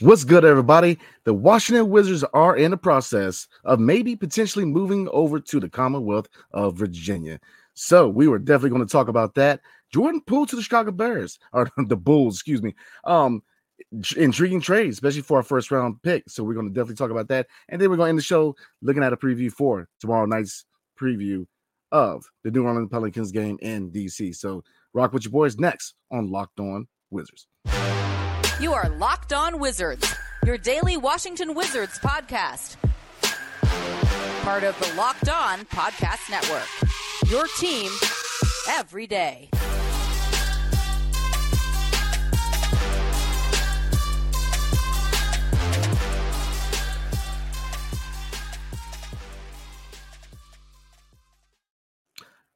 What's 0.00 0.24
good, 0.24 0.44
everybody? 0.44 0.98
The 1.22 1.32
Washington 1.32 1.88
Wizards 1.88 2.24
are 2.34 2.56
in 2.56 2.72
the 2.72 2.76
process 2.76 3.46
of 3.64 3.78
maybe 3.78 4.16
potentially 4.16 4.64
moving 4.64 5.08
over 5.12 5.38
to 5.38 5.60
the 5.60 5.68
Commonwealth 5.68 6.28
of 6.50 6.76
Virginia. 6.76 7.38
So 7.74 8.08
we 8.08 8.26
were 8.26 8.40
definitely 8.40 8.70
going 8.70 8.84
to 8.84 8.90
talk 8.90 9.06
about 9.06 9.36
that. 9.36 9.60
Jordan 9.92 10.20
Poole 10.20 10.46
to 10.46 10.56
the 10.56 10.62
Chicago 10.62 10.90
Bears, 10.90 11.38
or 11.52 11.70
the 11.86 11.96
Bulls, 11.96 12.34
excuse 12.34 12.60
me. 12.60 12.74
Um, 13.04 13.40
intriguing 14.16 14.60
trade, 14.60 14.90
especially 14.90 15.22
for 15.22 15.36
our 15.36 15.44
first 15.44 15.70
round 15.70 16.02
pick. 16.02 16.24
So 16.28 16.42
we're 16.42 16.54
going 16.54 16.68
to 16.68 16.74
definitely 16.74 16.96
talk 16.96 17.12
about 17.12 17.28
that. 17.28 17.46
And 17.68 17.80
then 17.80 17.88
we're 17.88 17.96
going 17.96 18.08
to 18.08 18.10
end 18.10 18.18
the 18.18 18.22
show 18.22 18.56
looking 18.82 19.04
at 19.04 19.12
a 19.12 19.16
preview 19.16 19.52
for 19.52 19.88
tomorrow 20.00 20.26
night's 20.26 20.64
preview 21.00 21.46
of 21.92 22.28
the 22.42 22.50
New 22.50 22.66
Orleans 22.66 22.88
Pelicans 22.90 23.30
game 23.30 23.58
in 23.62 23.92
DC. 23.92 24.34
So 24.34 24.64
rock 24.92 25.12
with 25.12 25.22
your 25.22 25.32
boys 25.32 25.56
next 25.56 25.94
on 26.10 26.32
Locked 26.32 26.58
On 26.58 26.88
Wizards. 27.12 27.46
You 28.64 28.72
are 28.72 28.88
Locked 28.88 29.34
On 29.34 29.58
Wizards, 29.58 30.14
your 30.46 30.56
daily 30.56 30.96
Washington 30.96 31.52
Wizards 31.52 31.98
podcast. 31.98 32.76
Part 34.42 34.64
of 34.64 34.74
the 34.80 34.90
Locked 34.96 35.28
On 35.28 35.66
Podcast 35.66 36.30
Network. 36.30 36.66
Your 37.30 37.46
team 37.58 37.92
every 38.70 39.06
day. 39.06 39.50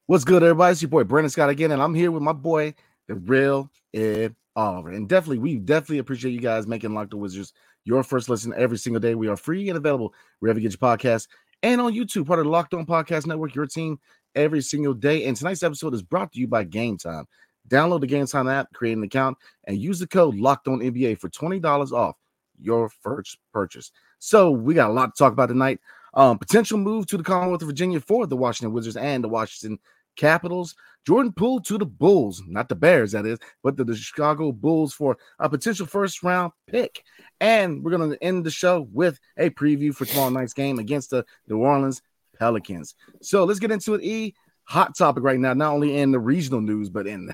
What's 0.06 0.24
good, 0.24 0.43
everybody? 0.43 0.73
It's 0.73 0.80
your 0.80 0.88
boy 0.88 1.04
Brandon 1.04 1.29
Scott 1.29 1.51
again, 1.51 1.70
and 1.70 1.82
I'm 1.82 1.93
here 1.93 2.10
with 2.10 2.23
my 2.23 2.32
boy, 2.32 2.73
the 3.09 3.15
real 3.15 3.70
Ed 3.93 4.34
Oliver. 4.58 4.90
And 4.90 5.08
definitely, 5.08 5.38
we 5.38 5.56
definitely 5.56 5.98
appreciate 5.98 6.32
you 6.32 6.40
guys 6.40 6.66
making 6.66 6.92
Locked 6.92 7.14
On 7.14 7.20
Wizards 7.20 7.52
your 7.84 8.02
first 8.02 8.28
listen 8.28 8.52
every 8.56 8.76
single 8.76 9.00
day. 9.00 9.14
We 9.14 9.28
are 9.28 9.37
free 9.37 9.68
and 9.68 9.78
available 9.78 10.12
wherever 10.40 10.59
you 10.59 10.68
get 10.68 10.78
your 10.78 10.96
podcast 10.96 11.28
and 11.62 11.80
on 11.80 11.92
YouTube, 11.92 12.26
part 12.26 12.38
of 12.38 12.45
the 12.45 12.50
Locked 12.50 12.74
On 12.74 12.87
Podcast 12.87 13.26
Network, 13.26 13.54
your 13.54 13.66
team 13.66 13.98
every 14.34 14.60
single 14.60 14.95
day. 14.95 15.24
And 15.24 15.37
tonight's 15.37 15.62
episode 15.62 15.95
is 15.95 16.02
brought 16.02 16.32
to 16.32 16.40
you 16.40 16.46
by 16.46 16.65
Game 16.65 16.96
Time. 16.96 17.26
Download 17.68 18.00
the 18.00 18.06
Game 18.06 18.26
Time 18.26 18.48
app, 18.48 18.73
create 18.73 18.96
an 18.96 19.02
account, 19.02 19.37
and 19.65 19.78
use 19.78 19.98
the 19.98 20.06
code 20.06 20.37
Locked 20.37 20.68
On 20.68 20.78
NBA 20.78 21.18
for 21.20 21.28
twenty 21.28 21.59
dollars 21.59 21.93
off 21.93 22.16
your 22.60 22.88
first 22.88 23.38
purchase. 23.52 23.90
So 24.18 24.50
we 24.50 24.74
got 24.74 24.90
a 24.90 24.93
lot 24.93 25.15
to 25.15 25.18
talk 25.18 25.32
about 25.32 25.48
tonight. 25.48 25.80
Um, 26.15 26.38
potential 26.38 26.78
move 26.78 27.06
to 27.06 27.16
the 27.16 27.22
Commonwealth 27.22 27.62
of 27.62 27.68
Virginia 27.68 28.00
for 28.00 28.26
the 28.26 28.37
Washington 28.37 28.72
Wizards 28.72 28.96
and 28.96 29.22
the 29.22 29.28
Washington 29.28 29.78
Capitals. 30.16 30.74
Jordan 31.09 31.32
Poole 31.32 31.60
to 31.60 31.78
the 31.78 31.87
Bulls, 31.87 32.42
not 32.46 32.68
the 32.68 32.74
Bears, 32.74 33.12
that 33.12 33.24
is, 33.24 33.38
but 33.62 33.78
the, 33.78 33.84
the 33.84 33.96
Chicago 33.96 34.52
Bulls 34.52 34.92
for 34.92 35.16
a 35.38 35.48
potential 35.48 35.87
first 35.87 36.23
round 36.23 36.52
pick. 36.66 37.02
And 37.40 37.82
we're 37.82 37.96
going 37.96 38.10
to 38.10 38.23
end 38.23 38.45
the 38.45 38.50
show 38.50 38.87
with 38.92 39.18
a 39.38 39.48
preview 39.48 39.95
for 39.95 40.04
tomorrow 40.04 40.28
night's 40.28 40.52
game 40.52 40.78
against 40.78 41.09
the 41.09 41.24
New 41.46 41.60
Orleans 41.60 42.02
Pelicans. 42.38 42.95
So 43.23 43.45
let's 43.45 43.59
get 43.59 43.70
into 43.70 43.95
it. 43.95 44.04
E 44.04 44.34
hot 44.65 44.98
topic 44.98 45.24
right 45.24 45.40
now, 45.40 45.54
not 45.54 45.73
only 45.73 45.96
in 45.96 46.10
the 46.12 46.20
regional 46.20 46.60
news, 46.60 46.90
but 46.90 47.06
in 47.06 47.24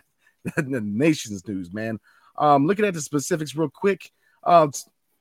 the, 0.44 0.52
the 0.62 0.80
nation's 0.80 1.44
news, 1.48 1.74
man. 1.74 1.98
Um, 2.38 2.68
looking 2.68 2.84
at 2.84 2.94
the 2.94 3.00
specifics 3.00 3.56
real 3.56 3.68
quick. 3.68 4.08
Uh, 4.44 4.68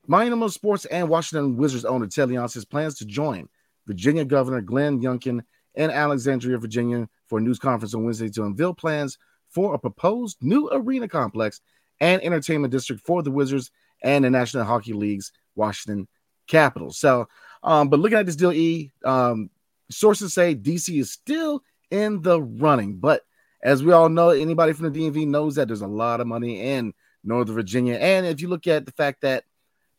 Miami 0.06 0.48
Sports 0.50 0.86
and 0.86 1.10
Washington 1.10 1.58
Wizards 1.58 1.86
owner 1.86 2.06
Ted 2.06 2.30
Leonsis 2.30 2.70
plans 2.70 3.00
to 3.00 3.06
join 3.06 3.50
Virginia 3.88 4.26
Governor 4.26 4.62
Glenn 4.62 5.02
Youngkin 5.02 5.42
in 5.74 5.90
Alexandria, 5.90 6.60
Virginia, 6.60 7.10
for 7.34 7.40
a 7.40 7.42
news 7.42 7.58
conference 7.58 7.96
on 7.96 8.04
Wednesday 8.04 8.30
to 8.30 8.44
unveil 8.44 8.76
plans 8.76 9.18
for 9.50 9.74
a 9.74 9.80
proposed 9.80 10.38
new 10.42 10.70
arena 10.72 11.08
complex 11.08 11.62
and 12.00 12.22
entertainment 12.22 12.72
district 12.72 13.04
for 13.04 13.24
the 13.24 13.32
Wizards 13.32 13.72
and 14.04 14.24
the 14.24 14.30
National 14.30 14.66
Hockey 14.66 14.94
League's 14.94 15.32
Washington 15.56 16.08
Capitals. 16.46 17.00
So, 17.00 17.28
um, 17.64 17.90
but 17.90 18.00
looking 18.00 18.20
at 18.20 18.28
this 18.28 18.36
deal, 18.36 18.52
E, 18.52 18.92
um, 19.04 19.50
sources 19.90 20.32
say 20.32 20.54
DC 20.54 21.00
is 21.00 21.12
still 21.12 21.64
in 21.90 22.22
the 22.22 22.40
running, 22.40 22.98
but 22.98 23.24
as 23.64 23.84
we 23.84 23.94
all 23.94 24.10
know, 24.10 24.30
anybody 24.30 24.74
from 24.74 24.94
the 24.94 25.00
DMV 25.00 25.26
knows 25.26 25.56
that 25.56 25.68
there's 25.68 25.82
a 25.82 25.88
lot 25.88 26.22
of 26.22 26.28
money 26.28 26.62
in 26.62 26.94
Northern 27.24 27.56
Virginia. 27.56 27.96
And 27.96 28.28
if 28.28 28.42
you 28.42 28.48
look 28.48 28.68
at 28.68 28.86
the 28.86 28.92
fact 28.92 29.22
that 29.22 29.44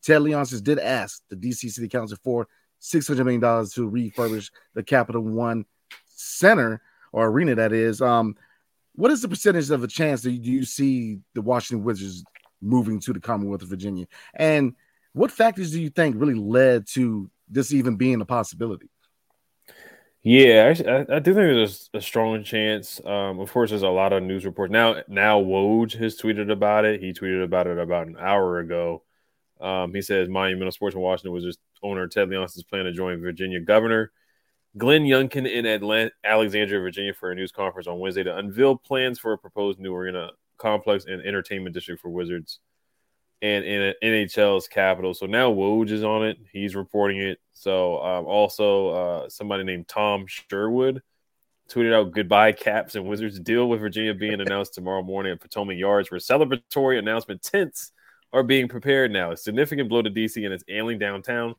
Ted 0.04 0.22
Leonsis 0.22 0.62
did 0.62 0.78
ask 0.78 1.20
the 1.30 1.36
DC 1.36 1.68
City 1.68 1.88
Council 1.88 2.16
for 2.22 2.46
$600 2.80 3.24
million 3.24 3.40
to 3.40 3.90
refurbish 3.90 4.52
the 4.74 4.84
Capital 4.84 5.20
One 5.20 5.64
Center 6.06 6.80
or 7.14 7.28
arena, 7.28 7.54
that 7.54 7.72
is. 7.72 8.02
Um, 8.02 8.36
what 8.96 9.12
is 9.12 9.22
the 9.22 9.28
percentage 9.28 9.70
of 9.70 9.84
a 9.84 9.88
chance 9.88 10.22
that 10.22 10.32
you 10.32 10.64
see 10.64 11.20
the 11.34 11.42
Washington 11.42 11.84
Wizards 11.84 12.24
moving 12.60 12.98
to 13.00 13.12
the 13.12 13.20
Commonwealth 13.20 13.62
of 13.62 13.68
Virginia? 13.68 14.06
And 14.34 14.74
what 15.12 15.30
factors 15.30 15.70
do 15.70 15.80
you 15.80 15.90
think 15.90 16.16
really 16.18 16.34
led 16.34 16.88
to 16.88 17.30
this 17.48 17.72
even 17.72 17.96
being 17.96 18.20
a 18.20 18.24
possibility? 18.24 18.90
Yeah, 20.22 20.74
I, 20.86 21.16
I 21.16 21.18
do 21.20 21.34
think 21.34 21.36
there's 21.36 21.90
a, 21.94 22.00
strong 22.00 22.42
chance. 22.42 23.00
Um, 23.04 23.38
of 23.38 23.52
course, 23.52 23.70
there's 23.70 23.82
a 23.82 23.88
lot 23.88 24.12
of 24.12 24.22
news 24.22 24.44
reports 24.44 24.72
now. 24.72 25.02
Now 25.06 25.40
Woj 25.40 25.96
has 25.98 26.18
tweeted 26.18 26.50
about 26.50 26.84
it. 26.84 27.00
He 27.00 27.12
tweeted 27.12 27.44
about 27.44 27.66
it 27.66 27.78
about 27.78 28.08
an 28.08 28.16
hour 28.18 28.58
ago. 28.58 29.04
Um, 29.60 29.94
he 29.94 30.02
says 30.02 30.28
Monumental 30.28 30.72
Sports 30.72 30.96
in 30.96 31.02
Washington 31.02 31.32
Wizards 31.32 31.58
owner 31.82 32.08
Ted 32.08 32.28
Leonsis 32.28 32.66
plan 32.66 32.86
to 32.86 32.92
join 32.92 33.20
Virginia 33.20 33.60
Governor 33.60 34.10
Glenn 34.76 35.04
Youngkin 35.04 35.50
in 35.50 35.66
Atlanta, 35.66 36.10
Alexandria, 36.24 36.80
Virginia, 36.80 37.14
for 37.14 37.30
a 37.30 37.34
news 37.34 37.52
conference 37.52 37.86
on 37.86 38.00
Wednesday 38.00 38.24
to 38.24 38.36
unveil 38.36 38.76
plans 38.76 39.18
for 39.18 39.32
a 39.32 39.38
proposed 39.38 39.78
new 39.78 39.94
arena 39.94 40.30
complex 40.58 41.04
and 41.04 41.22
entertainment 41.22 41.74
district 41.74 42.02
for 42.02 42.08
Wizards 42.08 42.58
and 43.42 43.64
in 43.64 43.94
NHL's 44.02 44.68
capital. 44.68 45.12
So 45.14 45.26
now 45.26 45.52
Woj 45.52 45.90
is 45.90 46.02
on 46.02 46.24
it. 46.24 46.38
He's 46.52 46.74
reporting 46.74 47.20
it. 47.20 47.38
So 47.52 48.02
um, 48.02 48.24
also 48.24 48.88
uh, 48.88 49.28
somebody 49.28 49.64
named 49.64 49.86
Tom 49.86 50.26
Sherwood 50.26 51.02
tweeted 51.68 51.94
out 51.94 52.12
goodbye 52.12 52.52
Caps 52.52 52.94
and 52.94 53.06
Wizards 53.06 53.38
deal 53.40 53.68
with 53.68 53.80
Virginia 53.80 54.14
being 54.14 54.40
announced 54.40 54.74
tomorrow 54.74 55.02
morning 55.02 55.32
at 55.32 55.40
Potomac 55.40 55.76
Yards, 55.76 56.10
where 56.10 56.20
celebratory 56.20 56.98
announcement 56.98 57.42
tents 57.42 57.92
are 58.32 58.42
being 58.42 58.66
prepared 58.68 59.10
now. 59.10 59.32
A 59.32 59.36
significant 59.36 59.88
blow 59.88 60.02
to 60.02 60.10
DC 60.10 60.44
and 60.44 60.52
its 60.52 60.64
ailing 60.68 60.98
downtown. 60.98 61.54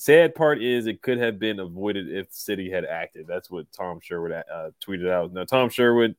Sad 0.00 0.34
part 0.34 0.62
is 0.62 0.86
it 0.86 1.02
could 1.02 1.18
have 1.18 1.38
been 1.38 1.60
avoided 1.60 2.08
if 2.08 2.30
the 2.30 2.34
city 2.34 2.70
had 2.70 2.86
acted. 2.86 3.26
That's 3.26 3.50
what 3.50 3.70
Tom 3.70 4.00
Sherwood 4.00 4.32
uh, 4.32 4.70
tweeted 4.82 5.10
out. 5.10 5.30
Now, 5.30 5.44
Tom 5.44 5.68
Sherwood, 5.68 6.16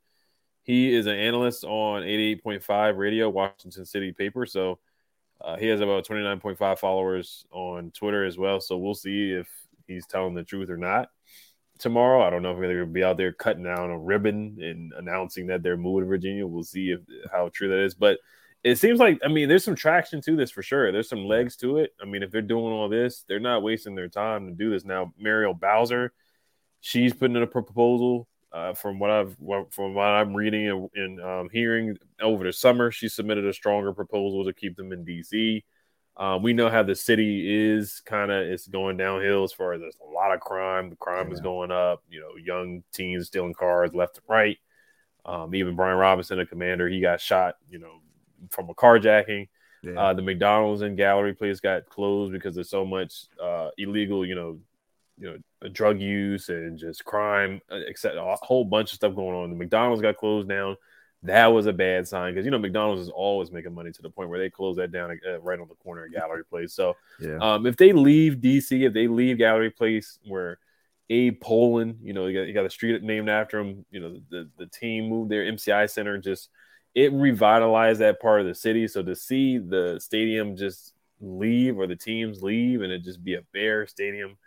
he 0.61 0.93
is 0.93 1.07
an 1.07 1.15
analyst 1.15 1.63
on 1.63 2.03
88.5 2.03 2.97
radio, 2.97 3.27
Washington 3.27 3.83
City 3.85 4.11
paper. 4.11 4.45
So 4.45 4.77
uh, 5.43 5.57
he 5.57 5.65
has 5.65 5.81
about 5.81 6.05
29.5 6.05 6.77
followers 6.77 7.47
on 7.49 7.89
Twitter 7.89 8.23
as 8.23 8.37
well. 8.37 8.61
So 8.61 8.77
we'll 8.77 8.93
see 8.93 9.31
if 9.31 9.49
he's 9.87 10.05
telling 10.05 10.35
the 10.35 10.43
truth 10.43 10.69
or 10.69 10.77
not 10.77 11.09
tomorrow. 11.79 12.21
I 12.21 12.29
don't 12.29 12.43
know 12.43 12.51
if 12.51 12.59
they're 12.59 12.75
going 12.75 12.87
to 12.87 12.93
be 12.93 13.03
out 13.03 13.17
there 13.17 13.33
cutting 13.33 13.63
down 13.63 13.89
a 13.89 13.97
ribbon 13.97 14.59
and 14.61 14.93
announcing 14.93 15.47
that 15.47 15.63
they're 15.63 15.75
moving 15.75 16.03
to 16.03 16.07
Virginia. 16.07 16.45
We'll 16.45 16.63
see 16.63 16.91
if 16.91 16.99
how 17.31 17.49
true 17.51 17.69
that 17.69 17.83
is. 17.83 17.95
But 17.95 18.19
it 18.63 18.77
seems 18.77 18.99
like 18.99 19.19
I 19.23 19.27
mean, 19.27 19.49
there's 19.49 19.63
some 19.63 19.75
traction 19.75 20.21
to 20.21 20.35
this 20.35 20.51
for 20.51 20.61
sure. 20.61 20.91
There's 20.91 21.09
some 21.09 21.25
legs 21.25 21.55
to 21.57 21.77
it. 21.77 21.93
I 22.01 22.05
mean, 22.05 22.23
if 22.23 22.31
they're 22.31 22.41
doing 22.41 22.71
all 22.71 22.89
this, 22.89 23.25
they're 23.27 23.39
not 23.39 23.63
wasting 23.63 23.95
their 23.95 24.09
time 24.09 24.47
to 24.47 24.53
do 24.53 24.69
this. 24.69 24.85
Now, 24.85 25.13
Muriel 25.17 25.53
Bowser, 25.53 26.13
she's 26.79 27.13
putting 27.13 27.35
in 27.35 27.43
a 27.43 27.47
proposal. 27.47 28.27
Uh, 28.53 28.73
from 28.73 28.99
what 28.99 29.09
I've 29.09 29.37
from 29.69 29.93
what 29.93 30.07
I'm 30.07 30.35
reading 30.35 30.67
and, 30.67 30.89
and 30.93 31.21
um, 31.21 31.49
hearing 31.53 31.97
over 32.21 32.43
the 32.43 32.51
summer, 32.51 32.91
she 32.91 33.07
submitted 33.07 33.45
a 33.45 33.53
stronger 33.53 33.93
proposal 33.93 34.43
to 34.43 34.51
keep 34.51 34.75
them 34.75 34.91
in 34.91 35.05
DC. 35.05 35.63
Um, 36.17 36.43
we 36.43 36.51
know 36.51 36.69
how 36.69 36.83
the 36.83 36.93
city 36.93 37.71
is 37.71 38.01
kind 38.05 38.29
of 38.29 38.45
it's 38.45 38.67
going 38.67 38.97
downhill 38.97 39.45
as 39.45 39.53
far 39.53 39.71
as 39.73 39.79
there's 39.79 39.95
a 40.05 40.11
lot 40.11 40.33
of 40.33 40.41
crime. 40.41 40.89
The 40.89 40.97
crime 40.97 41.27
yeah. 41.27 41.33
is 41.33 41.39
going 41.39 41.71
up. 41.71 42.03
You 42.09 42.19
know, 42.19 42.35
young 42.43 42.83
teens 42.93 43.27
stealing 43.27 43.53
cars 43.53 43.93
left 43.93 44.17
and 44.17 44.25
right. 44.27 44.57
Um, 45.23 45.55
even 45.55 45.75
Brian 45.75 45.97
Robinson, 45.97 46.39
a 46.39 46.45
commander, 46.45 46.89
he 46.89 46.99
got 46.99 47.21
shot. 47.21 47.55
You 47.69 47.79
know, 47.79 48.01
from 48.49 48.69
a 48.69 48.73
carjacking. 48.73 49.47
Yeah. 49.83 49.99
Uh, 49.99 50.13
the 50.13 50.21
McDonald's 50.21 50.81
and 50.81 50.95
gallery 50.95 51.33
place 51.33 51.59
got 51.59 51.87
closed 51.87 52.31
because 52.31 52.55
there's 52.55 52.69
so 52.69 52.85
much 52.85 53.25
uh, 53.41 53.69
illegal, 53.77 54.25
you 54.25 54.35
know, 54.35 54.59
you 55.17 55.41
know, 55.61 55.69
drug 55.69 55.99
use 55.99 56.49
and 56.49 56.77
just 56.77 57.05
crime, 57.05 57.61
except 57.69 58.15
uh, 58.15 58.21
a 58.21 58.35
whole 58.45 58.65
bunch 58.65 58.91
of 58.91 58.95
stuff 58.95 59.15
going 59.15 59.35
on. 59.35 59.49
The 59.49 59.55
McDonald's 59.55 60.01
got 60.01 60.17
closed 60.17 60.49
down. 60.49 60.77
That 61.23 61.47
was 61.47 61.67
a 61.67 61.73
bad 61.73 62.07
sign 62.07 62.33
because 62.33 62.45
you 62.45 62.51
know 62.51 62.57
McDonald's 62.57 63.03
is 63.03 63.09
always 63.09 63.51
making 63.51 63.75
money 63.75 63.91
to 63.91 64.01
the 64.01 64.09
point 64.09 64.29
where 64.29 64.39
they 64.39 64.49
close 64.49 64.77
that 64.77 64.91
down 64.91 65.19
uh, 65.27 65.39
right 65.41 65.59
on 65.59 65.67
the 65.67 65.75
corner 65.75 66.05
of 66.05 66.11
Gallery 66.11 66.43
Place. 66.43 66.73
So, 66.73 66.95
yeah. 67.19 67.37
um, 67.39 67.67
if 67.67 67.77
they 67.77 67.93
leave 67.93 68.37
DC, 68.37 68.87
if 68.87 68.93
they 68.93 69.07
leave 69.07 69.37
Gallery 69.37 69.69
Place, 69.69 70.17
where 70.25 70.57
Abe 71.11 71.39
Pollin, 71.39 71.99
you 72.01 72.13
know, 72.13 72.25
you 72.25 72.39
got, 72.39 72.47
you 72.47 72.53
got 72.53 72.65
a 72.65 72.71
street 72.71 73.03
named 73.03 73.29
after 73.29 73.59
him. 73.59 73.85
You 73.91 73.99
know, 73.99 74.21
the, 74.31 74.49
the 74.57 74.65
team 74.65 75.09
moved 75.09 75.29
there, 75.29 75.43
MCI 75.43 75.87
Center, 75.91 76.17
just 76.17 76.49
it 76.93 77.13
revitalized 77.13 78.01
that 78.01 78.21
part 78.21 78.41
of 78.41 78.47
the 78.47 78.55
city. 78.55 78.87
So 78.87 79.01
to 79.03 79.15
see 79.15 79.57
the 79.57 79.99
stadium 79.99 80.55
just 80.55 80.93
leave 81.19 81.77
or 81.77 81.87
the 81.87 81.95
teams 81.95 82.41
leave 82.43 82.81
and 82.81 82.91
it 82.91 83.03
just 83.03 83.23
be 83.23 83.35
a 83.35 83.41
bare 83.53 83.87
stadium, 83.87 84.37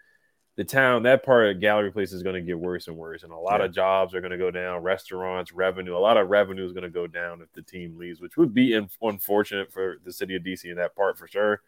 the 0.57 0.65
town, 0.65 1.03
that 1.03 1.25
part 1.25 1.49
of 1.49 1.61
Gallery 1.61 1.91
Place 1.91 2.13
is 2.13 2.23
going 2.23 2.37
to 2.37 2.41
get 2.41 2.59
worse 2.59 2.87
and 2.87 2.97
worse. 2.97 3.23
And 3.23 3.33
a 3.33 3.37
lot 3.37 3.61
yeah. 3.61 3.67
of 3.67 3.75
jobs 3.75 4.15
are 4.15 4.21
going 4.21 4.31
to 4.31 4.39
go 4.39 4.51
down, 4.51 4.83
restaurants, 4.83 5.53
revenue, 5.53 5.97
a 5.97 5.99
lot 5.99 6.17
of 6.17 6.29
revenue 6.29 6.65
is 6.65 6.73
going 6.73 6.85
to 6.85 6.91
go 6.91 7.07
down 7.07 7.41
if 7.41 7.53
the 7.53 7.63
team 7.63 7.97
leaves, 7.97 8.21
which 8.21 8.37
would 8.37 8.55
be 8.55 8.75
in- 8.75 8.89
unfortunate 9.03 9.73
for 9.73 9.97
the 10.05 10.13
city 10.13 10.37
of 10.37 10.43
DC 10.43 10.65
in 10.65 10.77
that 10.77 10.95
part 10.95 11.19
for 11.19 11.27
sure. 11.27 11.63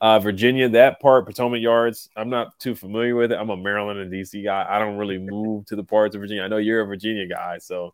Uh, 0.00 0.18
Virginia, 0.18 0.68
that 0.68 1.00
part, 1.00 1.26
Potomac 1.26 1.60
Yards, 1.60 2.08
I'm 2.16 2.30
not 2.30 2.58
too 2.58 2.74
familiar 2.74 3.16
with 3.16 3.32
it. 3.32 3.38
I'm 3.38 3.50
a 3.50 3.56
Maryland 3.56 4.00
and 4.00 4.10
DC 4.10 4.44
guy. 4.44 4.64
I 4.68 4.78
don't 4.78 4.96
really 4.96 5.18
move 5.18 5.66
to 5.66 5.76
the 5.76 5.84
parts 5.84 6.14
of 6.14 6.22
Virginia. 6.22 6.42
I 6.42 6.48
know 6.48 6.56
you're 6.56 6.80
a 6.80 6.86
Virginia 6.86 7.26
guy, 7.26 7.58
so 7.58 7.92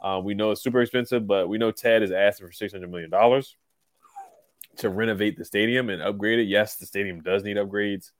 uh, 0.00 0.20
we 0.22 0.34
know 0.34 0.50
it's 0.50 0.62
super 0.62 0.80
expensive, 0.80 1.26
but 1.26 1.48
we 1.48 1.58
know 1.58 1.70
Ted 1.70 2.02
is 2.02 2.12
asking 2.12 2.46
for 2.46 2.52
$600 2.52 2.88
million 2.88 3.10
to 4.78 4.88
renovate 4.88 5.36
the 5.36 5.44
stadium 5.44 5.90
and 5.90 6.00
upgrade 6.00 6.38
it. 6.38 6.44
Yes, 6.44 6.76
the 6.76 6.86
stadium 6.86 7.20
does 7.20 7.42
need 7.42 7.56
upgrades. 7.56 8.10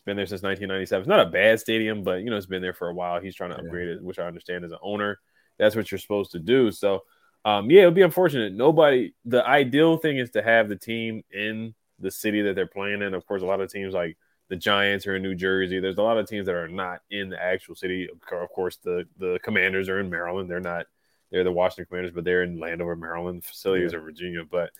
It's 0.00 0.04
been 0.04 0.16
there 0.16 0.26
since 0.26 0.42
1997. 0.42 1.02
It's 1.02 1.08
not 1.08 1.26
a 1.26 1.30
bad 1.30 1.60
stadium, 1.60 2.02
but 2.02 2.22
you 2.22 2.30
know 2.30 2.36
it's 2.36 2.46
been 2.46 2.62
there 2.62 2.74
for 2.74 2.88
a 2.88 2.94
while. 2.94 3.20
He's 3.20 3.34
trying 3.34 3.50
to 3.50 3.58
upgrade 3.58 3.88
yeah. 3.88 3.94
it, 3.94 4.02
which 4.02 4.18
I 4.18 4.26
understand 4.26 4.64
as 4.64 4.72
an 4.72 4.78
owner. 4.82 5.20
That's 5.58 5.76
what 5.76 5.90
you're 5.90 5.98
supposed 5.98 6.32
to 6.32 6.38
do. 6.38 6.70
So, 6.70 7.02
um, 7.44 7.70
yeah, 7.70 7.82
it 7.82 7.84
would 7.84 7.94
be 7.94 8.02
unfortunate. 8.02 8.54
Nobody. 8.54 9.14
The 9.26 9.46
ideal 9.46 9.98
thing 9.98 10.18
is 10.18 10.30
to 10.30 10.42
have 10.42 10.68
the 10.68 10.76
team 10.76 11.22
in 11.30 11.74
the 11.98 12.10
city 12.10 12.42
that 12.42 12.54
they're 12.54 12.66
playing 12.66 13.02
in. 13.02 13.14
Of 13.14 13.26
course, 13.26 13.42
a 13.42 13.46
lot 13.46 13.60
of 13.60 13.70
teams 13.70 13.94
like 13.94 14.16
the 14.48 14.56
Giants 14.56 15.06
are 15.06 15.16
in 15.16 15.22
New 15.22 15.34
Jersey. 15.34 15.78
There's 15.78 15.98
a 15.98 16.02
lot 16.02 16.18
of 16.18 16.28
teams 16.28 16.46
that 16.46 16.54
are 16.54 16.66
not 16.66 17.00
in 17.10 17.28
the 17.28 17.40
actual 17.40 17.74
city. 17.74 18.08
Of 18.10 18.48
course, 18.50 18.78
the 18.78 19.06
the 19.18 19.38
Commanders 19.44 19.88
are 19.88 20.00
in 20.00 20.10
Maryland. 20.10 20.50
They're 20.50 20.60
not. 20.60 20.86
They're 21.30 21.44
the 21.44 21.52
Washington 21.52 21.86
Commanders, 21.86 22.12
but 22.12 22.24
they're 22.24 22.42
in 22.42 22.58
Landover, 22.58 22.96
Maryland. 22.96 23.42
The 23.42 23.46
facilities 23.48 23.92
yeah. 23.92 23.98
are 23.98 24.02
Virginia, 24.02 24.42
but 24.50 24.70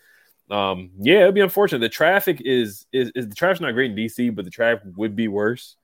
um, 0.51 0.91
yeah, 0.99 1.23
it'd 1.23 1.35
be 1.35 1.41
unfortunate. 1.41 1.79
The 1.79 1.89
traffic 1.89 2.43
is, 2.45 2.87
is 2.93 3.13
is 3.15 3.29
the 3.29 3.35
traffic's 3.35 3.61
not 3.61 3.73
great 3.73 3.93
in 3.93 3.97
DC, 3.97 4.35
but 4.35 4.45
the 4.45 4.51
traffic 4.51 4.83
would 4.97 5.15
be 5.15 5.29
worse 5.29 5.77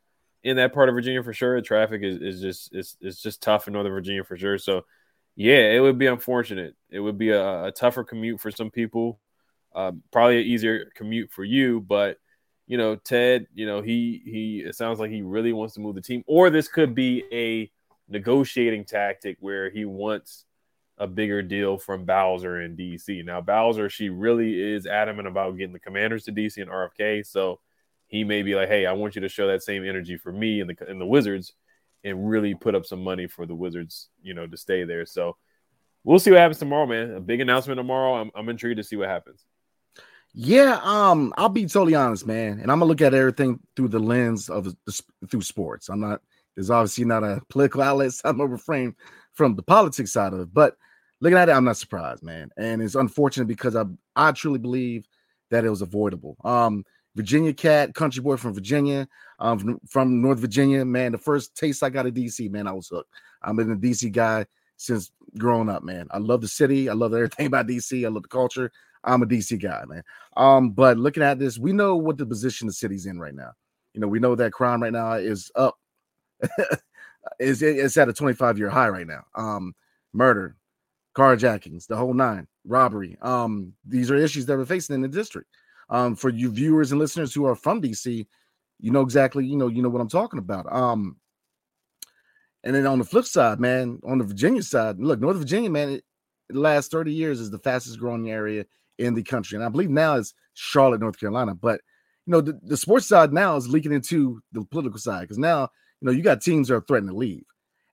in 0.42 0.56
that 0.56 0.72
part 0.72 0.88
of 0.88 0.94
Virginia 0.94 1.22
for 1.22 1.32
sure. 1.32 1.56
The 1.56 1.66
traffic 1.66 2.02
is, 2.02 2.20
is 2.20 2.40
just 2.40 2.74
is 2.74 2.96
it's 3.00 3.22
just 3.22 3.42
tough 3.42 3.68
in 3.68 3.74
Northern 3.74 3.92
Virginia 3.92 4.24
for 4.24 4.36
sure. 4.36 4.58
So 4.58 4.84
yeah, 5.36 5.72
it 5.72 5.80
would 5.80 5.98
be 5.98 6.06
unfortunate. 6.06 6.74
It 6.90 7.00
would 7.00 7.18
be 7.18 7.30
a, 7.30 7.64
a 7.66 7.72
tougher 7.72 8.02
commute 8.02 8.40
for 8.40 8.50
some 8.50 8.70
people. 8.70 9.20
Uh, 9.74 9.92
probably 10.10 10.40
an 10.40 10.46
easier 10.46 10.90
commute 10.94 11.30
for 11.30 11.44
you, 11.44 11.80
but 11.80 12.18
you 12.66 12.78
know, 12.78 12.96
Ted, 12.96 13.46
you 13.54 13.66
know, 13.66 13.82
he 13.82 14.22
he 14.24 14.64
it 14.66 14.74
sounds 14.74 14.98
like 14.98 15.10
he 15.10 15.22
really 15.22 15.52
wants 15.52 15.74
to 15.74 15.80
move 15.80 15.94
the 15.94 16.00
team, 16.00 16.24
or 16.26 16.50
this 16.50 16.66
could 16.66 16.94
be 16.94 17.24
a 17.32 17.70
negotiating 18.08 18.84
tactic 18.84 19.36
where 19.40 19.70
he 19.70 19.84
wants 19.84 20.44
a 20.98 21.06
bigger 21.06 21.42
deal 21.42 21.78
from 21.78 22.04
Bowser 22.04 22.60
in 22.60 22.76
DC. 22.76 23.24
Now, 23.24 23.40
Bowser, 23.40 23.90
she 23.90 24.08
really 24.08 24.60
is 24.60 24.86
adamant 24.86 25.28
about 25.28 25.56
getting 25.56 25.72
the 25.72 25.78
commanders 25.78 26.24
to 26.24 26.32
DC 26.32 26.56
and 26.60 26.70
RFK. 26.70 27.26
So 27.26 27.60
he 28.06 28.24
may 28.24 28.42
be 28.42 28.54
like, 28.54 28.68
hey, 28.68 28.86
I 28.86 28.92
want 28.92 29.14
you 29.14 29.20
to 29.22 29.28
show 29.28 29.48
that 29.48 29.62
same 29.62 29.84
energy 29.84 30.16
for 30.16 30.32
me 30.32 30.60
and 30.60 30.70
the, 30.70 30.88
and 30.88 31.00
the 31.00 31.06
Wizards 31.06 31.52
and 32.04 32.28
really 32.28 32.54
put 32.54 32.74
up 32.74 32.86
some 32.86 33.02
money 33.02 33.26
for 33.26 33.46
the 33.46 33.54
Wizards, 33.54 34.08
you 34.22 34.32
know, 34.32 34.46
to 34.46 34.56
stay 34.56 34.84
there. 34.84 35.04
So 35.04 35.36
we'll 36.04 36.18
see 36.18 36.30
what 36.30 36.40
happens 36.40 36.58
tomorrow, 36.58 36.86
man. 36.86 37.10
A 37.12 37.20
big 37.20 37.40
announcement 37.40 37.78
tomorrow. 37.78 38.14
I'm, 38.14 38.30
I'm 38.34 38.48
intrigued 38.48 38.78
to 38.78 38.84
see 38.84 38.96
what 38.96 39.08
happens. 39.08 39.44
Yeah, 40.38 40.78
um, 40.82 41.32
I'll 41.38 41.48
be 41.48 41.64
totally 41.64 41.94
honest, 41.94 42.26
man, 42.26 42.60
and 42.60 42.70
I'm 42.70 42.78
gonna 42.78 42.84
look 42.84 43.00
at 43.00 43.14
everything 43.14 43.58
through 43.74 43.88
the 43.88 43.98
lens 43.98 44.50
of 44.50 44.68
through 45.30 45.40
sports. 45.40 45.88
I'm 45.88 46.00
not. 46.00 46.20
There's 46.54 46.68
obviously 46.68 47.06
not 47.06 47.24
a 47.24 47.40
political 47.48 47.80
outlet. 47.80 48.12
So 48.12 48.28
I'm 48.28 48.36
gonna 48.36 48.50
refrain 48.50 48.94
from 49.36 49.54
the 49.54 49.62
politics 49.62 50.12
side 50.12 50.32
of 50.32 50.40
it, 50.40 50.52
but 50.52 50.76
looking 51.20 51.38
at 51.38 51.48
it, 51.48 51.52
I'm 51.52 51.64
not 51.64 51.76
surprised, 51.76 52.22
man. 52.22 52.50
And 52.56 52.82
it's 52.82 52.94
unfortunate 52.94 53.46
because 53.46 53.76
I 53.76 53.84
I 54.16 54.32
truly 54.32 54.58
believe 54.58 55.06
that 55.50 55.64
it 55.64 55.70
was 55.70 55.82
avoidable. 55.82 56.36
Um, 56.44 56.84
Virginia 57.14 57.54
cat, 57.54 57.94
country 57.94 58.22
boy 58.22 58.36
from 58.36 58.52
Virginia, 58.52 59.08
um, 59.38 59.58
from, 59.58 59.80
from 59.88 60.20
North 60.20 60.38
Virginia, 60.38 60.84
man. 60.84 61.12
The 61.12 61.18
first 61.18 61.56
taste 61.56 61.82
I 61.82 61.88
got 61.88 62.06
of 62.06 62.14
DC, 62.14 62.50
man, 62.50 62.66
I 62.66 62.72
was 62.72 62.88
hooked. 62.88 63.10
I've 63.42 63.56
been 63.56 63.72
a 63.72 63.76
DC 63.76 64.12
guy 64.12 64.44
since 64.76 65.10
growing 65.38 65.70
up, 65.70 65.82
man. 65.82 66.08
I 66.10 66.18
love 66.18 66.42
the 66.42 66.48
city. 66.48 66.90
I 66.90 66.92
love 66.92 67.14
everything 67.14 67.46
about 67.46 67.66
DC. 67.66 68.04
I 68.04 68.08
love 68.08 68.22
the 68.22 68.28
culture. 68.28 68.70
I'm 69.02 69.22
a 69.22 69.26
DC 69.26 69.60
guy, 69.62 69.84
man. 69.86 70.02
Um, 70.36 70.70
but 70.70 70.98
looking 70.98 71.22
at 71.22 71.38
this, 71.38 71.58
we 71.58 71.72
know 71.72 71.96
what 71.96 72.18
the 72.18 72.26
position 72.26 72.66
the 72.66 72.72
city's 72.72 73.06
in 73.06 73.18
right 73.18 73.34
now. 73.34 73.52
You 73.94 74.00
know, 74.00 74.08
we 74.08 74.18
know 74.18 74.34
that 74.34 74.52
crime 74.52 74.82
right 74.82 74.92
now 74.92 75.12
is 75.14 75.50
up. 75.54 75.78
is 77.38 77.62
it's 77.62 77.96
at 77.96 78.08
a 78.08 78.12
25 78.12 78.58
year 78.58 78.70
high 78.70 78.88
right 78.88 79.06
now. 79.06 79.24
Um, 79.34 79.74
murder, 80.12 80.56
carjackings, 81.16 81.86
the 81.86 81.96
whole 81.96 82.14
nine, 82.14 82.46
robbery. 82.64 83.16
Um, 83.22 83.72
these 83.86 84.10
are 84.10 84.16
issues 84.16 84.46
that 84.46 84.56
we're 84.56 84.64
facing 84.64 84.94
in 84.94 85.02
the 85.02 85.08
district. 85.08 85.48
Um, 85.88 86.16
for 86.16 86.30
you 86.30 86.50
viewers 86.50 86.90
and 86.90 87.00
listeners 87.00 87.32
who 87.32 87.46
are 87.46 87.54
from 87.54 87.80
DC, 87.80 88.26
you 88.80 88.90
know 88.90 89.02
exactly, 89.02 89.46
you 89.46 89.56
know, 89.56 89.68
you 89.68 89.82
know 89.82 89.88
what 89.88 90.00
I'm 90.00 90.08
talking 90.08 90.38
about. 90.38 90.70
Um, 90.72 91.16
and 92.64 92.74
then 92.74 92.86
on 92.86 92.98
the 92.98 93.04
flip 93.04 93.24
side, 93.24 93.60
man, 93.60 94.00
on 94.04 94.18
the 94.18 94.24
Virginia 94.24 94.62
side, 94.62 94.98
look, 94.98 95.20
North 95.20 95.36
Virginia, 95.36 95.70
man, 95.70 95.90
it, 95.90 96.04
the 96.48 96.58
last 96.58 96.90
30 96.90 97.12
years 97.12 97.40
is 97.40 97.50
the 97.50 97.58
fastest 97.58 97.98
growing 97.98 98.30
area 98.30 98.66
in 98.98 99.14
the 99.14 99.22
country. 99.22 99.56
And 99.56 99.64
I 99.64 99.68
believe 99.68 99.90
now 99.90 100.16
is 100.16 100.34
Charlotte, 100.54 101.00
North 101.00 101.18
Carolina. 101.18 101.54
But 101.54 101.80
you 102.26 102.32
know, 102.32 102.40
the, 102.40 102.58
the 102.62 102.76
sports 102.76 103.06
side 103.06 103.32
now 103.32 103.56
is 103.56 103.68
leaking 103.68 103.92
into 103.92 104.40
the 104.52 104.64
political 104.64 104.98
side 104.98 105.22
because 105.22 105.38
now, 105.38 105.68
you 106.00 106.06
know, 106.06 106.12
you 106.12 106.22
got 106.22 106.42
teams 106.42 106.68
that 106.68 106.74
are 106.74 106.80
threatening 106.82 107.14
to 107.14 107.18
leave. 107.18 107.44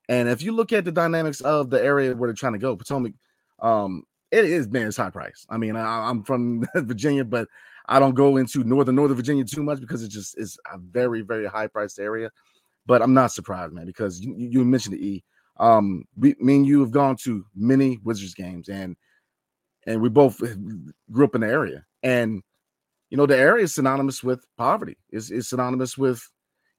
And 0.09 0.27
if 0.27 0.41
you 0.41 0.51
look 0.51 0.73
at 0.73 0.85
the 0.85 0.91
dynamics 0.91 1.41
of 1.41 1.69
the 1.69 1.83
area 1.83 2.15
where 2.15 2.27
they're 2.27 2.35
trying 2.35 2.53
to 2.53 2.59
go, 2.59 2.75
Potomac, 2.75 3.13
um, 3.59 4.03
it 4.31 4.45
is 4.45 4.67
man, 4.67 4.87
it's 4.87 4.97
high 4.97 5.09
price. 5.09 5.45
I 5.49 5.57
mean, 5.57 5.75
I, 5.75 6.09
am 6.09 6.23
from 6.23 6.65
Virginia, 6.75 7.23
but 7.23 7.47
I 7.87 7.99
don't 7.99 8.15
go 8.15 8.37
into 8.37 8.63
northern 8.63 8.95
Northern 8.95 9.15
Virginia 9.15 9.45
too 9.45 9.63
much 9.63 9.79
because 9.79 10.03
it 10.03 10.09
just 10.09 10.37
is 10.37 10.57
a 10.71 10.77
very, 10.77 11.21
very 11.21 11.45
high 11.45 11.67
priced 11.67 11.99
area. 11.99 12.31
But 12.85 13.01
I'm 13.01 13.13
not 13.13 13.31
surprised, 13.31 13.73
man, 13.73 13.85
because 13.85 14.19
you, 14.21 14.33
you 14.35 14.65
mentioned 14.65 14.95
the 14.95 15.05
E. 15.05 15.23
Um, 15.57 16.05
we, 16.17 16.35
me 16.39 16.55
and 16.57 16.65
you 16.65 16.79
have 16.81 16.91
gone 16.91 17.15
to 17.23 17.45
many 17.55 17.99
Wizards 18.03 18.33
games, 18.33 18.69
and 18.69 18.97
and 19.85 20.01
we 20.01 20.09
both 20.09 20.41
grew 21.11 21.25
up 21.25 21.35
in 21.35 21.41
the 21.41 21.47
area, 21.47 21.85
and 22.01 22.41
you 23.09 23.17
know 23.17 23.25
the 23.25 23.37
area 23.37 23.63
is 23.63 23.73
synonymous 23.73 24.23
with 24.23 24.45
poverty. 24.57 24.97
Is 25.11 25.31
is 25.31 25.47
synonymous 25.47 25.97
with 25.97 26.27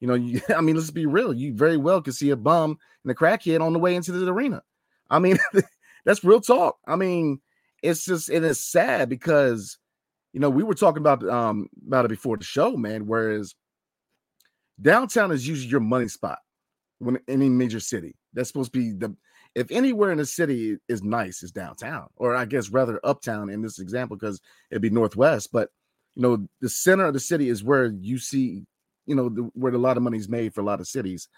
you 0.01 0.09
know, 0.09 0.15
you, 0.15 0.41
I 0.57 0.61
mean, 0.61 0.77
let's 0.77 0.91
be 0.91 1.07
real. 1.07 1.33
You 1.33 1.55
very 1.55 1.77
well 1.77 2.03
could 2.03 2.15
see 2.15 2.31
a 2.31 2.37
bum 2.37 2.79
and 3.03 3.11
a 3.11 3.15
crackhead 3.15 3.61
on 3.61 3.73
the 3.73 3.79
way 3.79 3.95
into 3.95 4.13
the 4.13 4.31
arena. 4.31 4.63
I 5.11 5.19
mean, 5.19 5.39
that's 6.05 6.25
real 6.25 6.41
talk. 6.41 6.79
I 6.87 6.97
mean, 6.97 7.41
it's 7.83 8.05
just 8.05 8.31
it 8.31 8.43
is 8.45 8.61
sad 8.61 9.09
because 9.09 9.79
you 10.33 10.41
know 10.41 10.51
we 10.51 10.63
were 10.63 10.75
talking 10.75 11.01
about 11.01 11.27
um 11.29 11.69
about 11.87 12.05
it 12.05 12.09
before 12.09 12.37
the 12.37 12.45
show, 12.45 12.77
man. 12.77 13.07
Whereas 13.07 13.55
downtown 14.81 15.31
is 15.33 15.47
usually 15.47 15.71
your 15.71 15.81
money 15.81 16.09
spot 16.09 16.39
when 16.99 17.19
any 17.29 17.49
major 17.49 17.81
city. 17.81 18.17
That's 18.33 18.49
supposed 18.49 18.73
to 18.73 18.79
be 18.79 18.93
the 18.93 19.15
if 19.55 19.71
anywhere 19.71 20.11
in 20.11 20.19
the 20.19 20.27
city 20.27 20.79
is 20.89 21.03
nice, 21.03 21.43
is 21.43 21.53
downtown, 21.53 22.09
or 22.17 22.35
I 22.35 22.45
guess 22.45 22.71
rather 22.71 22.99
uptown 23.05 23.51
in 23.51 23.63
this 23.63 23.79
example, 23.79 24.17
because 24.17 24.41
it'd 24.71 24.83
be 24.83 24.91
northwest. 24.91 25.51
But 25.53 25.71
you 26.17 26.23
know, 26.23 26.49
the 26.61 26.69
center 26.69 27.07
of 27.07 27.15
the 27.15 27.21
city 27.21 27.49
is 27.49 27.63
where 27.63 27.87
you 27.87 28.19
see 28.19 28.65
you 29.07 29.15
know, 29.15 29.29
the, 29.29 29.43
where 29.55 29.73
a 29.73 29.79
lot 29.79 29.97
of 29.97 30.03
money 30.03 30.19
is 30.19 30.29
made 30.29 30.55
for 30.55 30.61
a 30.61 30.65
lot 30.65 30.81
of 30.81 30.87
cities, 30.87 31.29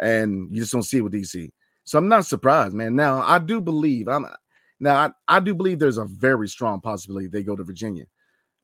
and 0.00 0.48
you 0.50 0.60
just 0.60 0.72
don't 0.72 0.82
see 0.82 0.98
it 0.98 1.02
with 1.02 1.12
DC. 1.12 1.50
So 1.84 1.98
I'm 1.98 2.08
not 2.08 2.26
surprised, 2.26 2.74
man. 2.74 2.94
Now 2.94 3.22
I 3.22 3.38
do 3.38 3.60
believe 3.60 4.08
I'm 4.08 4.26
now 4.78 4.96
I, 4.96 5.36
I 5.36 5.40
do 5.40 5.54
believe 5.54 5.78
there's 5.78 5.98
a 5.98 6.04
very 6.04 6.48
strong 6.48 6.80
possibility 6.80 7.26
they 7.26 7.42
go 7.42 7.56
to 7.56 7.64
Virginia, 7.64 8.04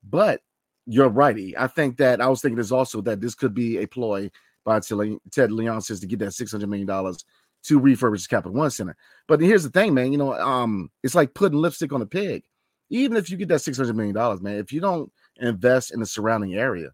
but 0.08 0.40
you're 0.86 1.08
right. 1.08 1.54
I 1.58 1.66
think 1.66 1.96
that 1.98 2.20
I 2.20 2.28
was 2.28 2.40
thinking 2.40 2.56
this 2.56 2.72
also 2.72 3.00
that 3.02 3.20
this 3.20 3.34
could 3.34 3.54
be 3.54 3.78
a 3.78 3.86
ploy 3.86 4.30
by 4.64 4.80
Ted 4.80 5.50
Leonsis 5.50 6.00
to 6.00 6.06
get 6.06 6.18
that 6.20 6.34
six 6.34 6.52
hundred 6.52 6.68
million 6.68 6.86
dollars 6.86 7.24
to 7.64 7.80
refurbish 7.80 8.28
Capital 8.28 8.52
One 8.52 8.70
Center. 8.70 8.96
But 9.26 9.40
here's 9.40 9.64
the 9.64 9.70
thing, 9.70 9.94
man. 9.94 10.12
You 10.12 10.18
know, 10.18 10.34
um, 10.34 10.90
it's 11.02 11.14
like 11.14 11.34
putting 11.34 11.58
lipstick 11.58 11.92
on 11.92 12.02
a 12.02 12.06
pig. 12.06 12.44
Even 12.90 13.16
if 13.16 13.28
you 13.28 13.36
get 13.36 13.48
that 13.48 13.60
six 13.60 13.76
hundred 13.76 13.96
million 13.96 14.14
dollars, 14.14 14.40
man, 14.40 14.56
if 14.56 14.72
you 14.72 14.80
don't 14.80 15.10
invest 15.38 15.92
in 15.92 16.00
the 16.00 16.06
surrounding 16.06 16.54
area, 16.54 16.90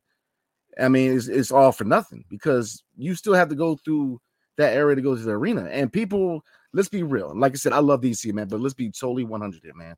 I 0.80 0.88
mean, 0.88 1.16
it's, 1.16 1.28
it's 1.28 1.52
all 1.52 1.72
for 1.72 1.84
nothing 1.84 2.24
because 2.28 2.82
you 2.96 3.14
still 3.14 3.34
have 3.34 3.48
to 3.50 3.54
go 3.54 3.76
through 3.76 4.20
that 4.56 4.74
area 4.74 4.96
to 4.96 5.02
go 5.02 5.14
to 5.14 5.20
the 5.20 5.32
arena. 5.32 5.68
And 5.70 5.92
people, 5.92 6.44
let's 6.72 6.88
be 6.88 7.02
real. 7.02 7.32
Like 7.34 7.52
I 7.52 7.56
said, 7.56 7.72
I 7.72 7.78
love 7.78 8.00
DC, 8.00 8.32
man, 8.32 8.48
but 8.48 8.60
let's 8.60 8.74
be 8.74 8.90
totally 8.90 9.24
100 9.24 9.62
here, 9.62 9.74
man. 9.74 9.96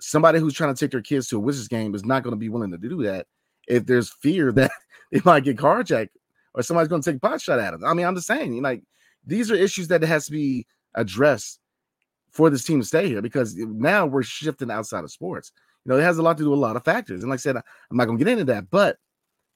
Somebody 0.00 0.38
who's 0.38 0.54
trying 0.54 0.74
to 0.74 0.78
take 0.78 0.92
their 0.92 1.02
kids 1.02 1.28
to 1.28 1.36
a 1.36 1.40
Wizards 1.40 1.68
game 1.68 1.94
is 1.94 2.04
not 2.04 2.22
going 2.22 2.32
to 2.32 2.38
be 2.38 2.48
willing 2.48 2.70
to 2.70 2.78
do 2.78 3.02
that 3.02 3.26
if 3.68 3.86
there's 3.86 4.10
fear 4.10 4.52
that 4.52 4.70
they 5.12 5.20
might 5.24 5.44
get 5.44 5.56
carjacked 5.56 6.10
or 6.54 6.62
somebody's 6.62 6.88
going 6.88 7.02
to 7.02 7.10
take 7.10 7.18
a 7.18 7.20
pot 7.20 7.40
shot 7.40 7.58
at 7.58 7.72
them. 7.72 7.84
I 7.84 7.94
mean, 7.94 8.06
I'm 8.06 8.14
just 8.14 8.26
saying, 8.26 8.60
like, 8.62 8.82
these 9.26 9.50
are 9.50 9.54
issues 9.54 9.88
that 9.88 10.02
has 10.02 10.26
to 10.26 10.32
be 10.32 10.66
addressed 10.94 11.60
for 12.30 12.48
this 12.48 12.64
team 12.64 12.80
to 12.80 12.86
stay 12.86 13.08
here 13.08 13.22
because 13.22 13.54
now 13.56 14.06
we're 14.06 14.22
shifting 14.22 14.70
outside 14.70 15.04
of 15.04 15.10
sports. 15.10 15.52
You 15.84 15.90
know, 15.90 15.98
it 15.98 16.02
has 16.02 16.18
a 16.18 16.22
lot 16.22 16.36
to 16.38 16.44
do 16.44 16.50
with 16.50 16.58
a 16.58 16.62
lot 16.62 16.76
of 16.76 16.84
factors. 16.84 17.22
And 17.22 17.30
like 17.30 17.38
I 17.38 17.40
said, 17.40 17.56
I'm 17.56 17.96
not 17.96 18.06
going 18.06 18.18
to 18.18 18.24
get 18.24 18.30
into 18.30 18.44
that, 18.44 18.70
but 18.70 18.96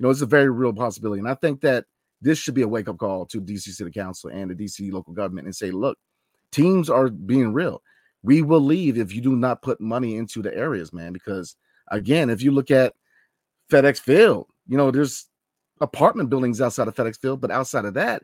know, 0.05 0.11
it's 0.11 0.21
a 0.21 0.27
very 0.27 0.51
real 0.51 0.73
possibility. 0.73 1.19
And 1.19 1.29
I 1.29 1.35
think 1.35 1.61
that 1.63 1.85
this 2.21 2.39
should 2.39 2.55
be 2.55 2.63
a 2.63 2.69
wake 2.69 2.89
up 2.89 2.99
call 2.99 3.27
to 3.27 3.41
DC 3.41 3.63
City 3.63 3.91
Council 3.91 4.31
and 4.31 4.51
the 4.51 4.55
DC 4.55 4.93
local 4.93 5.13
government 5.13 5.47
and 5.47 5.55
say, 5.55 5.71
look, 5.71 5.99
teams 6.53 6.89
are 6.89 7.09
being 7.09 7.53
real. 7.53 7.83
We 8.23 8.43
will 8.43 8.61
leave 8.61 8.97
if 8.97 9.15
you 9.15 9.21
do 9.21 9.37
not 9.37 9.63
put 9.63 9.81
money 9.81 10.17
into 10.17 10.41
the 10.41 10.55
areas, 10.55 10.93
man. 10.93 11.13
Because 11.13 11.57
again, 11.91 12.31
if 12.31 12.43
you 12.43 12.51
look 12.51 12.71
at 12.71 12.95
FedEx 13.71 14.01
Field, 14.01 14.47
you 14.67 14.77
know, 14.77 14.91
there's 14.91 15.27
apartment 15.81 16.31
buildings 16.31 16.61
outside 16.61 16.89
of 16.89 16.95
FedEx 16.95 17.21
Field, 17.21 17.41
but 17.41 17.51
outside 17.51 17.85
of 17.85 17.95
that, 17.95 18.23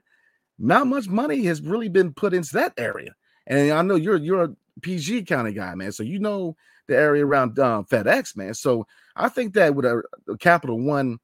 not 0.59 0.87
much 0.87 1.09
money 1.09 1.45
has 1.45 1.61
really 1.61 1.89
been 1.89 2.13
put 2.15 2.33
into 2.33 2.53
that 2.55 2.73
area. 2.77 3.15
And 3.47 3.73
I 3.73 3.83
know 3.83 3.97
you're 3.97 4.17
you're 4.17 4.45
a 4.45 4.57
PG 4.83 5.27
of 5.31 5.55
guy, 5.55 5.75
man. 5.75 5.93
So 5.93 6.03
you 6.03 6.19
know 6.19 6.57
the 6.87 6.97
area 6.97 7.25
around 7.25 7.59
um, 7.59 7.85
FedEx, 7.85 8.37
man. 8.37 8.55
So 8.55 8.87
I 9.17 9.29
think 9.29 9.55
that 9.55 9.75
with 9.75 9.85
a, 9.85 10.03
a 10.29 10.37
Capital 10.37 10.79
One 10.79 11.19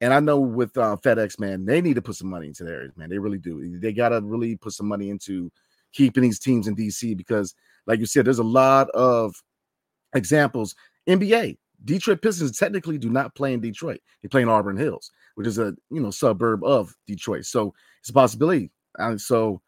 And 0.00 0.12
I 0.12 0.20
know 0.20 0.38
with 0.38 0.76
uh, 0.76 0.96
FedEx, 1.02 1.38
man, 1.38 1.64
they 1.64 1.80
need 1.80 1.94
to 1.94 2.02
put 2.02 2.16
some 2.16 2.28
money 2.28 2.48
into 2.48 2.64
their 2.64 2.76
areas, 2.76 2.96
man. 2.96 3.08
They 3.08 3.18
really 3.18 3.38
do. 3.38 3.78
They 3.78 3.92
got 3.92 4.10
to 4.10 4.20
really 4.20 4.56
put 4.56 4.72
some 4.72 4.86
money 4.86 5.08
into 5.08 5.50
keeping 5.92 6.22
these 6.22 6.38
teams 6.38 6.66
in 6.66 6.76
DC 6.76 7.16
because, 7.16 7.54
like 7.86 7.98
you 7.98 8.06
said, 8.06 8.26
there's 8.26 8.38
a 8.38 8.44
lot 8.44 8.90
of 8.90 9.34
examples. 10.14 10.74
NBA, 11.08 11.56
Detroit 11.84 12.20
Pistons 12.20 12.58
technically 12.58 12.98
do 12.98 13.08
not 13.08 13.34
play 13.34 13.54
in 13.54 13.60
Detroit. 13.60 14.00
They 14.22 14.28
play 14.28 14.42
in 14.42 14.48
Auburn 14.48 14.76
Hills, 14.76 15.10
which 15.34 15.46
is 15.46 15.58
a 15.58 15.74
you 15.90 16.00
know 16.00 16.10
suburb 16.10 16.62
of 16.64 16.94
Detroit. 17.06 17.46
So 17.46 17.74
it's 18.00 18.10
a 18.10 18.12
possibility. 18.12 18.70
And 18.98 19.20
so 19.20 19.62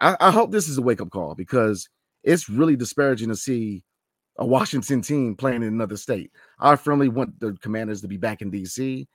I, 0.00 0.16
I 0.20 0.30
hope 0.30 0.52
this 0.52 0.68
is 0.68 0.78
a 0.78 0.82
wake 0.82 1.00
up 1.00 1.10
call 1.10 1.34
because 1.34 1.88
it's 2.22 2.48
really 2.48 2.76
disparaging 2.76 3.28
to 3.28 3.36
see 3.36 3.82
a 4.38 4.46
Washington 4.46 5.02
team 5.02 5.36
playing 5.36 5.62
in 5.62 5.68
another 5.68 5.96
state. 5.96 6.30
I 6.58 6.76
firmly 6.76 7.08
want 7.08 7.38
the 7.40 7.56
Commanders 7.60 8.00
to 8.02 8.08
be 8.08 8.16
back 8.16 8.42
in 8.42 8.50
DC. 8.50 9.06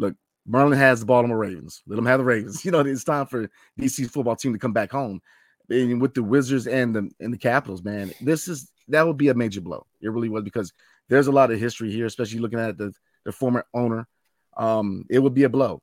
Look, 0.00 0.16
Maryland 0.46 0.80
has 0.80 1.00
the 1.00 1.06
Baltimore 1.06 1.38
Ravens. 1.38 1.82
Let 1.86 1.96
them 1.96 2.06
have 2.06 2.18
the 2.18 2.24
Ravens. 2.24 2.64
You 2.64 2.70
know, 2.70 2.80
it's 2.80 3.04
time 3.04 3.26
for 3.26 3.48
DC's 3.78 4.10
football 4.10 4.36
team 4.36 4.52
to 4.52 4.58
come 4.58 4.72
back 4.72 4.90
home. 4.90 5.20
And 5.68 6.00
with 6.00 6.14
the 6.14 6.22
Wizards 6.22 6.66
and 6.66 6.94
the 6.94 7.10
and 7.20 7.32
the 7.32 7.38
Capitals, 7.38 7.84
man, 7.84 8.12
this 8.20 8.48
is 8.48 8.70
that 8.88 9.06
would 9.06 9.16
be 9.16 9.28
a 9.28 9.34
major 9.34 9.60
blow. 9.60 9.86
It 10.00 10.08
really 10.08 10.28
was 10.28 10.42
because 10.42 10.72
there's 11.08 11.28
a 11.28 11.32
lot 11.32 11.52
of 11.52 11.60
history 11.60 11.92
here, 11.92 12.06
especially 12.06 12.40
looking 12.40 12.58
at 12.58 12.76
the 12.76 12.92
the 13.24 13.30
former 13.30 13.64
owner. 13.72 14.08
Um, 14.56 15.04
it 15.08 15.20
would 15.20 15.34
be 15.34 15.44
a 15.44 15.48
blow, 15.48 15.80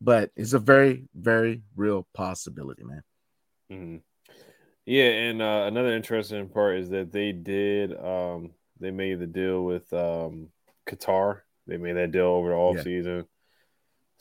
but 0.00 0.30
it's 0.36 0.52
a 0.52 0.58
very, 0.60 1.08
very 1.14 1.62
real 1.74 2.06
possibility, 2.14 2.84
man. 2.84 3.02
Mm-hmm. 3.72 3.96
Yeah, 4.86 5.04
and 5.04 5.42
uh, 5.42 5.64
another 5.66 5.96
interesting 5.96 6.48
part 6.48 6.78
is 6.78 6.90
that 6.90 7.10
they 7.10 7.32
did 7.32 7.96
um, 7.98 8.52
they 8.78 8.90
made 8.90 9.18
the 9.18 9.26
deal 9.26 9.64
with 9.64 9.90
um, 9.92 10.48
Qatar. 10.86 11.40
They 11.66 11.78
made 11.78 11.96
that 11.96 12.12
deal 12.12 12.26
over 12.26 12.50
the 12.50 12.54
off 12.54 12.76
yeah. 12.76 12.82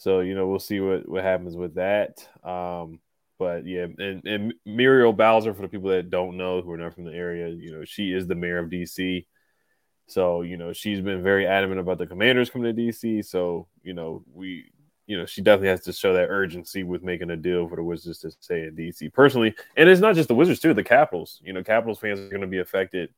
So 0.03 0.19
you 0.19 0.35
know 0.35 0.47
we'll 0.47 0.59
see 0.59 0.81
what 0.81 1.07
what 1.07 1.23
happens 1.23 1.55
with 1.55 1.75
that. 1.75 2.27
Um, 2.43 2.99
but 3.39 3.65
yeah, 3.65 3.87
and, 3.97 4.25
and 4.25 4.53
Muriel 4.65 5.13
Bowser 5.13 5.53
for 5.53 5.61
the 5.61 5.69
people 5.69 5.91
that 5.91 6.09
don't 6.09 6.35
know 6.35 6.61
who 6.61 6.71
are 6.71 6.77
not 6.77 6.93
from 6.93 7.05
the 7.05 7.13
area, 7.13 7.47
you 7.47 7.71
know 7.71 7.85
she 7.85 8.11
is 8.11 8.27
the 8.27 8.35
mayor 8.35 8.57
of 8.57 8.69
DC. 8.69 9.25
So 10.07 10.41
you 10.41 10.57
know 10.57 10.73
she's 10.73 10.99
been 10.99 11.23
very 11.23 11.47
adamant 11.47 11.79
about 11.79 11.99
the 11.99 12.05
Commanders 12.05 12.49
coming 12.49 12.75
to 12.75 12.81
DC. 12.81 13.23
So 13.23 13.69
you 13.81 13.93
know 13.93 14.25
we 14.33 14.73
you 15.05 15.17
know, 15.17 15.25
she 15.25 15.41
definitely 15.41 15.67
has 15.67 15.81
to 15.81 15.93
show 15.93 16.13
that 16.13 16.29
urgency 16.29 16.83
with 16.83 17.03
making 17.03 17.29
a 17.29 17.35
deal 17.35 17.67
for 17.67 17.75
the 17.75 17.83
Wizards 17.83 18.19
to 18.19 18.31
stay 18.31 18.63
in 18.63 18.75
DC 18.75 19.11
personally. 19.11 19.53
And 19.75 19.89
it's 19.89 19.99
not 19.99 20.15
just 20.15 20.29
the 20.29 20.35
Wizards 20.35 20.61
too, 20.61 20.73
the 20.73 20.83
Capitals. 20.83 21.41
You 21.43 21.51
know, 21.51 21.61
Capitals 21.61 21.99
fans 21.99 22.21
are 22.21 22.29
going 22.29 22.41
to 22.41 22.47
be 22.47 22.59
affected 22.59 23.09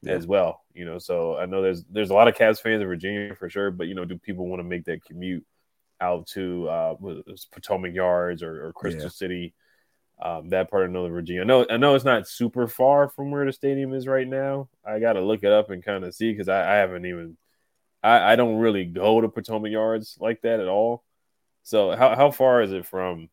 yeah. 0.00 0.12
as 0.12 0.26
well. 0.26 0.62
You 0.72 0.86
know, 0.86 0.98
so 0.98 1.36
I 1.36 1.44
know 1.44 1.60
there's 1.60 1.84
there's 1.84 2.08
a 2.08 2.14
lot 2.14 2.28
of 2.28 2.34
Caps 2.34 2.60
fans 2.60 2.80
in 2.80 2.88
Virginia 2.88 3.34
for 3.34 3.50
sure, 3.50 3.70
but 3.70 3.88
you 3.88 3.94
know, 3.94 4.06
do 4.06 4.16
people 4.18 4.46
want 4.48 4.60
to 4.60 4.64
make 4.64 4.84
that 4.86 5.04
commute 5.04 5.44
out 6.04 6.26
to 6.28 6.68
uh 6.68 6.94
Potomac 7.52 7.94
Yards 7.94 8.42
or, 8.42 8.66
or 8.66 8.72
Crystal 8.72 9.04
yeah. 9.04 9.08
City? 9.08 9.54
Um, 10.22 10.50
that 10.50 10.70
part 10.70 10.84
of 10.84 10.92
Northern 10.92 11.12
Virginia. 11.12 11.42
I 11.42 11.44
know 11.44 11.66
I 11.68 11.76
know 11.76 11.96
it's 11.96 12.04
not 12.04 12.28
super 12.28 12.68
far 12.68 13.08
from 13.08 13.32
where 13.32 13.44
the 13.44 13.52
stadium 13.52 13.92
is 13.92 14.06
right 14.06 14.28
now. 14.28 14.68
I 14.84 15.00
got 15.00 15.14
to 15.14 15.20
look 15.20 15.42
it 15.42 15.50
up 15.50 15.70
and 15.70 15.84
kind 15.84 16.04
of 16.04 16.14
see 16.14 16.30
because 16.30 16.48
I, 16.48 16.74
I, 16.74 16.76
haven't 16.76 17.04
even 17.04 17.36
I, 18.02 18.32
I 18.32 18.36
don't 18.36 18.58
really 18.58 18.84
go 18.84 19.20
to 19.20 19.28
Potomac 19.28 19.72
Yards 19.72 20.16
like 20.20 20.42
that 20.42 20.60
at 20.60 20.68
all. 20.68 21.02
So 21.64 21.96
how 21.96 22.14
how 22.14 22.30
far 22.30 22.62
is 22.62 22.70
it 22.72 22.86
from 22.86 23.28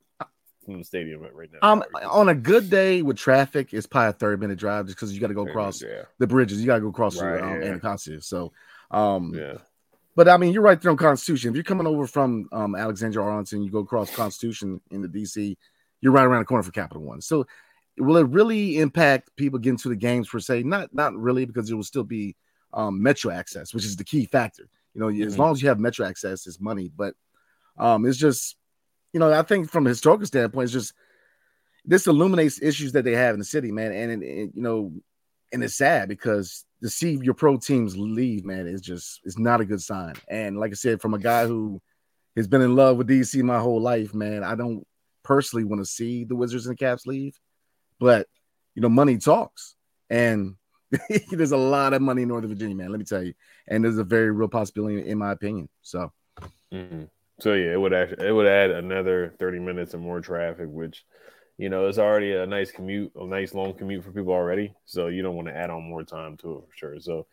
from 0.65 0.79
the 0.79 0.83
stadium 0.83 1.21
right 1.33 1.49
now? 1.53 1.59
Um, 1.61 1.83
on 2.09 2.29
a 2.29 2.35
good 2.35 2.69
day 2.69 3.03
with 3.03 3.17
traffic, 3.17 3.73
it's 3.73 3.85
probably 3.85 4.09
a 4.09 4.13
thirty 4.13 4.41
minute 4.41 4.57
drive 4.57 4.87
just 4.87 4.97
because 4.97 5.13
you 5.13 5.19
got 5.19 5.27
to 5.27 5.33
go 5.33 5.47
across 5.47 5.81
yeah. 5.81 6.03
the 6.17 6.27
bridges. 6.27 6.59
You 6.59 6.65
got 6.65 6.75
to 6.75 6.81
go 6.81 6.87
across 6.87 7.21
right, 7.21 7.41
um, 7.41 7.61
yeah. 7.61 7.67
Anacostia. 7.67 8.21
So, 8.21 8.53
um, 8.89 9.33
yeah. 9.35 9.57
But 10.15 10.27
I 10.27 10.38
mean, 10.38 10.53
you're 10.53 10.62
right 10.62 10.80
there 10.80 10.91
on 10.91 10.98
Constitution. 10.98 11.50
If 11.50 11.56
you're 11.56 11.63
coming 11.63 11.88
over 11.88 12.06
from 12.06 12.48
um, 12.51 12.75
Alexandria 12.75 13.25
Arlington, 13.25 13.63
you 13.63 13.72
go 13.72 13.80
across 13.80 14.13
Constitution 14.13 14.82
into 14.91 15.08
DC, 15.08 15.56
you're 16.01 16.12
right 16.12 16.25
around 16.25 16.41
the 16.41 16.46
corner 16.46 16.63
for 16.63 16.72
Capital 16.72 17.03
One. 17.03 17.22
So, 17.22 17.46
will 17.98 18.18
it 18.18 18.27
really 18.27 18.80
impact 18.80 19.36
people 19.36 19.60
getting 19.60 19.77
to 19.77 19.89
the 19.89 19.96
games 19.96 20.27
per 20.27 20.39
se? 20.39 20.63
Not, 20.63 20.94
not 20.94 21.15
really, 21.15 21.46
because 21.46 21.70
it 21.70 21.75
will 21.75 21.84
still 21.84 22.03
be 22.03 22.36
um, 22.74 23.01
metro 23.01 23.32
access, 23.32 23.74
which 23.74 23.86
is 23.86 23.96
the 23.96 24.03
key 24.03 24.25
factor. 24.25 24.68
You 24.94 25.01
know, 25.01 25.08
mm-hmm. 25.08 25.24
as 25.24 25.38
long 25.38 25.53
as 25.53 25.62
you 25.62 25.70
have 25.70 25.80
metro 25.80 26.06
access, 26.06 26.46
it's 26.46 26.60
money. 26.60 26.91
But 26.94 27.15
um, 27.77 28.06
it's 28.06 28.18
just, 28.18 28.58
you 29.13 29.20
know, 29.20 29.32
I 29.32 29.44
think 29.44 29.70
from 29.70 29.86
a 29.86 29.89
historical 29.89 30.25
standpoint, 30.25 30.65
it's 30.65 30.74
just 30.74 30.94
this 31.86 32.08
illuminates 32.08 32.62
issues 32.62 32.91
that 32.94 33.06
they 33.06 33.15
have 33.15 33.34
in 33.34 33.39
the 33.39 33.46
city, 33.46 33.72
man. 33.72 33.91
And, 33.91 34.12
and 34.12 34.51
you 34.53 34.62
know, 34.62 34.91
and 35.53 35.63
it's 35.63 35.75
sad 35.75 36.10
because 36.10 36.65
to 36.81 36.89
see 36.89 37.19
your 37.21 37.33
pro 37.33 37.57
teams 37.57 37.97
leave, 37.97 38.45
man, 38.45 38.67
is 38.67 38.81
just 38.81 39.21
it's 39.23 39.38
not 39.38 39.61
a 39.61 39.65
good 39.65 39.81
sign. 39.81 40.15
And 40.27 40.57
like 40.57 40.71
I 40.71 40.75
said, 40.75 41.01
from 41.01 41.13
a 41.13 41.19
guy 41.19 41.45
who 41.45 41.81
has 42.35 42.47
been 42.47 42.61
in 42.61 42.75
love 42.75 42.97
with 42.97 43.07
DC 43.07 43.41
my 43.43 43.59
whole 43.59 43.81
life, 43.81 44.13
man, 44.13 44.43
I 44.43 44.55
don't 44.55 44.85
personally 45.23 45.63
want 45.63 45.81
to 45.81 45.85
see 45.85 46.23
the 46.23 46.35
Wizards 46.35 46.65
and 46.65 46.73
the 46.73 46.83
Caps 46.83 47.05
leave, 47.05 47.38
but 48.00 48.27
you 48.75 48.81
know, 48.81 48.89
money 48.89 49.17
talks, 49.17 49.75
and 50.09 50.55
there's 51.31 51.51
a 51.51 51.57
lot 51.57 51.93
of 51.93 52.01
money 52.01 52.23
in 52.23 52.29
Northern 52.29 52.50
Virginia, 52.50 52.75
man. 52.75 52.89
Let 52.89 53.00
me 53.00 53.05
tell 53.05 53.23
you, 53.23 53.33
and 53.67 53.83
there's 53.83 53.97
a 53.97 54.03
very 54.03 54.31
real 54.31 54.47
possibility, 54.47 55.07
in 55.07 55.17
my 55.17 55.31
opinion. 55.31 55.69
So. 55.81 56.11
Mm-hmm. 56.73 57.03
So 57.39 57.53
yeah, 57.53 57.73
it 57.73 57.81
would 57.81 57.93
actually 57.93 58.27
it 58.27 58.31
would 58.31 58.45
add 58.45 58.69
another 58.69 59.33
30 59.39 59.59
minutes 59.59 59.95
and 59.95 60.03
more 60.03 60.21
traffic, 60.21 60.67
which 60.69 61.03
you 61.62 61.70
know 61.70 61.88
it's 61.88 62.00
already 62.00 62.34
a 62.34 62.48
nice 62.48 62.72
commute, 62.72 63.12
a 63.15 63.24
nice 63.24 63.53
long 63.53 63.75
commute 63.75 64.03
for 64.03 64.12
people 64.12 64.34
already. 64.34 64.74
So 64.86 65.08
you 65.08 65.22
don't 65.22 65.36
want 65.36 65.48
to 65.48 65.56
add 65.56 65.70
on 65.70 65.84
more 65.84 66.03
time 66.03 66.36
to 66.38 66.58
it 66.58 66.63
for 66.68 66.75
sure. 66.75 67.00
So 67.00 67.27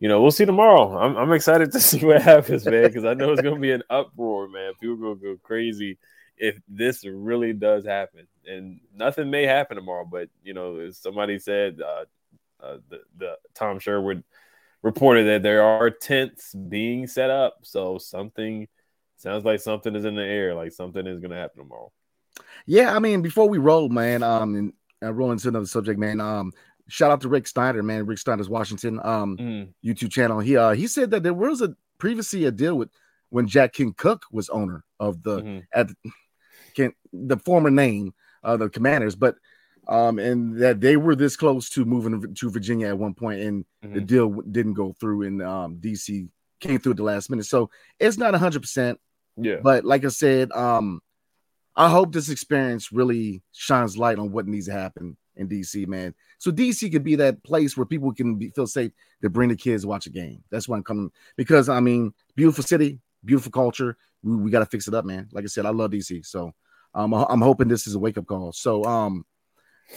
you 0.00 0.08
know, 0.08 0.20
we'll 0.20 0.32
see 0.32 0.44
tomorrow. 0.44 0.98
I'm, 0.98 1.16
I'm 1.16 1.32
excited 1.32 1.70
to 1.72 1.80
see 1.80 2.04
what 2.04 2.20
happens, 2.20 2.64
man, 2.64 2.82
because 2.82 3.04
I 3.04 3.14
know 3.14 3.32
it's 3.32 3.40
gonna 3.40 3.60
be 3.60 3.70
an 3.70 3.84
uproar, 3.88 4.48
man. 4.48 4.72
People 4.80 4.96
gonna 4.96 5.14
go 5.14 5.36
crazy 5.40 5.96
if 6.36 6.58
this 6.66 7.04
really 7.04 7.52
does 7.52 7.86
happen. 7.86 8.26
And 8.44 8.80
nothing 8.92 9.30
may 9.30 9.44
happen 9.44 9.76
tomorrow, 9.76 10.04
but 10.04 10.28
you 10.42 10.54
know, 10.54 10.78
as 10.80 10.98
somebody 10.98 11.38
said, 11.38 11.78
uh, 11.80 12.04
uh, 12.60 12.78
the, 12.88 13.00
the 13.16 13.36
Tom 13.54 13.78
Sherwood 13.78 14.24
reported 14.82 15.28
that 15.28 15.44
there 15.44 15.62
are 15.62 15.88
tents 15.88 16.52
being 16.52 17.06
set 17.06 17.30
up, 17.30 17.58
so 17.62 17.98
something 17.98 18.66
sounds 19.18 19.44
like 19.44 19.60
something 19.60 19.94
is 19.94 20.04
in 20.04 20.16
the 20.16 20.22
air, 20.22 20.56
like 20.56 20.72
something 20.72 21.06
is 21.06 21.20
gonna 21.20 21.36
happen 21.36 21.62
tomorrow. 21.62 21.92
Yeah, 22.66 22.94
I 22.94 22.98
mean, 22.98 23.22
before 23.22 23.48
we 23.48 23.58
roll, 23.58 23.88
man, 23.88 24.22
um, 24.22 24.54
and 24.54 24.72
uh, 25.02 25.12
roll 25.12 25.32
into 25.32 25.48
another 25.48 25.66
subject, 25.66 25.98
man. 25.98 26.20
Um, 26.20 26.52
shout 26.88 27.10
out 27.10 27.20
to 27.20 27.28
Rick 27.28 27.46
Steiner, 27.46 27.82
man. 27.82 28.06
Rick 28.06 28.18
Steiner's 28.18 28.48
Washington 28.48 28.98
um 29.04 29.36
mm. 29.36 29.68
YouTube 29.84 30.10
channel. 30.10 30.40
He 30.40 30.56
uh 30.56 30.72
he 30.72 30.86
said 30.86 31.10
that 31.12 31.22
there 31.22 31.34
was 31.34 31.62
a 31.62 31.74
previously 31.98 32.44
a 32.46 32.50
deal 32.50 32.76
with 32.76 32.88
when 33.30 33.46
Jack 33.46 33.74
Kent 33.74 33.96
Cooke 33.96 34.24
was 34.32 34.48
owner 34.48 34.84
of 34.98 35.22
the 35.22 35.42
mm-hmm. 35.42 35.58
at 35.72 35.90
can 36.74 36.92
the 37.12 37.36
former 37.36 37.70
name 37.70 38.14
of 38.42 38.58
the 38.58 38.68
Commanders, 38.68 39.14
but 39.14 39.36
um 39.86 40.18
and 40.18 40.58
that 40.58 40.80
they 40.80 40.96
were 40.96 41.14
this 41.14 41.36
close 41.36 41.70
to 41.70 41.84
moving 41.84 42.34
to 42.34 42.50
Virginia 42.50 42.88
at 42.88 42.98
one 42.98 43.14
point, 43.14 43.40
and 43.40 43.64
mm-hmm. 43.84 43.94
the 43.94 44.00
deal 44.00 44.30
didn't 44.50 44.74
go 44.74 44.94
through, 44.98 45.22
and 45.22 45.42
um 45.42 45.76
DC 45.76 46.28
came 46.60 46.78
through 46.78 46.92
at 46.92 46.96
the 46.96 47.04
last 47.04 47.30
minute. 47.30 47.46
So 47.46 47.70
it's 48.00 48.18
not 48.18 48.34
hundred 48.34 48.60
percent. 48.62 48.98
Yeah. 49.40 49.58
But 49.62 49.84
like 49.84 50.04
I 50.04 50.08
said, 50.08 50.50
um, 50.50 51.00
I 51.78 51.88
hope 51.88 52.12
this 52.12 52.28
experience 52.28 52.90
really 52.90 53.40
shines 53.52 53.96
light 53.96 54.18
on 54.18 54.32
what 54.32 54.48
needs 54.48 54.66
to 54.66 54.72
happen 54.72 55.16
in 55.36 55.48
DC, 55.48 55.86
man. 55.86 56.12
So 56.38 56.50
DC 56.50 56.90
could 56.90 57.04
be 57.04 57.14
that 57.14 57.40
place 57.44 57.76
where 57.76 57.86
people 57.86 58.12
can 58.12 58.34
be, 58.34 58.48
feel 58.50 58.66
safe 58.66 58.90
to 59.22 59.30
bring 59.30 59.48
the 59.48 59.56
kids 59.56 59.86
watch 59.86 60.06
a 60.06 60.10
game. 60.10 60.42
That's 60.50 60.68
why 60.68 60.76
I'm 60.76 60.82
coming 60.82 61.12
because 61.36 61.68
I 61.68 61.78
mean, 61.78 62.12
beautiful 62.34 62.64
city, 62.64 62.98
beautiful 63.24 63.52
culture. 63.52 63.96
We, 64.24 64.34
we 64.34 64.50
got 64.50 64.58
to 64.58 64.66
fix 64.66 64.88
it 64.88 64.94
up, 64.94 65.04
man. 65.04 65.28
Like 65.30 65.44
I 65.44 65.46
said, 65.46 65.66
I 65.66 65.70
love 65.70 65.92
DC, 65.92 66.26
so 66.26 66.52
um, 66.94 67.14
I'm 67.14 67.40
hoping 67.40 67.68
this 67.68 67.86
is 67.86 67.94
a 67.94 67.98
wake 68.00 68.18
up 68.18 68.26
call. 68.26 68.50
So 68.52 68.84
um, 68.84 69.24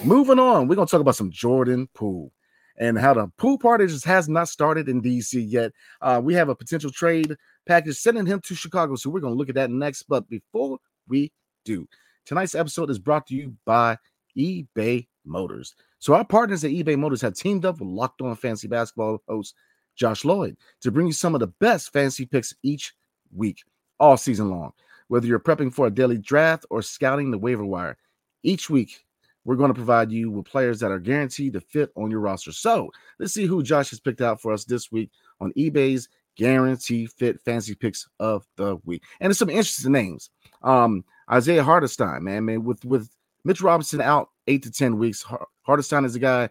moving 0.04 0.38
on, 0.38 0.68
we're 0.68 0.76
gonna 0.76 0.86
talk 0.86 1.02
about 1.02 1.16
some 1.16 1.32
Jordan 1.32 1.90
Poole 1.96 2.32
and 2.78 2.96
how 2.96 3.16
the 3.16 3.28
pool 3.38 3.58
party 3.58 3.88
just 3.88 4.06
has 4.06 4.30
not 4.30 4.50
started 4.50 4.88
in 4.88 5.02
DC 5.02 5.44
yet. 5.48 5.72
Uh, 6.00 6.22
we 6.24 6.36
have 6.36 6.50
a 6.50 6.56
potential 6.56 6.92
trade 6.92 7.36
package 7.66 7.98
sending 7.98 8.28
him 8.28 8.40
to 8.42 8.54
Chicago. 8.54 8.96
So 8.96 9.10
we're 9.10 9.22
to 9.22 9.30
look 9.30 9.50
at 9.50 9.56
that 9.56 9.72
next. 9.72 10.04
But 10.04 10.30
before 10.30 10.78
we 11.08 11.32
do, 11.64 11.88
tonight's 12.26 12.56
episode 12.56 12.90
is 12.90 13.00
brought 13.00 13.28
to 13.28 13.36
you 13.36 13.56
by 13.66 13.98
eBay 14.38 15.08
Motors. 15.26 15.76
So 16.00 16.14
our 16.14 16.26
partners 16.26 16.64
at 16.64 16.72
eBay 16.72 16.98
Motors 16.98 17.22
have 17.22 17.36
teamed 17.36 17.66
up 17.66 17.80
with 17.80 17.90
Locked 17.90 18.22
On 18.22 18.36
Fantasy 18.36 18.68
Basketball 18.68 19.22
host 19.28 19.56
Josh 19.96 20.26
Lloyd 20.26 20.58
to 20.82 20.92
bring 20.92 21.08
you 21.08 21.14
some 21.14 21.36
of 21.36 21.40
the 21.42 21.54
best 21.60 21.94
fantasy 21.94 22.26
picks 22.26 22.54
each 22.64 22.94
week, 23.36 23.60
all 24.00 24.18
season 24.18 24.50
long. 24.50 24.72
Whether 25.10 25.28
you're 25.28 25.40
prepping 25.40 25.74
for 25.74 25.88
a 25.88 25.92
daily 25.92 26.18
draft 26.18 26.66
or 26.70 26.82
scouting 26.82 27.32
the 27.32 27.38
waiver 27.38 27.66
wire, 27.66 27.98
each 28.44 28.70
week 28.70 29.04
we're 29.44 29.56
going 29.56 29.70
to 29.70 29.76
provide 29.76 30.12
you 30.12 30.32
with 30.32 30.46
players 30.46 30.80
that 30.80 30.92
are 30.92 31.00
guaranteed 31.00 31.54
to 31.54 31.62
fit 31.62 31.92
on 31.96 32.12
your 32.12 32.20
roster. 32.20 32.52
So 32.52 32.90
let's 33.20 33.34
see 33.34 33.46
who 33.46 33.64
Josh 33.64 33.90
has 33.90 34.00
picked 34.00 34.22
out 34.22 34.42
for 34.42 34.54
us 34.54 34.66
this 34.66 34.92
week 34.92 35.12
on 35.40 35.52
eBay's 35.54 36.08
guarantee 36.38 37.08
fit 37.08 37.42
fantasy 37.42 37.76
picks 37.76 38.08
of 38.20 38.46
the 38.56 38.78
week. 38.86 39.04
And 39.20 39.30
there's 39.30 39.38
some 39.38 39.50
interesting 39.50 39.92
names. 39.92 40.30
Um, 40.64 41.04
Isaiah 41.32 41.64
Hartenstein, 41.64 42.24
man, 42.24 42.46
man, 42.46 42.64
with 42.64 42.84
with 42.86 43.10
Mitch 43.44 43.62
Robinson 43.62 44.02
out 44.02 44.30
eight 44.48 44.64
to 44.64 44.72
ten 44.72 44.98
weeks. 44.98 45.26
Hartenstein 45.64 46.06
is 46.06 46.16
a 46.16 46.20
guy 46.20 46.50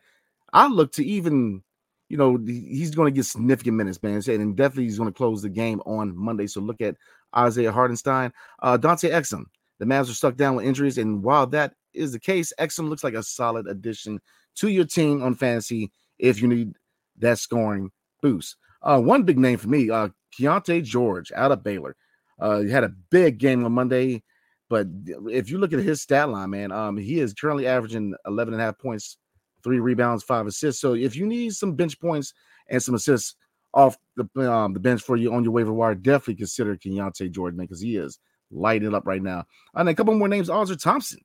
I 0.53 0.67
look 0.67 0.93
to 0.93 1.05
even 1.05 1.63
you 2.11 2.17
know, 2.17 2.37
he's 2.45 2.91
going 2.91 3.07
to 3.07 3.17
get 3.17 3.25
significant 3.25 3.77
minutes, 3.77 4.03
man. 4.03 4.21
And 4.27 4.57
definitely 4.57 4.85
he's 4.85 4.99
going 4.99 5.09
to 5.09 5.17
close 5.17 5.43
the 5.43 5.49
game 5.49 5.81
on 5.87 6.15
Monday. 6.17 6.49
So 6.49 6.61
look 6.61 6.81
at 6.81 6.97
Isaiah 7.35 7.71
Hartenstein. 7.71 8.33
Uh, 8.61 8.77
Dante 8.77 9.11
Exum. 9.11 9.45
The 9.79 9.85
Mavs 9.87 10.11
are 10.11 10.15
stuck 10.15 10.37
down 10.37 10.57
with 10.57 10.67
injuries. 10.67 10.99
And 10.99 11.23
while 11.23 11.47
that 11.47 11.75
is 11.95 12.13
the 12.13 12.19
case, 12.19 12.53
Exum 12.59 12.89
looks 12.89 13.05
like 13.05 13.15
a 13.15 13.23
solid 13.23 13.69
addition 13.69 14.21
to 14.57 14.69
your 14.69 14.85
team 14.85 15.23
on 15.23 15.37
fantasy 15.37 15.93
if 16.19 16.43
you 16.43 16.49
need 16.49 16.75
that 17.19 17.39
scoring 17.39 17.93
boost. 18.23 18.57
Uh, 18.83 19.01
one 19.01 19.23
big 19.23 19.39
name 19.39 19.57
for 19.57 19.69
me, 19.69 19.89
uh, 19.89 20.09
Keyonte 20.37 20.83
George 20.83 21.31
out 21.33 21.53
of 21.53 21.63
Baylor. 21.63 21.95
Uh, 22.41 22.61
he 22.61 22.71
had 22.71 22.85
a 22.85 22.93
big 23.11 23.39
game 23.39 23.65
on 23.65 23.73
Monday, 23.73 24.23
but 24.69 24.87
if 25.27 25.51
you 25.51 25.59
look 25.59 25.73
at 25.73 25.81
his 25.81 26.01
stat 26.01 26.29
line, 26.31 26.51
man, 26.51 26.73
um, 26.73 26.97
he 26.97 27.21
is 27.21 27.35
currently 27.35 27.67
averaging 27.67 28.15
11 28.27 28.55
and 28.55 28.63
a 28.63 28.65
half 28.65 28.79
points, 28.79 29.19
three 29.63 29.81
rebounds, 29.81 30.23
five 30.23 30.47
assists. 30.47 30.81
So 30.81 30.95
if 30.95 31.17
you 31.17 31.27
need 31.27 31.55
some 31.55 31.75
bench 31.75 32.01
points 32.01 32.33
and 32.69 32.83
some 32.83 32.95
assists 32.95 33.35
off 33.75 33.97
the 34.17 34.53
um, 34.53 34.73
the 34.73 34.81
bench 34.81 35.03
for 35.03 35.17
you 35.17 35.33
on 35.33 35.45
your 35.45 35.53
waiver 35.53 35.73
wire, 35.73 35.95
definitely 35.95 36.37
consider 36.37 36.77
Keyonte 36.77 37.31
Jordan 37.31 37.61
because 37.61 37.81
he 37.81 37.97
is 37.97 38.19
lighting 38.51 38.95
up 38.95 39.07
right 39.07 39.23
now. 39.23 39.45
And 39.75 39.89
a 39.89 39.95
couple 39.95 40.15
more 40.15 40.29
names, 40.29 40.49
Ausar 40.49 40.81
Thompson. 40.81 41.21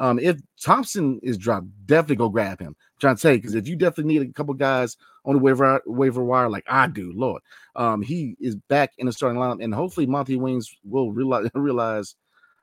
Um, 0.00 0.18
if 0.18 0.40
Thompson 0.60 1.20
is 1.22 1.36
dropped, 1.36 1.66
definitely 1.84 2.16
go 2.16 2.30
grab 2.30 2.58
him. 2.58 2.74
Tell 3.00 3.12
you, 3.12 3.38
because 3.38 3.54
if 3.54 3.68
you 3.68 3.76
definitely 3.76 4.14
need 4.14 4.28
a 4.28 4.32
couple 4.32 4.54
guys 4.54 4.96
on 5.26 5.34
the 5.34 5.38
waiver 5.38 5.80
waiver 5.84 6.24
wire 6.24 6.48
like 6.48 6.64
I 6.66 6.86
do, 6.86 7.12
Lord, 7.14 7.42
um, 7.76 8.00
he 8.00 8.34
is 8.40 8.56
back 8.56 8.92
in 8.96 9.06
the 9.06 9.12
starting 9.12 9.38
lineup, 9.38 9.62
and 9.62 9.74
hopefully 9.74 10.06
Monty 10.06 10.36
Williams 10.36 10.74
will 10.84 11.12
realize 11.12 11.50
realize 11.54 12.16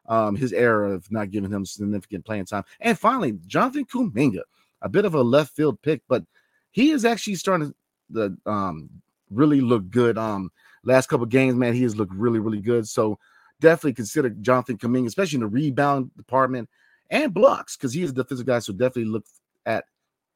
um, 0.07 0.35
his 0.35 0.51
error 0.51 0.85
of 0.85 1.09
not 1.11 1.29
giving 1.29 1.51
him 1.51 1.63
significant 1.63 2.25
playing 2.25 2.45
time. 2.45 2.63
And 2.79 2.97
finally, 2.97 3.37
Jonathan 3.45 3.85
Kuminga, 3.85 4.41
a 4.81 4.89
bit 4.89 5.05
of 5.05 5.13
a 5.13 5.21
left 5.21 5.55
field 5.55 5.79
pick, 5.83 6.01
but 6.07 6.23
he 6.71 6.89
is 6.89 7.05
actually 7.05 7.35
starting 7.35 7.73
to 8.15 8.35
um, 8.47 8.89
really 9.29 9.61
look 9.61 9.89
good. 9.91 10.17
Um, 10.17 10.49
last 10.83 11.07
couple 11.07 11.27
games, 11.27 11.55
man, 11.55 11.73
he 11.75 11.83
has 11.83 11.95
looked 11.95 12.13
really, 12.13 12.39
really 12.39 12.61
good. 12.61 12.87
So 12.87 13.19
definitely 13.59 13.93
consider 13.93 14.29
Jonathan 14.29 14.77
Kuminga, 14.77 15.07
especially 15.07 15.37
in 15.37 15.41
the 15.41 15.47
rebound 15.47 16.09
department 16.17 16.67
and 17.09 17.33
blocks 17.33 17.75
because 17.75 17.93
he 17.93 18.03
is 18.03 18.11
a 18.11 18.13
defensive 18.13 18.45
guy. 18.45 18.59
So 18.59 18.73
definitely 18.73 19.05
look 19.05 19.25
at 19.65 19.85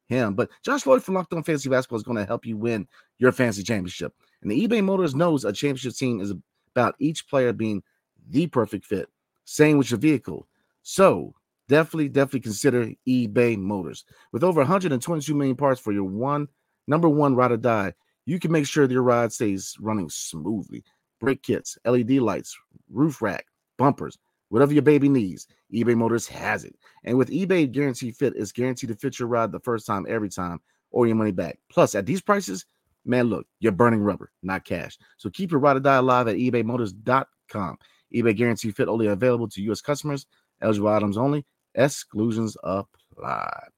him. 0.08 0.34
But 0.34 0.50
Josh 0.64 0.86
Lloyd 0.86 1.02
from 1.02 1.14
Locked 1.14 1.32
On 1.32 1.42
Fantasy 1.42 1.68
Basketball 1.68 1.98
is 1.98 2.02
going 2.04 2.18
to 2.18 2.24
help 2.24 2.46
you 2.46 2.56
win 2.56 2.86
your 3.18 3.32
fantasy 3.32 3.62
championship. 3.62 4.14
And 4.42 4.50
the 4.50 4.66
eBay 4.66 4.82
Motors 4.82 5.14
knows 5.14 5.44
a 5.44 5.52
championship 5.52 5.94
team 5.94 6.20
is 6.20 6.32
about 6.74 6.94
each 6.98 7.28
player 7.28 7.52
being 7.52 7.82
the 8.28 8.46
perfect 8.46 8.84
fit. 8.84 9.08
Same 9.44 9.78
with 9.78 9.90
your 9.90 9.98
vehicle. 9.98 10.46
So 10.82 11.34
definitely, 11.68 12.08
definitely 12.08 12.40
consider 12.40 12.90
eBay 13.06 13.56
Motors. 13.58 14.04
With 14.32 14.44
over 14.44 14.60
122 14.60 15.34
million 15.34 15.56
parts 15.56 15.80
for 15.80 15.92
your 15.92 16.04
one 16.04 16.48
number 16.86 17.08
one 17.08 17.34
ride 17.34 17.52
or 17.52 17.56
die, 17.56 17.94
you 18.26 18.38
can 18.38 18.52
make 18.52 18.66
sure 18.66 18.86
that 18.86 18.92
your 18.92 19.02
ride 19.02 19.32
stays 19.32 19.76
running 19.80 20.08
smoothly. 20.08 20.84
Brake 21.20 21.42
kits, 21.42 21.78
LED 21.84 22.10
lights, 22.12 22.56
roof 22.90 23.22
rack, 23.22 23.46
bumpers, 23.78 24.18
Whatever 24.52 24.74
your 24.74 24.82
baby 24.82 25.08
needs, 25.08 25.46
eBay 25.72 25.96
Motors 25.96 26.28
has 26.28 26.64
it. 26.64 26.76
And 27.04 27.16
with 27.16 27.30
eBay 27.30 27.72
Guarantee 27.72 28.10
Fit, 28.10 28.34
it's 28.36 28.52
guaranteed 28.52 28.90
to 28.90 28.94
fit 28.94 29.18
your 29.18 29.26
ride 29.26 29.50
the 29.50 29.58
first 29.60 29.86
time, 29.86 30.04
every 30.06 30.28
time, 30.28 30.60
or 30.90 31.06
your 31.06 31.16
money 31.16 31.30
back. 31.30 31.58
Plus, 31.70 31.94
at 31.94 32.04
these 32.04 32.20
prices, 32.20 32.66
man, 33.06 33.30
look, 33.30 33.46
you're 33.60 33.72
burning 33.72 34.02
rubber, 34.02 34.30
not 34.42 34.66
cash. 34.66 34.98
So 35.16 35.30
keep 35.30 35.52
your 35.52 35.60
ride 35.60 35.78
or 35.78 35.80
die 35.80 35.96
alive 35.96 36.28
at 36.28 36.36
ebaymotors.com. 36.36 37.78
eBay 38.14 38.36
Guarantee 38.36 38.72
Fit 38.72 38.88
only 38.88 39.06
available 39.06 39.48
to 39.48 39.62
U.S. 39.62 39.80
customers, 39.80 40.26
eligible 40.60 40.88
items 40.88 41.16
only, 41.16 41.46
exclusions 41.74 42.54
apply. 42.62 43.68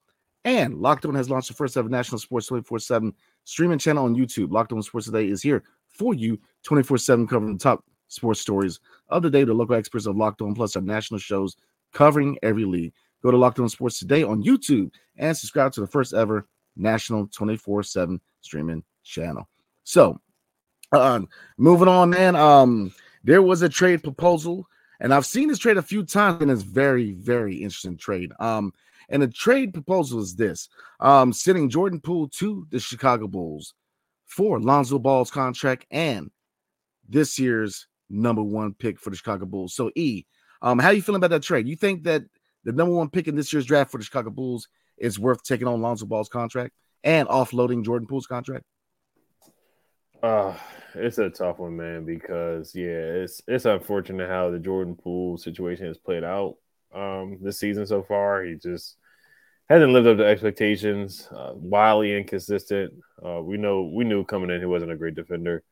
And 0.44 0.80
Locked 0.80 1.06
On 1.06 1.14
has 1.14 1.30
launched 1.30 1.46
the 1.46 1.54
first 1.54 1.76
ever 1.76 1.88
national 1.88 2.18
sports 2.18 2.48
24 2.48 2.80
7 2.80 3.12
streaming 3.44 3.78
channel 3.78 4.06
on 4.06 4.16
YouTube. 4.16 4.50
Locked 4.50 4.72
On 4.72 4.82
Sports 4.82 5.06
Today 5.06 5.28
is 5.28 5.40
here 5.40 5.62
for 5.86 6.14
you 6.14 6.36
24 6.64 6.98
7 6.98 7.28
covering 7.28 7.52
the 7.52 7.62
top 7.62 7.84
sports 8.14 8.40
stories 8.40 8.80
of 9.08 9.22
the 9.22 9.30
day. 9.30 9.44
The 9.44 9.52
local 9.54 9.76
experts 9.76 10.06
of 10.06 10.16
Locked 10.16 10.42
On 10.42 10.54
Plus 10.54 10.76
are 10.76 10.80
national 10.80 11.20
shows 11.20 11.56
covering 11.92 12.38
every 12.42 12.64
league. 12.64 12.92
Go 13.22 13.30
to 13.30 13.36
Locked 13.36 13.58
On 13.58 13.68
Sports 13.68 13.98
today 13.98 14.22
on 14.22 14.42
YouTube 14.42 14.90
and 15.16 15.36
subscribe 15.36 15.72
to 15.72 15.80
the 15.80 15.86
first 15.86 16.12
ever 16.12 16.46
national 16.76 17.26
24 17.28 17.82
7 17.82 18.20
streaming 18.40 18.82
channel. 19.02 19.48
So, 19.84 20.20
uh, 20.92 21.20
moving 21.56 21.88
on, 21.88 22.10
man. 22.10 22.36
Um, 22.36 22.92
there 23.22 23.42
was 23.42 23.62
a 23.62 23.68
trade 23.68 24.02
proposal, 24.02 24.66
and 25.00 25.12
I've 25.12 25.26
seen 25.26 25.48
this 25.48 25.58
trade 25.58 25.76
a 25.76 25.82
few 25.82 26.04
times, 26.04 26.42
and 26.42 26.50
it's 26.50 26.62
very, 26.62 27.12
very 27.12 27.56
interesting 27.56 27.96
trade. 27.96 28.32
Um, 28.38 28.72
and 29.08 29.22
the 29.22 29.28
trade 29.28 29.72
proposal 29.72 30.20
is 30.20 30.34
this: 30.36 30.68
um, 31.00 31.32
sending 31.32 31.70
Jordan 31.70 32.00
Poole 32.00 32.28
to 32.28 32.66
the 32.70 32.78
Chicago 32.78 33.26
Bulls 33.26 33.74
for 34.26 34.60
Lonzo 34.60 34.98
Ball's 34.98 35.30
contract 35.30 35.86
and 35.90 36.30
this 37.08 37.38
year's 37.38 37.86
number 38.10 38.42
one 38.42 38.74
pick 38.74 38.98
for 39.00 39.10
the 39.10 39.16
Chicago 39.16 39.46
Bulls. 39.46 39.74
So, 39.74 39.90
E, 39.94 40.24
um, 40.62 40.78
how 40.78 40.90
you 40.90 41.02
feeling 41.02 41.20
about 41.20 41.30
that 41.30 41.42
trade? 41.42 41.68
You 41.68 41.76
think 41.76 42.04
that 42.04 42.22
the 42.64 42.72
number 42.72 42.94
one 42.94 43.10
pick 43.10 43.28
in 43.28 43.36
this 43.36 43.52
year's 43.52 43.66
draft 43.66 43.90
for 43.90 43.98
the 43.98 44.04
Chicago 44.04 44.30
Bulls 44.30 44.68
is 44.96 45.18
worth 45.18 45.42
taking 45.42 45.66
on 45.66 45.82
Lonzo 45.82 46.06
Ball's 46.06 46.28
contract 46.28 46.72
and 47.02 47.28
offloading 47.28 47.84
Jordan 47.84 48.06
Poole's 48.06 48.26
contract? 48.26 48.64
Uh, 50.22 50.56
it's 50.94 51.18
a 51.18 51.28
tough 51.28 51.58
one, 51.58 51.76
man, 51.76 52.04
because 52.04 52.74
yeah, 52.74 52.86
it's 52.86 53.42
it's 53.46 53.66
unfortunate 53.66 54.28
how 54.28 54.50
the 54.50 54.58
Jordan 54.58 54.96
Poole 54.96 55.36
situation 55.36 55.86
has 55.86 55.98
played 55.98 56.24
out 56.24 56.56
um 56.94 57.38
this 57.42 57.58
season 57.58 57.86
so 57.86 58.02
far. 58.02 58.42
He 58.42 58.54
just 58.54 58.96
hasn't 59.68 59.92
lived 59.92 60.06
up 60.06 60.16
to 60.18 60.24
expectations. 60.24 61.28
Uh, 61.30 61.52
wildly 61.54 62.16
inconsistent. 62.16 62.94
Uh, 63.24 63.42
we 63.42 63.58
know 63.58 63.90
we 63.94 64.04
knew 64.04 64.24
coming 64.24 64.50
in 64.50 64.60
he 64.60 64.66
wasn't 64.66 64.92
a 64.92 64.96
great 64.96 65.14
defender. 65.14 65.62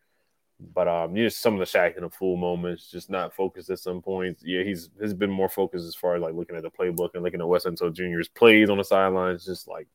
But 0.75 0.89
um, 0.89 1.17
just 1.17 1.41
some 1.41 1.55
of 1.55 1.61
the 1.61 1.67
Shaqtin' 1.67 2.05
a 2.05 2.11
Fool 2.11 2.37
moments, 2.37 2.91
just 2.91 3.11
not 3.11 3.35
focused 3.35 3.71
at 3.71 3.79
some 3.79 4.01
points. 4.01 4.43
Yeah, 4.45 4.63
he's 4.63 4.91
has 5.01 5.15
been 5.15 5.31
more 5.31 5.49
focused 5.49 5.87
as 5.87 5.95
far 5.95 6.17
as 6.17 6.23
like 6.23 6.35
looking 6.35 6.57
at 6.57 6.63
the 6.63 6.71
playbook 6.71 7.11
and 7.15 7.23
looking 7.23 7.41
at 7.41 7.49
Wes 7.49 7.65
Unseld 7.65 7.95
Jr.'s 7.95 8.29
plays 8.29 8.71
on 8.71 8.79
the 8.79 8.85
sidelines. 8.85 9.45
Just 9.45 9.67
like 9.67 9.89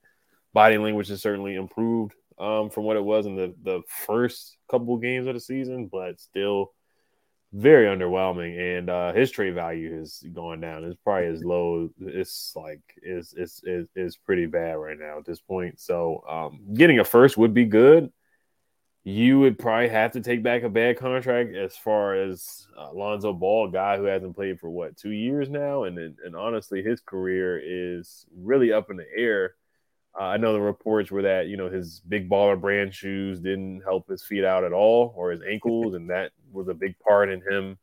body 0.54 0.78
language 0.78 1.08
has 1.08 1.22
certainly 1.22 1.56
improved 1.56 2.14
um, 2.38 2.70
from 2.70 2.84
what 2.84 2.98
it 2.98 3.04
was 3.04 3.26
in 3.26 3.36
the 3.36 3.54
the 3.64 3.82
first 3.88 4.58
couple 4.70 4.98
games 4.98 5.28
of 5.28 5.34
the 5.34 5.40
season, 5.40 5.88
but 5.88 6.20
still 6.20 6.74
very 7.54 7.88
underwhelming. 7.88 8.78
And 8.78 8.90
uh, 8.90 9.14
his 9.14 9.32
trade 9.32 9.56
value 9.56 9.98
has 9.98 10.24
gone 10.34 10.60
down. 10.60 10.84
It's 10.84 11.00
probably 11.04 11.28
as 11.28 11.44
low. 11.44 11.90
It's 12.00 12.54
like 12.56 12.82
is 13.02 13.34
is 13.38 13.88
is 13.96 14.18
pretty 14.18 14.48
bad 14.48 14.74
right 14.74 15.00
now 15.00 15.18
at 15.18 15.26
this 15.26 15.40
point. 15.40 15.80
So 15.80 16.24
um, 16.30 16.60
getting 16.74 17.00
a 17.00 17.06
first 17.06 17.38
would 17.38 17.54
be 17.54 17.66
good 17.66 18.12
you 19.08 19.40
would 19.40 19.58
probably 19.58 19.88
have 19.88 20.12
to 20.12 20.20
take 20.20 20.44
back 20.44 20.64
a 20.64 20.70
bad 20.70 20.98
contract 20.98 21.56
as 21.56 21.78
far 21.78 22.14
as 22.14 22.68
Alonzo 22.78 23.32
Ball, 23.32 23.70
a 23.70 23.72
guy 23.72 23.96
who 23.96 24.04
hasn't 24.04 24.36
played 24.36 24.60
for 24.60 24.70
what 24.70 24.98
two 24.98 25.12
years 25.12 25.50
now, 25.50 25.84
and 25.84 25.98
and 25.98 26.36
honestly, 26.36 26.84
his 26.84 27.00
career 27.00 27.58
is 27.58 28.26
really 28.36 28.74
up 28.74 28.90
in 28.90 28.98
the 28.98 29.08
air. 29.16 29.56
Uh, 30.20 30.26
I 30.26 30.36
know 30.36 30.52
the 30.52 30.60
reports 30.60 31.10
were 31.10 31.22
that 31.22 31.48
you 31.48 31.56
know 31.56 31.70
his 31.70 32.02
big 32.06 32.30
baller 32.30 32.60
brand 32.60 32.94
shoes 32.94 33.40
didn't 33.40 33.80
help 33.80 34.10
his 34.10 34.26
feet 34.26 34.44
out 34.44 34.66
at 34.66 34.74
all, 34.74 35.14
or 35.16 35.32
his 35.32 35.42
ankles, 35.50 35.94
and 35.94 36.10
that 36.10 36.34
was 36.52 36.68
a 36.68 36.74
big 36.74 37.00
part 37.00 37.30
in 37.30 37.42
him 37.50 37.78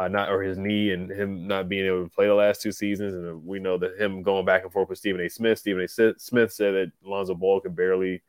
uh, 0.00 0.08
not 0.08 0.28
or 0.28 0.42
his 0.42 0.58
knee 0.58 0.90
and 0.90 1.08
him 1.08 1.46
not 1.46 1.68
being 1.68 1.86
able 1.86 2.02
to 2.02 2.10
play 2.10 2.26
the 2.26 2.34
last 2.34 2.60
two 2.60 2.72
seasons. 2.72 3.14
And 3.14 3.46
we 3.46 3.60
know 3.60 3.78
that 3.78 3.96
him 3.96 4.24
going 4.24 4.44
back 4.44 4.64
and 4.64 4.72
forth 4.72 4.88
with 4.88 4.98
Stephen 4.98 5.20
A. 5.20 5.28
Smith. 5.28 5.60
Stephen 5.60 5.84
A. 5.84 6.14
Smith 6.18 6.52
said 6.52 6.74
that 6.74 6.92
Alonzo 7.06 7.36
Ball 7.36 7.60
could 7.60 7.76
barely 7.76 8.22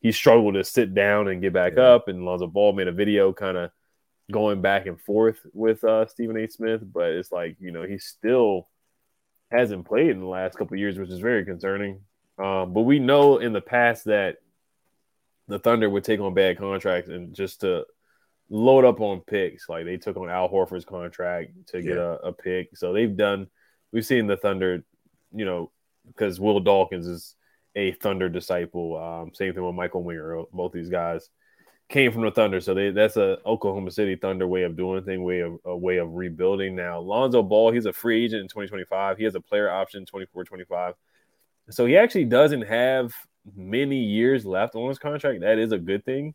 he 0.00 0.12
struggled 0.12 0.54
to 0.54 0.64
sit 0.64 0.94
down 0.94 1.28
and 1.28 1.42
get 1.42 1.52
back 1.52 1.74
yeah. 1.76 1.84
up. 1.84 2.08
And 2.08 2.24
Lonzo 2.24 2.46
Ball 2.46 2.72
made 2.72 2.88
a 2.88 2.92
video 2.92 3.32
kind 3.32 3.56
of 3.56 3.70
going 4.30 4.60
back 4.60 4.86
and 4.86 5.00
forth 5.00 5.38
with 5.52 5.82
uh, 5.84 6.06
Stephen 6.06 6.36
A. 6.36 6.48
Smith, 6.48 6.82
but 6.92 7.10
it's 7.10 7.32
like 7.32 7.56
you 7.60 7.72
know 7.72 7.82
he 7.82 7.98
still 7.98 8.68
hasn't 9.50 9.86
played 9.86 10.10
in 10.10 10.20
the 10.20 10.26
last 10.26 10.56
couple 10.56 10.76
years, 10.76 10.98
which 10.98 11.10
is 11.10 11.20
very 11.20 11.44
concerning. 11.44 12.00
Um, 12.38 12.72
but 12.72 12.82
we 12.82 12.98
know 12.98 13.38
in 13.38 13.52
the 13.52 13.60
past 13.60 14.04
that 14.04 14.36
the 15.48 15.58
Thunder 15.58 15.88
would 15.88 16.04
take 16.04 16.20
on 16.20 16.34
bad 16.34 16.58
contracts 16.58 17.08
and 17.08 17.34
just 17.34 17.62
to 17.62 17.86
load 18.50 18.84
up 18.84 19.00
on 19.00 19.20
picks. 19.20 19.68
Like 19.68 19.84
they 19.84 19.96
took 19.96 20.16
on 20.16 20.28
Al 20.28 20.48
Horford's 20.48 20.84
contract 20.84 21.52
to 21.68 21.82
get 21.82 21.96
a, 21.96 22.12
a 22.26 22.32
pick. 22.32 22.76
So 22.76 22.92
they've 22.92 23.16
done. 23.16 23.48
We've 23.92 24.06
seen 24.06 24.26
the 24.26 24.36
Thunder, 24.36 24.84
you 25.34 25.44
know, 25.46 25.72
because 26.06 26.38
Will 26.38 26.60
Dawkins 26.60 27.06
is 27.06 27.34
a 27.78 27.92
Thunder 27.92 28.28
disciple. 28.28 28.96
Um, 28.96 29.30
same 29.32 29.54
thing 29.54 29.64
with 29.64 29.74
Michael 29.74 30.02
Winger. 30.02 30.42
Both 30.52 30.72
these 30.72 30.88
guys 30.88 31.30
came 31.88 32.12
from 32.12 32.22
the 32.22 32.30
Thunder, 32.32 32.60
so 32.60 32.74
they, 32.74 32.90
that's 32.90 33.16
a 33.16 33.38
Oklahoma 33.46 33.92
City 33.92 34.16
Thunder 34.16 34.48
way 34.48 34.64
of 34.64 34.76
doing 34.76 35.04
thing, 35.04 35.22
way 35.22 35.40
of 35.40 35.58
a 35.64 35.76
way 35.76 35.98
of 35.98 36.12
rebuilding. 36.12 36.74
Now, 36.74 36.98
Lonzo 36.98 37.42
Ball, 37.42 37.70
he's 37.70 37.86
a 37.86 37.92
free 37.92 38.24
agent 38.24 38.42
in 38.42 38.48
2025. 38.48 39.16
He 39.16 39.24
has 39.24 39.36
a 39.36 39.40
player 39.40 39.70
option 39.70 40.04
24-25. 40.04 40.94
So 41.70 41.86
he 41.86 41.96
actually 41.96 42.24
doesn't 42.24 42.62
have 42.62 43.14
many 43.54 44.02
years 44.02 44.44
left 44.44 44.74
on 44.74 44.88
his 44.88 44.98
contract. 44.98 45.42
That 45.42 45.58
is 45.58 45.70
a 45.70 45.78
good 45.78 46.04
thing. 46.04 46.34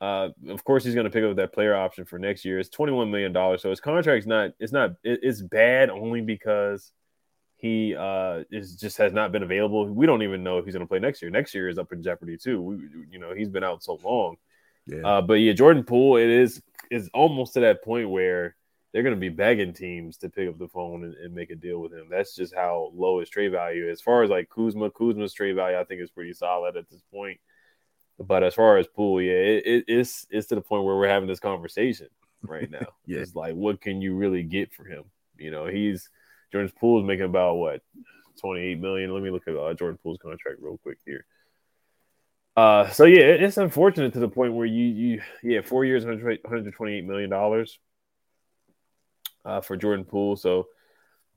Uh, 0.00 0.30
of 0.48 0.64
course, 0.64 0.82
he's 0.82 0.94
going 0.94 1.04
to 1.04 1.10
pick 1.10 1.24
up 1.24 1.36
that 1.36 1.52
player 1.52 1.74
option 1.74 2.06
for 2.06 2.18
next 2.18 2.44
year. 2.44 2.58
It's 2.58 2.70
twenty 2.70 2.92
one 2.92 3.10
million 3.10 3.32
dollars, 3.32 3.60
so 3.60 3.68
his 3.68 3.80
contract's 3.80 4.26
not. 4.26 4.52
It's 4.58 4.72
not. 4.72 4.92
It, 5.02 5.20
it's 5.22 5.42
bad 5.42 5.90
only 5.90 6.22
because 6.22 6.90
he 7.56 7.94
uh, 7.94 8.44
is 8.50 8.76
just 8.76 8.98
has 8.98 9.12
not 9.12 9.32
been 9.32 9.42
available. 9.42 9.86
We 9.86 10.06
don't 10.06 10.22
even 10.22 10.42
know 10.42 10.58
if 10.58 10.64
he's 10.64 10.74
going 10.74 10.86
to 10.86 10.88
play 10.88 10.98
next 10.98 11.22
year. 11.22 11.30
Next 11.30 11.54
year 11.54 11.68
is 11.68 11.78
up 11.78 11.92
in 11.92 12.02
jeopardy 12.02 12.36
too. 12.36 12.60
We, 12.60 12.76
you 13.10 13.18
know, 13.18 13.32
he's 13.34 13.48
been 13.48 13.64
out 13.64 13.82
so 13.82 13.98
long. 14.04 14.36
Yeah. 14.86 15.06
Uh, 15.06 15.22
but 15.22 15.34
yeah, 15.34 15.52
Jordan 15.52 15.84
Poole, 15.84 16.16
it 16.16 16.28
is 16.28 16.62
is 16.90 17.08
almost 17.14 17.54
to 17.54 17.60
that 17.60 17.82
point 17.82 18.10
where 18.10 18.56
they're 18.92 19.02
going 19.02 19.14
to 19.14 19.20
be 19.20 19.28
begging 19.28 19.72
teams 19.72 20.16
to 20.18 20.28
pick 20.28 20.48
up 20.48 20.58
the 20.58 20.68
phone 20.68 21.02
and, 21.04 21.14
and, 21.14 21.34
make 21.34 21.50
a 21.50 21.56
deal 21.56 21.80
with 21.80 21.92
him. 21.92 22.06
That's 22.08 22.36
just 22.36 22.54
how 22.54 22.92
low 22.94 23.18
his 23.18 23.28
trade 23.28 23.50
value. 23.50 23.90
As 23.90 24.00
far 24.00 24.22
as 24.22 24.30
like 24.30 24.48
Kuzma, 24.48 24.90
Kuzma's 24.90 25.32
trade 25.32 25.56
value, 25.56 25.78
I 25.78 25.84
think 25.84 26.00
is 26.00 26.10
pretty 26.10 26.32
solid 26.32 26.76
at 26.76 26.88
this 26.88 27.02
point. 27.12 27.40
But 28.20 28.44
as 28.44 28.54
far 28.54 28.78
as 28.78 28.86
Poole, 28.86 29.20
yeah, 29.20 29.32
it, 29.32 29.66
it, 29.66 29.84
it's 29.88 30.26
it's 30.30 30.46
to 30.48 30.54
the 30.54 30.60
point 30.60 30.84
where 30.84 30.96
we're 30.96 31.08
having 31.08 31.28
this 31.28 31.40
conversation 31.40 32.08
right 32.42 32.70
now. 32.70 32.86
yeah. 33.06 33.18
It's 33.18 33.34
like, 33.34 33.54
what 33.54 33.80
can 33.80 34.00
you 34.00 34.14
really 34.14 34.42
get 34.42 34.72
for 34.72 34.84
him? 34.84 35.04
You 35.38 35.50
know, 35.50 35.66
he's 35.66 36.08
Jordan 36.54 36.72
Poole 36.78 37.00
is 37.00 37.04
making 37.04 37.24
about 37.24 37.56
what 37.56 37.82
28 38.40 38.78
million. 38.78 39.12
Let 39.12 39.24
me 39.24 39.30
look 39.30 39.48
at 39.48 39.56
uh, 39.56 39.74
Jordan 39.74 39.98
Poole's 40.00 40.18
contract 40.22 40.58
real 40.60 40.78
quick 40.78 40.98
here. 41.04 41.26
Uh, 42.56 42.88
so 42.90 43.06
yeah, 43.06 43.24
it's 43.24 43.56
unfortunate 43.56 44.12
to 44.12 44.20
the 44.20 44.28
point 44.28 44.54
where 44.54 44.64
you 44.64 44.84
you 44.84 45.22
yeah 45.42 45.62
four 45.62 45.84
years, 45.84 46.04
128 46.04 47.04
million 47.04 47.28
dollars 47.28 47.80
uh, 49.44 49.62
for 49.62 49.76
Jordan 49.76 50.04
Poole. 50.04 50.36
So 50.36 50.68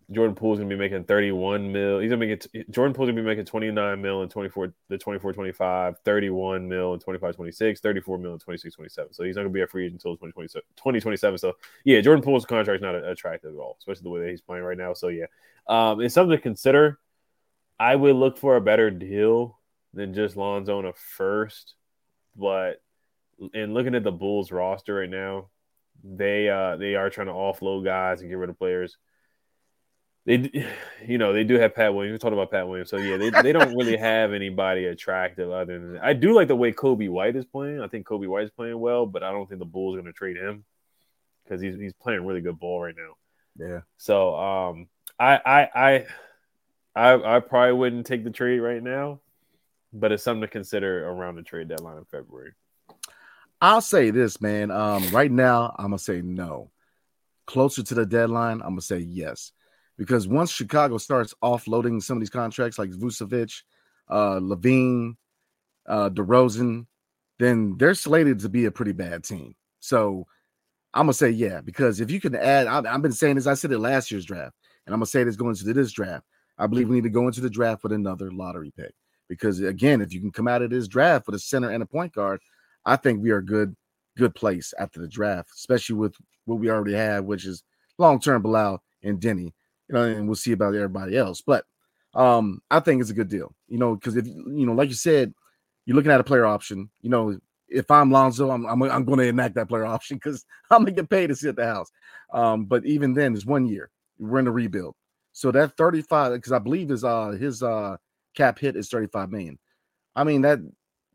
Jordan 0.09 0.35
Poole's 0.35 0.57
gonna 0.57 0.69
be 0.69 0.77
making 0.77 1.03
31 1.03 1.71
mil. 1.71 1.99
He's 1.99 2.09
gonna 2.09 2.25
it. 2.25 2.47
Jordan 2.71 2.93
Poole's 2.93 3.09
gonna 3.09 3.21
be 3.21 3.27
making 3.27 3.43
29 3.43 4.01
mil 4.01 4.23
in 4.23 4.29
24, 4.29 4.73
the 4.87 4.97
24, 4.97 5.33
25, 5.33 5.99
31 6.05 6.67
mil 6.67 6.93
in 6.93 6.99
25, 6.99 7.35
26, 7.35 7.81
34 7.81 8.17
mil 8.17 8.33
in 8.33 8.39
26, 8.39 8.75
27. 8.75 9.13
So 9.13 9.23
he's 9.23 9.35
not 9.35 9.41
gonna 9.41 9.49
be 9.49 9.63
a 9.63 9.67
free 9.67 9.85
agent 9.85 10.01
until 10.01 10.13
2027. 10.13 10.63
2027. 10.77 11.37
So 11.37 11.53
yeah, 11.83 11.99
Jordan 11.99 12.23
Poole's 12.23 12.45
contract 12.45 12.77
is 12.77 12.81
not 12.81 12.95
attractive 12.95 13.53
at 13.53 13.59
all, 13.59 13.75
especially 13.79 14.03
the 14.03 14.09
way 14.09 14.21
that 14.21 14.29
he's 14.29 14.41
playing 14.41 14.63
right 14.63 14.77
now. 14.77 14.93
So 14.93 15.09
yeah, 15.09 15.25
um, 15.67 15.99
it's 15.99 16.15
something 16.15 16.37
to 16.37 16.41
consider. 16.41 16.99
I 17.77 17.93
would 17.93 18.15
look 18.15 18.37
for 18.37 18.55
a 18.55 18.61
better 18.61 18.89
deal 18.89 19.59
than 19.93 20.13
just 20.13 20.37
Lonzo 20.37 20.79
in 20.79 20.85
a 20.85 20.93
first, 20.93 21.75
but 22.33 22.81
in 23.53 23.73
looking 23.73 23.93
at 23.93 24.03
the 24.03 24.11
Bulls 24.13 24.53
roster 24.53 24.95
right 24.95 25.09
now, 25.09 25.49
they 26.01 26.47
uh 26.47 26.77
they 26.77 26.95
are 26.95 27.09
trying 27.09 27.27
to 27.27 27.33
offload 27.33 27.83
guys 27.83 28.21
and 28.21 28.29
get 28.29 28.37
rid 28.37 28.49
of 28.49 28.57
players 28.57 28.97
they, 30.27 30.67
you 31.07 31.17
know, 31.17 31.33
they 31.33 31.43
do 31.43 31.55
have 31.55 31.73
Pat 31.73 31.95
Williams. 31.95 32.13
We 32.13 32.19
talked 32.19 32.33
about 32.33 32.51
Pat 32.51 32.67
Williams, 32.67 32.91
so 32.91 32.97
yeah, 32.97 33.17
they, 33.17 33.29
they 33.29 33.53
don't 33.53 33.75
really 33.75 33.97
have 33.97 34.33
anybody 34.33 34.85
attractive 34.85 35.49
other 35.49 35.79
than. 35.79 35.97
I 35.97 36.13
do 36.13 36.35
like 36.35 36.49
the 36.49 36.55
way 36.55 36.71
Coby 36.71 37.09
White 37.09 37.35
is 37.35 37.45
playing. 37.45 37.81
I 37.81 37.87
think 37.87 38.05
Coby 38.05 38.27
White 38.27 38.45
is 38.45 38.51
playing 38.51 38.79
well, 38.79 39.07
but 39.07 39.23
I 39.23 39.31
don't 39.31 39.47
think 39.47 39.59
the 39.59 39.65
Bulls 39.65 39.95
are 39.95 40.01
going 40.01 40.13
to 40.13 40.17
trade 40.17 40.37
him 40.37 40.63
because 41.43 41.61
he's 41.61 41.75
he's 41.79 41.93
playing 41.93 42.25
really 42.25 42.41
good 42.41 42.59
ball 42.59 42.83
right 42.83 42.95
now. 42.95 43.65
Yeah. 43.67 43.79
So 43.97 44.35
um, 44.35 44.87
I 45.17 45.37
I 45.37 45.69
I 45.75 46.05
I, 46.95 47.37
I 47.37 47.39
probably 47.39 47.73
wouldn't 47.73 48.05
take 48.05 48.23
the 48.23 48.29
trade 48.29 48.59
right 48.59 48.83
now, 48.83 49.21
but 49.93 50.11
it's 50.11 50.23
something 50.23 50.41
to 50.41 50.47
consider 50.47 51.07
around 51.07 51.35
the 51.35 51.43
trade 51.43 51.69
deadline 51.69 51.97
in 51.97 52.05
February. 52.05 52.51
I'll 53.59 53.81
say 53.81 54.11
this, 54.11 54.39
man. 54.39 54.69
Um, 54.69 55.09
right 55.09 55.31
now, 55.31 55.73
I'm 55.79 55.85
gonna 55.85 55.99
say 55.99 56.21
no. 56.21 56.69
Closer 57.47 57.81
to 57.81 57.95
the 57.95 58.05
deadline, 58.05 58.61
I'm 58.61 58.71
gonna 58.71 58.81
say 58.81 58.99
yes 58.99 59.53
because 59.97 60.27
once 60.27 60.51
Chicago 60.51 60.97
starts 60.97 61.33
offloading 61.43 62.01
some 62.01 62.17
of 62.17 62.21
these 62.21 62.29
contracts 62.29 62.77
like 62.77 62.91
Vucevic, 62.91 63.63
uh, 64.09 64.39
LaVine, 64.39 65.15
uh, 65.87 66.09
DeRozan, 66.09 66.85
then 67.39 67.75
they're 67.77 67.95
slated 67.95 68.39
to 68.39 68.49
be 68.49 68.65
a 68.65 68.71
pretty 68.71 68.91
bad 68.91 69.23
team. 69.23 69.55
So 69.79 70.25
I'm 70.93 71.03
gonna 71.03 71.13
say 71.13 71.29
yeah, 71.29 71.61
because 71.61 71.99
if 71.99 72.09
you 72.09 72.19
can 72.19 72.35
add, 72.35 72.67
I've, 72.67 72.85
I've 72.85 73.01
been 73.01 73.11
saying 73.11 73.35
this. 73.35 73.47
I 73.47 73.53
said 73.53 73.71
it 73.71 73.79
last 73.79 74.11
year's 74.11 74.25
draft, 74.25 74.55
and 74.85 74.93
I'm 74.93 74.99
gonna 74.99 75.05
say 75.07 75.23
this 75.23 75.35
going 75.35 75.55
into 75.55 75.73
this 75.73 75.91
draft. 75.91 76.25
I 76.57 76.67
believe 76.67 76.89
we 76.89 76.95
need 76.95 77.03
to 77.03 77.09
go 77.09 77.27
into 77.27 77.41
the 77.41 77.49
draft 77.49 77.83
with 77.83 77.91
another 77.91 78.31
lottery 78.31 78.73
pick 78.75 78.93
because 79.29 79.59
again, 79.59 80.01
if 80.01 80.13
you 80.13 80.19
can 80.19 80.31
come 80.31 80.47
out 80.47 80.61
of 80.61 80.69
this 80.69 80.87
draft 80.87 81.27
with 81.27 81.35
a 81.35 81.39
center 81.39 81.69
and 81.69 81.83
a 81.83 81.85
point 81.85 82.13
guard, 82.13 82.41
I 82.85 82.95
think 82.95 83.21
we 83.21 83.31
are 83.31 83.41
good, 83.41 83.75
good 84.17 84.33
place 84.33 84.73
after 84.79 84.99
the 84.99 85.07
draft, 85.07 85.49
especially 85.55 85.95
with 85.95 86.15
what 86.45 86.59
we 86.59 86.69
already 86.69 86.93
have, 86.93 87.25
which 87.25 87.45
is 87.45 87.63
long 87.97 88.19
term 88.19 88.41
Bilal 88.41 88.81
and 89.03 89.19
Deni 89.19 89.53
you 89.89 89.95
know, 89.95 90.03
and 90.03 90.27
we'll 90.27 90.35
see 90.35 90.51
about 90.51 90.75
everybody 90.75 91.17
else. 91.17 91.41
But 91.41 91.65
um, 92.13 92.61
I 92.71 92.79
think 92.79 93.01
it's 93.01 93.09
a 93.09 93.15
good 93.15 93.29
deal, 93.29 93.53
you 93.67 93.77
know, 93.77 93.95
because 93.95 94.15
if 94.15 94.25
you 94.25 94.65
know, 94.65 94.73
like 94.73 94.89
you 94.89 94.95
said, 94.95 95.33
you're 95.85 95.95
looking 95.95 96.11
at 96.11 96.19
a 96.19 96.25
player 96.25 96.45
option. 96.45 96.89
You 97.01 97.09
know, 97.09 97.39
if 97.67 97.89
I'm 97.91 98.11
Lonzo, 98.11 98.49
I'm 98.49 98.65
I'm, 98.65 98.81
I'm 98.83 99.05
going 99.05 99.19
to 99.19 99.27
enact 99.27 99.55
that 99.55 99.69
player 99.69 99.85
option 99.95 100.17
because 100.17 100.45
I'm 100.71 100.79
gonna 100.83 100.91
get 100.91 101.09
paid 101.09 101.27
to 101.27 101.35
sit 101.35 101.49
at 101.49 101.55
the 101.55 101.65
house. 101.65 101.91
Um, 102.33 102.65
but 102.65 102.85
even 102.85 103.13
then, 103.13 103.33
it's 103.33 103.45
one 103.45 103.65
year. 103.65 103.89
We're 104.19 104.39
in 104.39 104.47
a 104.47 104.51
rebuild, 104.51 104.95
so 105.31 105.51
that 105.51 105.77
35 105.77 106.33
because 106.33 106.51
I 106.51 106.59
believe 106.59 106.89
his 106.89 107.03
uh 107.03 107.29
his 107.31 107.61
uh 107.61 107.97
cap 108.35 108.57
hit 108.57 108.75
is 108.75 108.89
35 108.89 109.31
million. 109.31 109.59
I 110.15 110.23
mean 110.23 110.41
that 110.41 110.59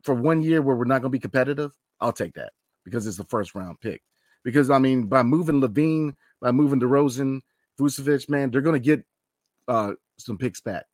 for 0.03 0.13
one 0.13 0.41
year 0.41 0.61
where 0.61 0.75
we're 0.75 0.85
not 0.85 1.01
going 1.01 1.11
to 1.11 1.17
be 1.17 1.19
competitive, 1.19 1.71
I'll 1.99 2.13
take 2.13 2.33
that 2.35 2.51
because 2.85 3.07
it's 3.07 3.17
the 3.17 3.23
first 3.25 3.55
round 3.55 3.79
pick. 3.81 4.01
Because 4.43 4.69
I 4.69 4.77
mean, 4.77 5.07
by 5.07 5.23
moving 5.23 5.61
LaVine, 5.61 6.15
by 6.41 6.51
moving 6.51 6.79
DeRozan, 6.79 7.41
Vucevic, 7.79 8.29
man, 8.29 8.51
they're 8.51 8.61
going 8.61 8.79
to 8.81 8.85
get 8.85 9.03
uh, 9.67 9.93
some 10.17 10.37
picks 10.37 10.61
back. 10.61 10.85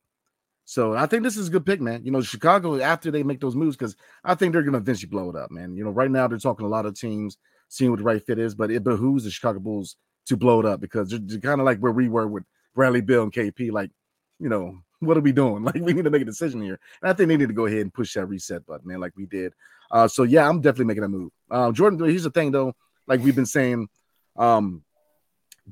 So 0.64 0.94
I 0.94 1.06
think 1.06 1.24
this 1.24 1.36
is 1.36 1.48
a 1.48 1.50
good 1.50 1.66
pick, 1.66 1.80
man. 1.80 2.04
You 2.04 2.12
know, 2.12 2.20
Chicago 2.20 2.80
after 2.80 3.10
they 3.10 3.24
make 3.24 3.40
those 3.40 3.56
moves, 3.56 3.76
because 3.76 3.96
I 4.22 4.36
think 4.36 4.52
they're 4.52 4.62
going 4.62 4.74
to 4.74 4.78
eventually 4.78 5.10
blow 5.10 5.28
it 5.28 5.36
up, 5.36 5.50
man. 5.50 5.74
You 5.74 5.84
know, 5.84 5.90
right 5.90 6.10
now 6.10 6.28
they're 6.28 6.38
talking 6.38 6.64
a 6.64 6.68
lot 6.68 6.86
of 6.86 6.94
teams, 6.94 7.38
seeing 7.68 7.90
what 7.90 7.98
the 7.98 8.04
right 8.04 8.24
fit 8.24 8.38
is, 8.38 8.54
but 8.54 8.70
it 8.70 8.84
behooves 8.84 9.24
the 9.24 9.30
Chicago 9.30 9.58
Bulls 9.58 9.96
to 10.26 10.36
blow 10.36 10.60
it 10.60 10.66
up 10.66 10.80
because 10.80 11.10
they're, 11.10 11.18
they're 11.20 11.40
kind 11.40 11.60
of 11.60 11.64
like 11.64 11.78
where 11.78 11.92
we 11.92 12.08
were 12.08 12.28
with 12.28 12.44
Bradley 12.74 13.00
Beal 13.00 13.24
and 13.24 13.32
KP. 13.32 13.72
Like, 13.72 13.90
you 14.38 14.48
know, 14.48 14.78
what 15.00 15.16
are 15.16 15.22
we 15.22 15.32
doing? 15.32 15.64
Like, 15.64 15.74
we 15.74 15.92
need 15.92 16.04
to 16.04 16.10
make 16.10 16.22
a 16.22 16.26
decision 16.26 16.62
here. 16.62 16.78
And 17.02 17.10
I 17.10 17.14
think 17.14 17.28
they 17.28 17.36
need 17.36 17.48
to 17.48 17.54
go 17.54 17.66
ahead 17.66 17.80
and 17.80 17.92
push 17.92 18.14
that 18.14 18.26
reset 18.26 18.64
button, 18.64 18.86
man, 18.86 19.00
like 19.00 19.16
we 19.16 19.26
did. 19.26 19.52
Uh, 19.90 20.06
so 20.06 20.22
yeah, 20.22 20.48
I'm 20.48 20.60
definitely 20.60 20.84
making 20.84 21.04
a 21.04 21.08
move. 21.08 21.32
Uh, 21.50 21.72
Jordan, 21.72 21.98
here's 22.08 22.22
the 22.22 22.30
thing 22.30 22.52
though, 22.52 22.74
like 23.08 23.24
we've 23.24 23.34
been 23.34 23.44
saying, 23.44 23.88
um, 24.36 24.84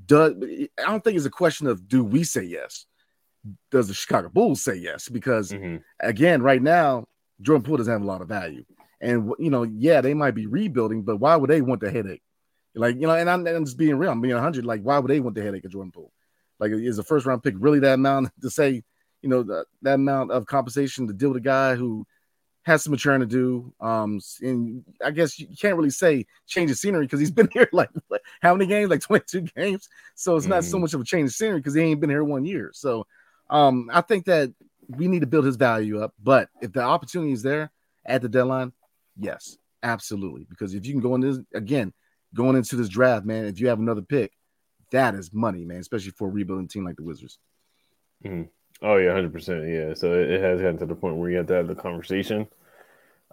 does 0.07 0.35
I 0.43 0.91
don't 0.91 1.03
think 1.03 1.17
it's 1.17 1.27
a 1.27 1.31
question 1.31 1.67
of 1.67 1.89
do 1.89 2.05
we 2.05 2.25
say 2.25 2.43
yes? 2.43 2.87
Does 3.71 3.89
the 3.89 3.95
Chicago 3.95 4.29
Bulls 4.29 4.63
say 4.63 4.75
yes? 4.75 5.09
Because 5.09 5.53
mm-hmm. 5.53 5.77
again, 6.01 6.43
right 6.43 6.63
now, 6.63 7.05
Jordan 7.41 7.63
Poole 7.63 7.77
doesn't 7.77 7.93
have 7.93 8.03
a 8.03 8.07
lot 8.07 8.21
of 8.21 8.29
value. 8.29 8.65
And 9.01 9.33
you 9.39 9.51
know, 9.51 9.63
yeah, 9.63 10.01
they 10.01 10.15
might 10.15 10.35
be 10.35 10.47
rebuilding, 10.47 11.03
but 11.03 11.19
why 11.19 11.37
would 11.37 11.51
they 11.51 11.61
want 11.61 11.81
the 11.81 11.91
headache? 11.91 12.23
Like, 12.75 12.97
you 12.97 13.07
know, 13.07 13.15
and 13.15 13.29
I'm, 13.29 13.47
I'm 13.47 13.65
just 13.65 13.79
being 13.79 13.97
real, 13.97 14.11
I'm 14.11 14.21
being 14.21 14.35
100. 14.35 14.65
Like, 14.65 14.83
why 14.83 14.99
would 14.99 15.11
they 15.11 15.21
want 15.21 15.35
the 15.35 15.43
headache 15.43 15.65
of 15.65 15.73
Jordan 15.73 15.93
Poole? 15.93 16.13
Like, 16.61 16.73
is 16.73 16.99
a 16.99 17.05
first 17.05 17.27
round 17.27 17.43
pick 17.43 17.55
really 17.59 17.81
that 17.81 17.95
amount 17.95 18.31
to 18.43 18.51
say, 18.51 18.83
you 19.23 19.29
know, 19.29 19.43
the, 19.43 19.65
that 19.83 19.95
amount 19.95 20.31
of 20.31 20.47
compensation 20.47 21.07
to 21.07 21.13
deal 21.13 21.31
with 21.31 21.39
a 21.39 21.41
guy 21.41 21.75
who 21.75 22.07
has 22.69 22.85
some 22.85 22.93
maturing 22.93 23.21
to 23.21 23.27
do. 23.27 23.73
Um, 23.81 24.21
and 24.41 24.85
I 25.05 25.11
guess 25.11 25.39
you 25.39 25.49
can't 25.61 25.77
really 25.77 25.91
say 25.91 26.27
change 26.47 26.71
of 26.71 26.79
scenery 26.79 27.07
because 27.07 27.21
he's 27.21 27.31
been 27.39 27.49
here 27.53 27.69
like 27.73 27.91
how 28.41 28.55
many 28.55 28.67
games? 28.67 28.91
Like 28.91 29.01
22 29.03 29.43
games. 29.57 29.89
So 30.15 30.37
it's 30.37 30.47
not 30.47 30.63
mm. 30.63 30.71
so 30.71 30.79
much 30.79 30.95
of 30.95 31.01
a 31.01 31.05
change 31.05 31.29
of 31.29 31.35
scenery 31.35 31.59
because 31.59 31.75
he 31.75 31.83
ain't 31.83 32.01
been 32.01 32.11
here 32.11 32.25
one 32.25 32.45
year. 32.45 32.71
So 32.73 33.07
um, 33.51 33.91
I 33.93 34.03
think 34.03 34.27
that 34.27 34.53
we 34.89 35.09
need 35.09 35.21
to 35.21 35.27
build 35.27 35.45
his 35.45 35.57
value 35.57 36.01
up. 36.01 36.15
But 36.23 36.49
if 36.63 36.73
the 36.73 36.83
opportunity 36.83 37.33
is 37.33 37.43
there 37.43 37.71
at 38.07 38.23
the 38.23 38.29
deadline, 38.29 38.73
yes, 39.19 39.59
absolutely. 39.83 40.47
Because 40.49 40.75
if 40.75 40.87
you 40.87 40.93
can 40.93 41.03
go 41.03 41.15
in 41.15 41.21
this 41.21 41.39
again, 41.55 41.93
going 42.35 42.57
into 42.57 42.77
this 42.77 42.89
draft, 42.89 43.27
man, 43.27 43.47
if 43.47 43.61
you 43.61 43.69
have 43.69 43.79
another 43.79 44.03
pick, 44.03 44.33
that 44.93 45.15
is 45.15 45.33
money, 45.33 45.65
man, 45.65 45.79
especially 45.79 46.13
for 46.13 46.29
a 46.29 46.31
rebuilding 46.31 46.69
team 46.69 46.85
like 46.85 46.97
the 46.97 47.03
Wizards. 47.03 47.39
Mm. 48.25 48.49
Oh 48.81 48.97
yeah, 48.97 49.13
hundred 49.13 49.33
percent. 49.33 49.69
Yeah, 49.69 49.95
so 49.95 50.13
it, 50.13 50.31
it, 50.31 50.41
has 50.41 50.61
gotten 50.61 50.79
to 50.79 50.87
the 50.87 50.95
point 50.95 51.17
where 51.17 51.31
you 51.31 51.37
have 51.39 51.47
to 51.49 51.55
have 51.55 51.67
the 51.67 51.75
conversation 51.75 52.47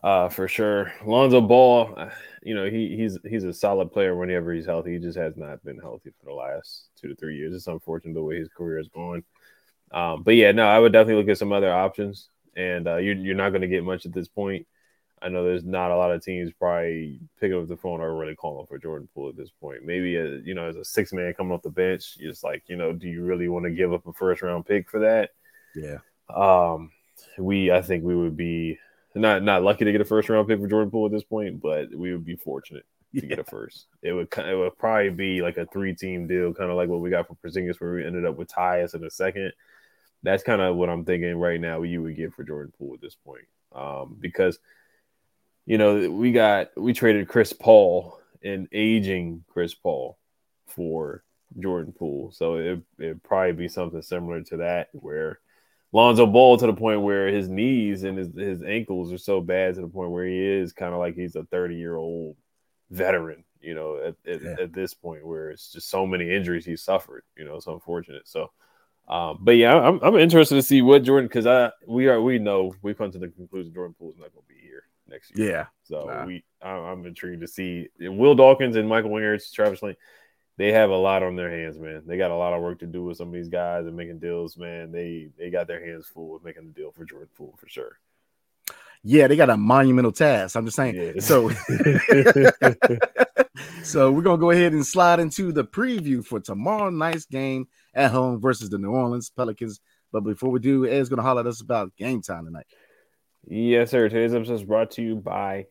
uh, 0.03 0.29
for 0.29 0.47
sure. 0.47 0.93
Lonzo 1.05 1.41
Ball, 1.41 1.93
uh, 1.97 2.09
you 2.43 2.55
know, 2.55 2.69
he 2.69 2.95
he's 2.95 3.17
he's 3.27 3.43
a 3.43 3.53
solid 3.53 3.91
player 3.91 4.15
whenever 4.15 4.53
he's 4.53 4.65
healthy. 4.65 4.93
He 4.93 4.99
just 4.99 5.17
has 5.17 5.35
not 5.35 5.63
been 5.63 5.79
healthy 5.79 6.11
for 6.19 6.25
the 6.25 6.33
last 6.33 6.89
two 6.95 7.09
to 7.09 7.15
three 7.15 7.37
years. 7.37 7.53
It's 7.53 7.67
unfortunate 7.67 8.13
the 8.13 8.23
way 8.23 8.37
his 8.37 8.49
career 8.49 8.79
is 8.79 8.87
going. 8.87 9.23
Um, 9.91 10.23
but 10.23 10.35
yeah, 10.35 10.51
no, 10.51 10.67
I 10.67 10.79
would 10.79 10.93
definitely 10.93 11.21
look 11.21 11.31
at 11.31 11.37
some 11.37 11.51
other 11.51 11.73
options, 11.73 12.29
and 12.55 12.87
uh, 12.87 12.97
you're 12.97 13.15
you're 13.15 13.35
not 13.35 13.49
going 13.49 13.61
to 13.61 13.67
get 13.67 13.83
much 13.83 14.05
at 14.05 14.13
this 14.13 14.27
point. 14.27 14.67
I 15.21 15.29
know 15.29 15.43
there's 15.43 15.63
not 15.63 15.91
a 15.91 15.95
lot 15.95 16.11
of 16.11 16.23
teams 16.23 16.51
probably 16.51 17.19
picking 17.39 17.57
up 17.57 17.67
the 17.67 17.77
phone 17.77 18.01
or 18.01 18.15
really 18.15 18.35
calling 18.35 18.67
for 18.67 18.77
Jordan 18.77 19.07
Poole 19.15 19.29
at 19.29 19.37
this 19.37 19.49
point. 19.49 19.83
Maybe 19.83 20.17
a, 20.17 20.37
you 20.39 20.53
know, 20.53 20.67
as 20.67 20.75
a 20.75 20.85
six 20.85 21.13
man 21.13 21.33
coming 21.33 21.53
off 21.53 21.63
the 21.63 21.69
bench, 21.69 22.17
it's 22.19 22.43
like 22.43 22.63
you 22.67 22.75
know, 22.75 22.93
do 22.93 23.07
you 23.07 23.23
really 23.23 23.47
want 23.47 23.65
to 23.65 23.71
give 23.71 23.93
up 23.93 24.05
a 24.05 24.13
first 24.13 24.41
round 24.41 24.65
pick 24.65 24.89
for 24.89 24.99
that? 24.99 25.31
Yeah. 25.75 25.97
Um, 26.29 26.91
we 27.37 27.71
I 27.71 27.81
think 27.81 28.03
we 28.03 28.15
would 28.15 28.37
be 28.37 28.77
not 29.15 29.43
not 29.43 29.63
lucky 29.63 29.85
to 29.85 29.91
get 29.91 30.01
a 30.01 30.05
first 30.05 30.29
round 30.29 30.47
pick 30.47 30.59
for 30.59 30.67
Jordan 30.67 30.91
Poole 30.91 31.05
at 31.05 31.11
this 31.11 31.23
point, 31.23 31.61
but 31.61 31.93
we 31.93 32.11
would 32.11 32.25
be 32.25 32.35
fortunate 32.35 32.85
to 33.15 33.21
yeah. 33.21 33.29
get 33.29 33.39
a 33.39 33.43
first. 33.43 33.87
It 34.01 34.11
would 34.11 34.27
it 34.37 34.57
would 34.57 34.77
probably 34.77 35.09
be 35.09 35.41
like 35.41 35.57
a 35.57 35.65
three 35.65 35.95
team 35.95 36.27
deal, 36.27 36.53
kind 36.53 36.69
of 36.69 36.77
like 36.77 36.89
what 36.89 36.99
we 36.99 37.09
got 37.09 37.27
for 37.27 37.35
Porzingis, 37.35 37.79
where 37.79 37.93
we 37.93 38.05
ended 38.05 38.25
up 38.25 38.37
with 38.37 38.49
Tyus 38.49 38.93
in 38.93 39.03
a 39.03 39.09
second. 39.09 39.53
That's 40.23 40.43
kind 40.43 40.61
of 40.61 40.75
what 40.75 40.89
I'm 40.89 41.05
thinking 41.05 41.35
right 41.37 41.59
now. 41.59 41.83
You 41.83 42.01
would 42.03 42.15
get 42.15 42.33
for 42.33 42.43
Jordan 42.43 42.73
Poole 42.77 42.95
at 42.95 43.01
this 43.01 43.15
point, 43.15 43.45
um, 43.73 44.17
because 44.19 44.59
you 45.65 45.77
know 45.77 46.09
we 46.09 46.31
got 46.31 46.69
we 46.75 46.93
traded 46.93 47.27
Chris 47.27 47.53
Paul 47.53 48.19
and 48.43 48.67
aging 48.71 49.43
Chris 49.47 49.73
Paul 49.73 50.17
for 50.67 51.23
Jordan 51.57 51.93
Poole. 51.93 52.31
So 52.31 52.55
it 52.55 52.81
it'd 52.99 53.23
probably 53.23 53.53
be 53.53 53.67
something 53.69 54.01
similar 54.01 54.41
to 54.43 54.57
that 54.57 54.89
where 54.91 55.39
Lonzo 55.91 56.25
Ball 56.25 56.57
to 56.57 56.67
the 56.67 56.73
point 56.73 57.01
where 57.01 57.27
his 57.27 57.47
knees 57.47 58.03
and 58.03 58.17
his, 58.17 58.29
his 58.35 58.61
ankles 58.63 59.13
are 59.13 59.17
so 59.17 59.41
bad 59.41 59.75
to 59.75 59.81
the 59.81 59.87
point 59.87 60.11
where 60.11 60.25
he 60.25 60.37
is 60.37 60.73
kind 60.73 60.93
of 60.93 60.99
like 60.99 61.15
he's 61.15 61.35
a 61.35 61.43
30 61.45 61.75
year 61.75 61.95
old 61.95 62.35
veteran, 62.89 63.43
you 63.61 63.75
know, 63.75 63.97
at, 63.97 64.15
at, 64.29 64.41
yeah. 64.41 64.55
at, 64.59 64.73
this 64.73 64.93
point 64.93 65.25
where 65.25 65.51
it's 65.51 65.71
just 65.71 65.89
so 65.89 66.05
many 66.05 66.29
injuries 66.29 66.65
he 66.65 66.75
suffered, 66.75 67.23
you 67.37 67.45
know, 67.45 67.55
it's 67.55 67.67
unfortunate. 67.67 68.27
So, 68.27 68.51
um, 69.07 69.39
but 69.41 69.53
yeah, 69.53 69.75
I'm, 69.75 69.99
I'm 70.01 70.17
interested 70.17 70.55
to 70.55 70.63
see 70.63 70.81
what 70.81 71.03
Jordan, 71.03 71.29
cause 71.29 71.47
I, 71.47 71.71
we 71.87 72.07
are, 72.07 72.21
we 72.21 72.39
know 72.39 72.73
we've 72.81 72.97
come 72.97 73.11
to 73.11 73.19
the 73.19 73.29
conclusion 73.29 73.73
Jordan 73.73 73.95
Poole 73.97 74.11
is 74.11 74.17
not 74.17 74.33
going 74.33 74.45
to 74.45 74.53
be 74.53 74.59
here 74.59 74.83
next 75.07 75.37
year. 75.37 75.49
Yeah. 75.49 75.65
So 75.83 76.05
nah. 76.05 76.25
we, 76.25 76.43
I'm 76.61 77.05
intrigued 77.05 77.41
to 77.41 77.47
see 77.47 77.87
Will 77.99 78.35
Dawkins 78.35 78.75
and 78.75 78.89
Michael 78.89 79.11
Wingers, 79.11 79.51
Travis 79.51 79.81
Lane 79.81 79.95
they 80.57 80.71
have 80.71 80.89
a 80.89 80.95
lot 80.95 81.23
on 81.23 81.35
their 81.35 81.49
hands, 81.49 81.77
man. 81.77 82.03
They 82.05 82.17
got 82.17 82.31
a 82.31 82.35
lot 82.35 82.53
of 82.53 82.61
work 82.61 82.79
to 82.79 82.87
do 82.87 83.03
with 83.03 83.17
some 83.17 83.27
of 83.27 83.33
these 83.33 83.49
guys 83.49 83.85
and 83.85 83.95
making 83.95 84.19
deals, 84.19 84.57
man. 84.57 84.91
They 84.91 85.29
they 85.37 85.49
got 85.49 85.67
their 85.67 85.85
hands 85.85 86.07
full 86.07 86.29
with 86.29 86.43
making 86.43 86.65
the 86.65 86.71
deal 86.71 86.91
for 86.91 87.05
Jordan 87.05 87.29
Poole 87.35 87.55
for 87.57 87.67
sure. 87.67 87.99
Yeah, 89.03 89.27
they 89.27 89.35
got 89.35 89.51
a 89.51 89.57
monumental 89.57 90.11
task. 90.11 90.55
I'm 90.55 90.65
just 90.65 90.77
saying. 90.77 90.95
Yeah. 90.95 91.11
So, 91.19 91.49
so 93.83 94.11
we're 94.11 94.23
gonna 94.23 94.39
go 94.39 94.49
ahead 94.49 94.73
and 94.73 94.85
slide 94.85 95.19
into 95.19 95.51
the 95.51 95.63
preview 95.63 96.25
for 96.25 96.39
tomorrow 96.39 96.89
night's 96.89 97.25
game 97.25 97.67
at 97.93 98.09
home 98.09 98.41
versus 98.41 98.69
the 98.69 98.79
New 98.79 98.89
Orleans 98.89 99.29
Pelicans. 99.29 99.79
But 100.11 100.21
before 100.21 100.49
we 100.49 100.59
do, 100.59 100.87
Ed's 100.87 101.09
gonna 101.09 101.21
holler 101.21 101.41
at 101.41 101.47
us 101.47 101.61
about 101.61 101.95
game 101.97 102.21
time 102.21 102.45
tonight. 102.45 102.65
Yes, 103.47 103.91
sir. 103.91 104.09
Today's 104.09 104.33
episode 104.33 104.53
is 104.53 104.63
brought 104.63 104.89
to 104.91 105.03
you 105.03 105.17
by 105.17 105.67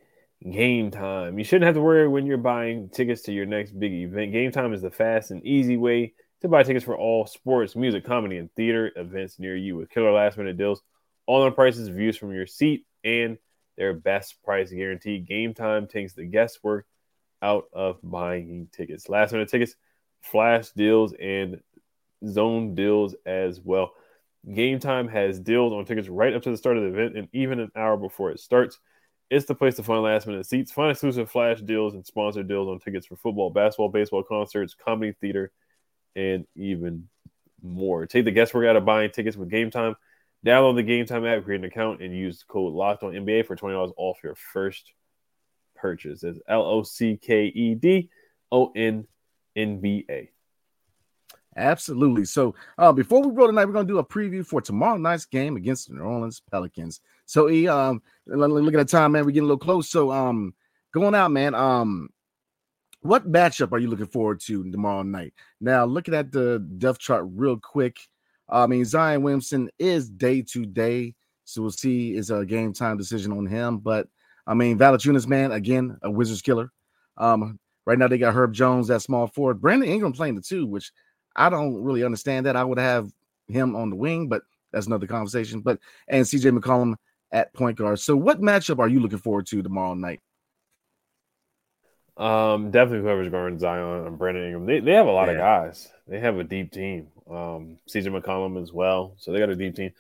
Game 0.51 0.91
Time. 0.91 1.39
You 1.39 1.45
shouldn't 1.45 1.65
have 1.65 1.75
to 1.75 1.81
worry 1.81 2.07
when 2.07 2.27
you're 2.27 2.37
buying 2.37 2.91
tickets 2.91 3.23
to 3.23 3.33
your 3.33 3.47
next 3.47 3.79
big 3.79 3.93
event. 3.93 4.33
Game 4.33 4.53
Time 4.53 4.75
is 4.75 4.83
the 4.83 4.91
fast 4.91 5.31
and 5.31 5.45
easy 5.45 5.77
way 5.77 6.13
to 6.43 6.49
buy 6.49 6.63
tickets 6.63 6.85
for 6.85 6.97
all 6.97 7.27
sports, 7.27 7.75
music, 7.75 8.05
comedy, 8.05 8.37
and 8.37 8.53
theater 8.55 8.93
events 8.97 9.39
near 9.39 9.57
you 9.57 9.77
with 9.77 9.89
killer 9.89 10.13
last 10.13 10.37
minute 10.37 10.59
deals, 10.59 10.83
all 11.27 11.43
on 11.43 11.55
prices, 11.55 11.89
views 11.89 12.17
from 12.19 12.33
your 12.33 12.47
seat, 12.47 12.85
and 13.03 13.39
their 13.79 13.95
best 13.95 14.43
price 14.43 14.71
guarantee. 14.71 15.19
Game 15.19 15.55
Time 15.55 15.87
takes 15.87 16.13
the 16.13 16.27
guesswork 16.27 16.87
out 17.41 17.65
of 17.73 17.99
buying 18.03 18.69
tickets. 18.71 19.09
Last 19.09 19.33
minute 19.33 19.49
tickets, 19.49 19.77
flash 20.21 20.71
deals, 20.71 21.15
and 21.15 21.61
zone 22.29 22.75
deals 22.75 23.15
as 23.25 23.61
well. 23.61 23.93
Game 24.53 24.79
Time 24.79 25.09
has 25.09 25.41
deals 25.41 25.73
on 25.73 25.87
tickets 25.87 26.09
right 26.09 26.35
up 26.35 26.43
to 26.43 26.51
the 26.51 26.57
start 26.59 26.77
of 26.77 26.83
the 26.83 26.91
event 26.91 27.17
and 27.17 27.29
even 27.33 27.61
an 27.61 27.73
hour 27.75 27.97
before 27.97 28.31
it 28.31 28.41
starts. 28.41 28.79
It's 29.31 29.47
the 29.47 29.55
place 29.55 29.77
to 29.77 29.83
find 29.83 30.03
last 30.03 30.27
minute 30.27 30.47
seats, 30.47 30.71
find 30.71 30.91
exclusive 30.91 31.31
flash 31.31 31.61
deals 31.61 31.95
and 31.95 32.07
sponsored 32.07 32.47
deals 32.47 32.69
on 32.69 32.79
tickets 32.79 33.07
for 33.07 33.17
football, 33.17 33.51
basketball, 33.51 33.89
baseball, 33.89 34.23
concerts, 34.23 34.75
comedy, 34.75 35.13
theater, 35.21 35.51
and 36.15 36.47
even 36.55 37.09
more. 37.63 38.07
Take 38.07 38.27
the 38.27 38.31
guesswork 38.31 38.67
out 38.67 38.77
of 38.77 38.85
buying 38.85 39.11
tickets 39.11 39.37
with 39.37 39.51
Game 39.51 39.71
Time. 39.71 39.97
Download 40.45 40.77
the 40.77 40.83
Game 40.83 41.07
Time 41.07 41.25
app, 41.25 41.45
create 41.45 41.61
an 41.61 41.65
account, 41.65 42.03
and 42.03 42.15
use 42.15 42.45
code 42.47 42.75
Locked 42.75 43.03
On 43.03 43.13
NBA 43.13 43.47
for 43.47 43.57
twenty 43.57 43.75
dollars 43.75 43.93
off 43.97 44.19
your 44.23 44.35
first 44.35 44.93
purchase. 45.75 46.23
It's 46.23 46.39
L 46.47 46.63
O 46.63 46.83
C 46.83 47.17
K 47.17 47.47
E 47.47 47.75
D 47.75 48.11
O 48.53 48.73
N 48.77 49.07
N 49.57 49.81
B 49.81 50.05
A. 50.11 50.31
Absolutely. 51.57 52.25
So 52.25 52.55
uh, 52.79 52.93
before 52.93 53.23
we 53.23 53.33
roll 53.33 53.47
tonight, 53.47 53.67
we're 53.67 53.73
gonna 53.73 53.87
do 53.87 53.99
a 53.99 54.05
preview 54.05 54.45
for 54.45 54.61
tomorrow 54.61 54.97
night's 54.97 55.25
game 55.25 55.57
against 55.57 55.89
the 55.89 55.95
New 55.95 56.03
Orleans 56.03 56.43
Pelicans. 56.51 57.01
So 57.27 57.47
he 57.47 57.69
um 57.69 58.03
look 58.27 58.75
at 58.75 58.79
the 58.79 58.85
time, 58.85 59.13
man. 59.13 59.25
We're 59.25 59.31
getting 59.31 59.45
a 59.45 59.53
little 59.53 59.59
close. 59.59 59.89
So 59.89 60.11
um 60.11 60.55
going 60.93 61.15
out, 61.15 61.31
man. 61.31 61.55
Um 61.55 62.09
what 63.05 63.31
matchup 63.31 63.73
are 63.73 63.79
you 63.79 63.89
looking 63.89 64.07
forward 64.07 64.41
to 64.41 64.71
tomorrow 64.71 65.03
night? 65.03 65.35
Now, 65.61 65.85
looking 65.85 66.15
at 66.15 66.33
the 66.33 66.59
depth 66.79 67.01
chart 67.01 67.27
real 67.35 67.59
quick. 67.59 67.99
I 68.49 68.67
mean, 68.67 68.85
Zion 68.87 69.23
Williamson 69.23 69.69
is 69.79 70.09
day 70.09 70.41
to 70.53 70.65
day, 70.65 71.15
so 71.45 71.61
we'll 71.61 71.71
see 71.71 72.15
is 72.17 72.31
a 72.31 72.47
game 72.47 72.73
time 72.73 72.97
decision 72.97 73.33
on 73.33 73.47
him. 73.47 73.79
But 73.79 74.09
I 74.47 74.55
mean, 74.55 74.79
Valanciunas, 74.79 75.27
man, 75.27 75.53
again, 75.53 75.99
a 76.03 76.11
Wizards 76.11 76.43
killer. 76.43 76.73
Um, 77.19 77.59
right 77.85 77.99
now 77.99 78.09
they 78.09 78.19
got 78.19 78.35
Herb 78.35 78.55
Jones, 78.55 78.89
that 78.89 79.03
small 79.03 79.27
forward. 79.27 79.61
Brandon 79.61 79.89
Ingram 79.89 80.13
playing 80.13 80.35
the 80.37 80.43
two, 80.43 80.67
which 80.67 80.91
I 81.37 81.51
don't 81.51 81.83
really 81.83 82.05
understand 82.05 82.47
that. 82.47 82.57
I 82.57 82.65
would 82.65 82.79
have 82.79 83.11
him 83.49 83.77
on 83.77 83.91
the 83.91 83.97
wing, 83.97 84.29
but 84.29 84.43
that's 84.73 84.87
another 84.87 85.07
conversation. 85.07 85.61
But 85.61 85.79
and 86.09 86.25
CJ 86.25 86.59
McCollum 86.59 86.95
at 87.33 87.53
point 87.53 87.79
guard. 87.79 87.99
So, 88.01 88.17
what 88.17 88.41
matchup 88.41 88.79
are 88.79 88.89
you 88.89 89.01
looking 89.01 89.19
forward 89.19 89.47
to 89.49 89.63
tomorrow 89.63 89.95
night? 89.95 90.21
Um, 92.17 92.71
definitely 92.71 93.01
whoever's 93.01 93.29
guarding 93.29 93.59
Zion 93.59 94.07
and 94.07 94.19
Brandon 94.19 94.45
Ingram. 94.45 94.67
They, 94.67 94.81
they 94.81 94.93
have 94.93 95.09
a 95.09 95.13
lot 95.13 95.27
yeah. 95.27 95.33
of 95.33 95.39
guys. 95.39 95.89
They 96.07 96.21
have 96.21 96.39
a 96.39 96.45
deep 96.45 96.71
team. 96.71 97.09
Um, 97.29 97.79
CJ 97.89 98.21
McCollum 98.21 98.63
as 98.63 98.73
well. 98.73 99.15
So 99.19 99.33
they 99.33 99.41
got 99.41 99.49
a 99.49 99.57
deep 99.57 99.75
team. 99.75 99.91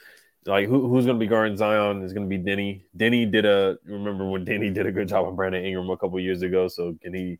Like 0.46 0.68
who, 0.68 0.88
who's 0.88 1.06
going 1.06 1.18
to 1.18 1.24
be 1.24 1.26
guarding 1.26 1.56
Zion 1.56 2.02
is 2.02 2.12
going 2.12 2.28
to 2.28 2.38
be 2.38 2.42
Deni. 2.42 2.82
Deni 2.96 3.30
did 3.30 3.46
a 3.46 3.78
remember 3.84 4.28
when 4.28 4.44
Deni 4.44 4.72
did 4.74 4.86
a 4.86 4.92
good 4.92 5.08
job 5.08 5.26
on 5.26 5.34
Brandon 5.34 5.64
Ingram 5.64 5.90
a 5.90 5.96
couple 5.96 6.20
years 6.20 6.42
ago. 6.42 6.68
So 6.68 6.96
can 7.02 7.14
he 7.14 7.38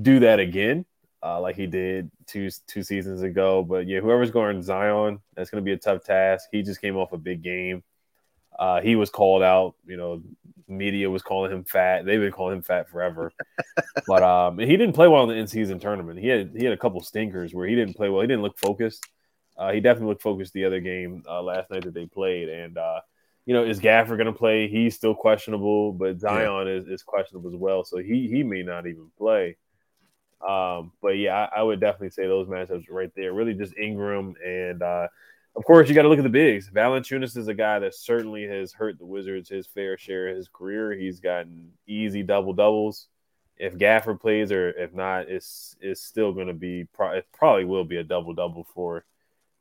do 0.00 0.20
that 0.20 0.38
again? 0.38 0.86
Uh, 1.22 1.40
like 1.40 1.56
he 1.56 1.66
did 1.66 2.10
two 2.26 2.48
two 2.66 2.82
seasons 2.82 3.22
ago. 3.22 3.62
But 3.62 3.86
yeah, 3.86 4.00
whoever's 4.00 4.30
going 4.30 4.62
Zion, 4.62 5.20
that's 5.34 5.50
going 5.50 5.62
to 5.62 5.64
be 5.64 5.72
a 5.72 5.78
tough 5.78 6.04
task. 6.04 6.48
He 6.52 6.62
just 6.62 6.80
came 6.80 6.96
off 6.96 7.12
a 7.12 7.18
big 7.18 7.42
game. 7.42 7.82
Uh, 8.58 8.80
he 8.80 8.96
was 8.96 9.10
called 9.10 9.42
out. 9.42 9.74
You 9.86 9.96
know, 9.96 10.22
media 10.68 11.10
was 11.10 11.22
calling 11.22 11.50
him 11.50 11.64
fat. 11.64 12.04
They've 12.04 12.20
been 12.20 12.32
calling 12.32 12.56
him 12.56 12.62
fat 12.62 12.88
forever. 12.88 13.32
but 14.06 14.22
um, 14.22 14.58
he 14.58 14.76
didn't 14.76 14.92
play 14.92 15.08
well 15.08 15.24
in 15.24 15.28
the 15.28 15.34
in-season 15.34 15.80
tournament. 15.80 16.18
He 16.20 16.28
had 16.28 16.52
he 16.56 16.64
had 16.64 16.72
a 16.72 16.78
couple 16.78 17.00
stinkers 17.02 17.54
where 17.54 17.66
he 17.66 17.74
didn't 17.74 17.94
play 17.94 18.08
well. 18.08 18.20
He 18.20 18.26
didn't 18.26 18.42
look 18.42 18.58
focused. 18.58 19.04
Uh, 19.56 19.72
he 19.72 19.80
definitely 19.80 20.10
looked 20.10 20.22
focused 20.22 20.52
the 20.52 20.64
other 20.64 20.80
game 20.80 21.24
uh, 21.28 21.42
last 21.42 21.70
night 21.70 21.82
that 21.82 21.94
they 21.94 22.06
played. 22.06 22.48
And 22.48 22.78
uh, 22.78 23.00
you 23.44 23.54
know, 23.54 23.64
is 23.64 23.80
Gafford 23.80 24.18
going 24.18 24.26
to 24.26 24.32
play? 24.32 24.68
He's 24.68 24.94
still 24.94 25.14
questionable, 25.14 25.92
but 25.92 26.20
Zion 26.20 26.66
yeah. 26.66 26.74
is, 26.74 26.86
is 26.86 27.02
questionable 27.02 27.50
as 27.50 27.56
well. 27.56 27.82
So 27.82 27.98
he 27.98 28.28
he 28.28 28.42
may 28.42 28.62
not 28.62 28.86
even 28.86 29.10
play. 29.18 29.56
Um, 30.46 30.92
but 31.02 31.18
yeah, 31.18 31.48
I, 31.52 31.60
I, 31.60 31.62
would 31.62 31.80
definitely 31.80 32.10
say 32.10 32.26
those 32.26 32.46
matchups 32.46 32.86
right 32.88 33.10
there. 33.16 33.32
Really, 33.32 33.54
just 33.54 33.76
Ingram 33.76 34.34
and 34.44 34.82
uh, 34.82 35.08
of 35.58 35.64
course, 35.64 35.88
you 35.88 35.94
got 35.96 36.02
to 36.02 36.08
look 36.08 36.18
at 36.18 36.22
the 36.22 36.28
bigs. 36.28 36.70
Valanciunas 36.70 37.36
is 37.36 37.48
a 37.48 37.54
guy 37.54 37.80
that 37.80 37.94
certainly 37.94 38.46
has 38.46 38.72
hurt 38.72 38.96
the 38.96 39.04
Wizards 39.04 39.48
his 39.48 39.66
fair 39.66 39.98
share 39.98 40.28
of 40.28 40.36
his 40.36 40.48
career. 40.48 40.92
He's 40.92 41.18
gotten 41.18 41.72
easy 41.86 42.22
double 42.22 42.52
doubles. 42.52 43.08
If 43.56 43.76
Gafford 43.76 44.20
plays 44.20 44.52
or 44.52 44.70
if 44.70 44.94
not, 44.94 45.28
it's 45.28 45.76
it's 45.80 46.00
still 46.00 46.32
going 46.32 46.46
to 46.46 46.54
be 46.54 46.86
it 47.00 47.26
probably 47.32 47.64
will 47.64 47.84
be 47.84 47.96
a 47.96 48.04
double 48.04 48.34
double 48.34 48.64
for 48.72 49.04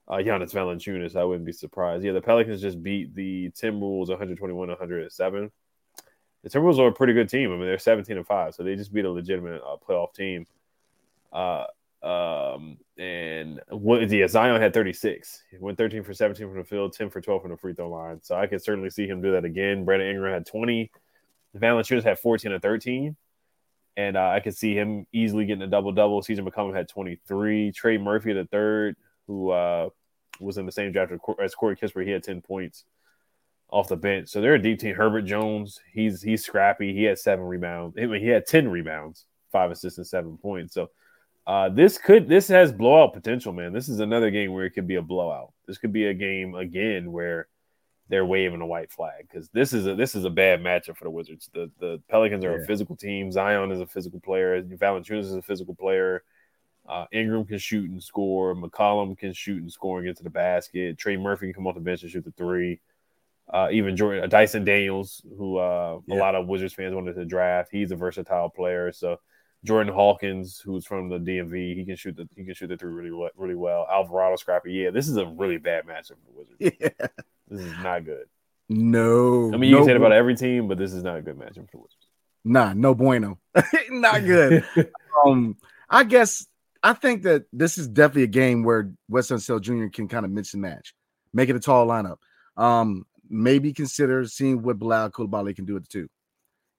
uh, 0.08 0.22
Jonas 0.22 0.54
Valanciunas. 0.54 1.16
I 1.16 1.24
wouldn't 1.24 1.46
be 1.46 1.52
surprised. 1.52 2.04
Yeah, 2.04 2.12
the 2.12 2.22
Pelicans 2.22 2.62
just 2.62 2.84
beat 2.84 3.16
the 3.16 3.50
Timberwolves 3.52 4.10
121 4.10 4.70
107. 4.70 5.52
The 6.44 6.50
Timberwolves 6.50 6.78
are 6.78 6.90
a 6.90 6.94
pretty 6.94 7.14
good 7.14 7.30
team. 7.30 7.52
I 7.52 7.56
mean, 7.56 7.66
they're 7.66 7.80
17 7.80 8.18
and 8.18 8.28
5, 8.28 8.54
so 8.54 8.62
they 8.62 8.76
just 8.76 8.94
beat 8.94 9.06
a 9.06 9.12
legitimate 9.12 9.62
uh, 9.64 9.78
playoff 9.78 10.14
team. 10.14 10.46
Uh, 11.32 11.66
um, 12.04 12.78
and 12.98 13.60
what 13.70 14.10
yeah, 14.10 14.28
Zion 14.28 14.62
had 14.62 14.74
36. 14.74 15.44
He 15.52 15.58
went 15.60 15.78
13 15.78 16.04
for 16.04 16.14
17 16.14 16.48
from 16.48 16.58
the 16.58 16.64
field, 16.64 16.94
10 16.94 17.10
for 17.10 17.22
12 17.22 17.42
from 17.42 17.52
the 17.52 17.58
free 17.58 17.74
throw 17.74 17.90
line. 17.90 18.20
So 18.22 18.36
I 18.36 18.48
could 18.48 18.64
certainly 18.64 18.90
see 18.90 19.08
him 19.08 19.22
do 19.22 19.32
that 19.34 19.46
again. 19.46 19.86
Brandon 19.86 20.10
Ingram 20.10 20.34
had 20.34 20.46
20. 20.46 20.92
Valanciunas 21.58 22.04
had 22.04 22.20
14 22.20 22.52
and 22.52 22.62
13. 22.62 23.16
And 23.98 24.16
uh, 24.16 24.30
I 24.30 24.40
could 24.42 24.56
see 24.56 24.76
him 24.76 25.08
easily 25.12 25.46
getting 25.46 25.64
a 25.64 25.68
double 25.68 25.92
double. 25.92 26.22
CJ 26.22 26.48
McCollum 26.48 26.76
had 26.76 26.88
23. 26.88 27.72
Trey 27.72 27.98
Murphy, 27.98 28.34
the 28.34 28.46
third, 28.46 28.96
who 29.26 29.50
uh, 29.50 29.90
was 30.40 30.60
in 30.60 30.68
the 30.68 30.72
same 30.72 30.92
draft 30.92 31.12
as 31.42 31.56
Corey 31.56 31.76
Kispert, 31.76 32.06
he 32.06 32.12
had 32.12 32.24
10 32.24 32.42
points 32.42 32.86
off 33.70 33.88
the 33.88 33.98
bench. 33.98 34.30
So 34.30 34.40
they're 34.40 34.54
a 34.54 34.62
deep 34.62 34.80
team. 34.80 34.96
Herbert 34.96 35.24
Jones, 35.24 35.80
he's 35.92 36.22
he's 36.22 36.46
scrappy. 36.46 36.94
He 36.94 37.04
had 37.04 37.18
seven 37.18 37.46
rebounds. 37.46 37.98
I 37.98 38.06
mean, 38.06 38.22
he 38.22 38.28
had 38.28 38.46
10 38.46 38.70
rebounds, 38.70 39.26
five 39.52 39.72
assists, 39.72 39.98
and 39.98 40.08
seven 40.08 40.38
points. 40.38 40.74
So 40.74 40.90
uh, 41.48 41.70
this 41.70 41.98
could 41.98 42.28
this 42.28 42.50
has 42.50 42.74
blowout 42.74 43.14
potential, 43.14 43.54
man. 43.54 43.72
This 43.72 43.88
is 43.88 44.02
another 44.02 44.30
game 44.30 44.52
where 44.52 44.66
it 44.66 44.72
could 44.72 44.86
be 44.86 44.96
a 44.96 45.02
blowout. 45.02 45.54
This 45.66 45.78
could 45.78 45.94
be 45.94 46.08
a 46.08 46.14
game 46.14 46.56
again 46.56 47.10
where 47.14 47.48
they're 48.10 48.26
waving 48.26 48.60
a 48.60 48.66
white 48.66 48.92
flag 48.92 49.22
because 49.22 49.48
this 49.50 49.72
is 49.72 49.88
a 49.88 49.96
this 49.96 50.14
is 50.14 50.26
a 50.26 50.30
bad 50.30 50.60
matchup 50.60 50.98
for 50.98 51.06
the 51.06 51.10
Wizards. 51.10 51.50
The 51.54 51.72
the 51.80 52.02
Pelicans 52.10 52.44
are 52.44 52.58
yeah. 52.58 52.64
a 52.64 52.66
physical 52.66 52.98
team. 52.98 53.32
Zion 53.32 53.72
is 53.72 53.80
a 53.80 53.88
physical 53.88 54.20
player. 54.20 54.62
Valanciunas 54.62 55.22
is 55.22 55.36
a 55.36 55.42
physical 55.42 55.74
player. 55.74 56.22
Uh, 56.86 57.06
Ingram 57.14 57.46
can 57.46 57.60
shoot 57.60 57.90
and 57.90 58.04
score. 58.04 58.54
McCollum 58.54 59.18
can 59.18 59.32
shoot 59.32 59.62
and 59.62 59.72
score 59.72 60.00
and 60.00 60.08
get 60.08 60.18
to 60.18 60.24
the 60.24 60.30
basket. 60.30 60.98
Trey 60.98 61.16
Murphy 61.16 61.48
can 61.48 61.54
come 61.54 61.68
off 61.68 61.76
the 61.76 61.82
bench 61.82 62.02
and 62.04 62.12
shoot 62.12 62.26
the 62.26 62.32
three. 62.32 62.82
Uh, 63.50 63.70
even 63.72 63.96
Jordan, 63.96 64.26
uh, 64.26 64.28
Dyson 64.28 64.66
Daniels, 64.66 65.22
who 65.38 65.58
uh, 65.58 66.00
yeah. 66.08 66.16
a 66.16 66.18
lot 66.18 66.36
of 66.36 66.48
Wizards 66.48 66.74
fans 66.74 66.94
wanted 66.94 67.16
to 67.16 67.24
draft, 67.24 67.70
he's 67.72 67.92
a 67.92 67.96
versatile 67.96 68.50
player. 68.50 68.92
So 68.92 69.22
Jordan 69.66 69.94
Hawkins, 69.94 70.62
who's 70.64 70.86
from 70.86 71.10
the 71.10 71.18
DMV, 71.18 71.76
he 71.76 71.86
can 71.86 71.96
shoot 71.96 72.16
the 72.16 72.28
he 72.36 72.46
can 72.46 72.54
shoot 72.54 72.68
the 72.68 72.78
three 72.78 72.92
really 72.92 73.30
really 73.36 73.56
well. 73.56 73.88
Alvarado 73.92 74.36
Scrappy, 74.36 74.74
yeah, 74.74 74.92
this 74.92 75.08
is 75.08 75.18
a 75.18 75.26
really 75.26 75.58
bad 75.58 75.86
matchup 75.86 76.16
for 76.26 76.32
the 76.32 76.38
Wizards. 76.38 76.78
Yeah. 76.80 77.08
This 77.50 77.62
is 77.62 77.74
not 77.82 78.06
good. 78.06 78.26
No, 78.70 79.54
I 79.54 79.58
mean 79.58 79.70
you 79.70 79.76
no, 79.76 79.78
can 79.78 79.86
say 79.88 79.92
it 79.92 79.98
about 79.98 80.12
every 80.12 80.36
team, 80.36 80.68
but 80.68 80.78
this 80.78 80.94
is 80.94 81.04
not 81.04 81.18
a 81.18 81.22
good 81.22 81.38
matchup 81.38 81.70
for 81.70 81.78
the 81.78 81.78
Wizards. 81.78 82.08
Nah, 82.44 82.74
no 82.74 82.94
bueno, 82.94 83.40
not 83.90 84.26
good. 84.26 84.66
um, 85.26 85.58
I 85.90 86.04
guess 86.04 86.46
I 86.84 86.94
think 86.94 87.24
that 87.24 87.46
this 87.52 87.78
is 87.78 87.88
definitely 87.88 88.24
a 88.24 88.28
game 88.28 88.64
where 88.64 88.92
Wes 89.10 89.28
Unseld 89.28 89.62
Jr. 89.62 89.88
can 89.88 90.08
kind 90.08 90.26
of 90.26 90.32
mix 90.32 90.54
and 90.54 90.62
match, 90.62 90.94
make 91.34 91.50
it 91.50 91.56
a 91.56 91.60
tall 91.60 91.88
lineup. 91.88 92.18
Um, 92.56 93.06
maybe 93.30 93.74
consider 93.74 94.26
seeing 94.26 94.62
what 94.62 94.80
Bilal 94.80 95.12
Coulibaly 95.12 95.56
can 95.56 95.66
do 95.66 95.76
at 95.76 95.84
the 95.84 95.88
two. 95.88 96.10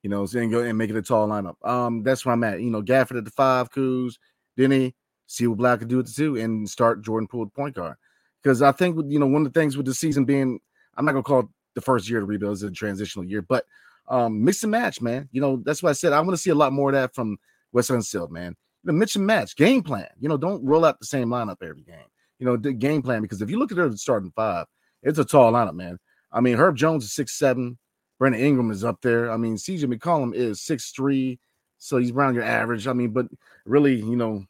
You 0.02 0.10
know, 0.10 0.26
go 0.26 0.60
and 0.60 0.78
make 0.78 0.90
it 0.90 0.96
a 0.96 1.02
tall 1.02 1.28
lineup. 1.28 1.56
Um, 1.68 2.02
that's 2.02 2.24
where 2.24 2.32
I'm 2.32 2.44
at. 2.44 2.60
You 2.60 2.70
know, 2.70 2.82
Gafford 2.82 3.18
at 3.18 3.24
the 3.24 3.30
five, 3.32 3.70
Kuz, 3.70 4.14
Deni, 4.56 4.94
see 5.26 5.46
what 5.46 5.58
Black 5.58 5.80
can 5.80 5.88
do 5.88 5.98
at 5.98 6.06
the 6.06 6.12
two, 6.12 6.36
and 6.36 6.68
start 6.68 7.02
Jordan 7.02 7.26
Poole 7.26 7.46
at 7.46 7.54
point 7.54 7.74
guard. 7.74 7.96
Because 8.42 8.62
I 8.62 8.72
think 8.72 8.96
you 9.08 9.18
know 9.18 9.26
one 9.26 9.44
of 9.44 9.52
the 9.52 9.58
things 9.58 9.76
with 9.76 9.86
the 9.86 9.94
season 9.94 10.24
being, 10.24 10.60
I'm 10.96 11.04
not 11.04 11.12
gonna 11.12 11.22
call 11.22 11.40
it 11.40 11.46
the 11.74 11.80
first 11.80 12.08
year 12.08 12.20
to 12.20 12.26
rebuild 12.26 12.54
is 12.54 12.62
a 12.62 12.70
transitional 12.70 13.26
year, 13.26 13.42
but 13.42 13.64
um, 14.08 14.42
mix 14.42 14.62
and 14.62 14.70
match, 14.70 15.00
man. 15.00 15.28
You 15.32 15.40
know, 15.40 15.62
that's 15.64 15.82
why 15.82 15.90
I 15.90 15.94
said 15.94 16.12
I 16.12 16.20
want 16.20 16.32
to 16.32 16.38
see 16.38 16.50
a 16.50 16.54
lot 16.54 16.72
more 16.72 16.90
of 16.90 16.94
that 16.94 17.14
from 17.14 17.38
Wes 17.72 17.90
Unseld, 17.90 18.30
man. 18.30 18.56
You 18.84 18.92
know, 18.92 18.98
mix 18.98 19.16
and 19.16 19.26
match, 19.26 19.56
game 19.56 19.82
plan. 19.82 20.08
You 20.18 20.28
know, 20.28 20.36
don't 20.36 20.64
roll 20.64 20.84
out 20.84 20.98
the 20.98 21.06
same 21.06 21.28
lineup 21.28 21.62
every 21.62 21.82
game. 21.82 22.06
You 22.38 22.46
know, 22.46 22.56
the 22.56 22.72
game 22.72 23.02
plan 23.02 23.22
because 23.22 23.42
if 23.42 23.50
you 23.50 23.58
look 23.58 23.72
at 23.72 23.76
their 23.76 23.90
starting 23.96 24.32
five, 24.34 24.66
it's 25.02 25.18
a 25.18 25.24
tall 25.24 25.52
lineup, 25.52 25.74
man. 25.74 25.98
I 26.32 26.40
mean, 26.40 26.56
Herb 26.56 26.76
Jones 26.76 27.04
is 27.04 27.12
six 27.12 27.32
seven, 27.38 27.78
Brandon 28.18 28.40
Ingram 28.40 28.70
is 28.70 28.84
up 28.84 29.00
there. 29.00 29.30
I 29.30 29.36
mean, 29.36 29.56
CJ 29.56 29.84
McCollum 29.84 30.34
is 30.34 30.60
six 30.60 30.90
three, 30.90 31.38
so 31.78 31.98
he's 31.98 32.10
around 32.10 32.34
your 32.34 32.44
average. 32.44 32.86
I 32.86 32.92
mean, 32.92 33.10
but 33.10 33.26
really, 33.64 33.96
you 33.96 34.16
know, 34.16 34.44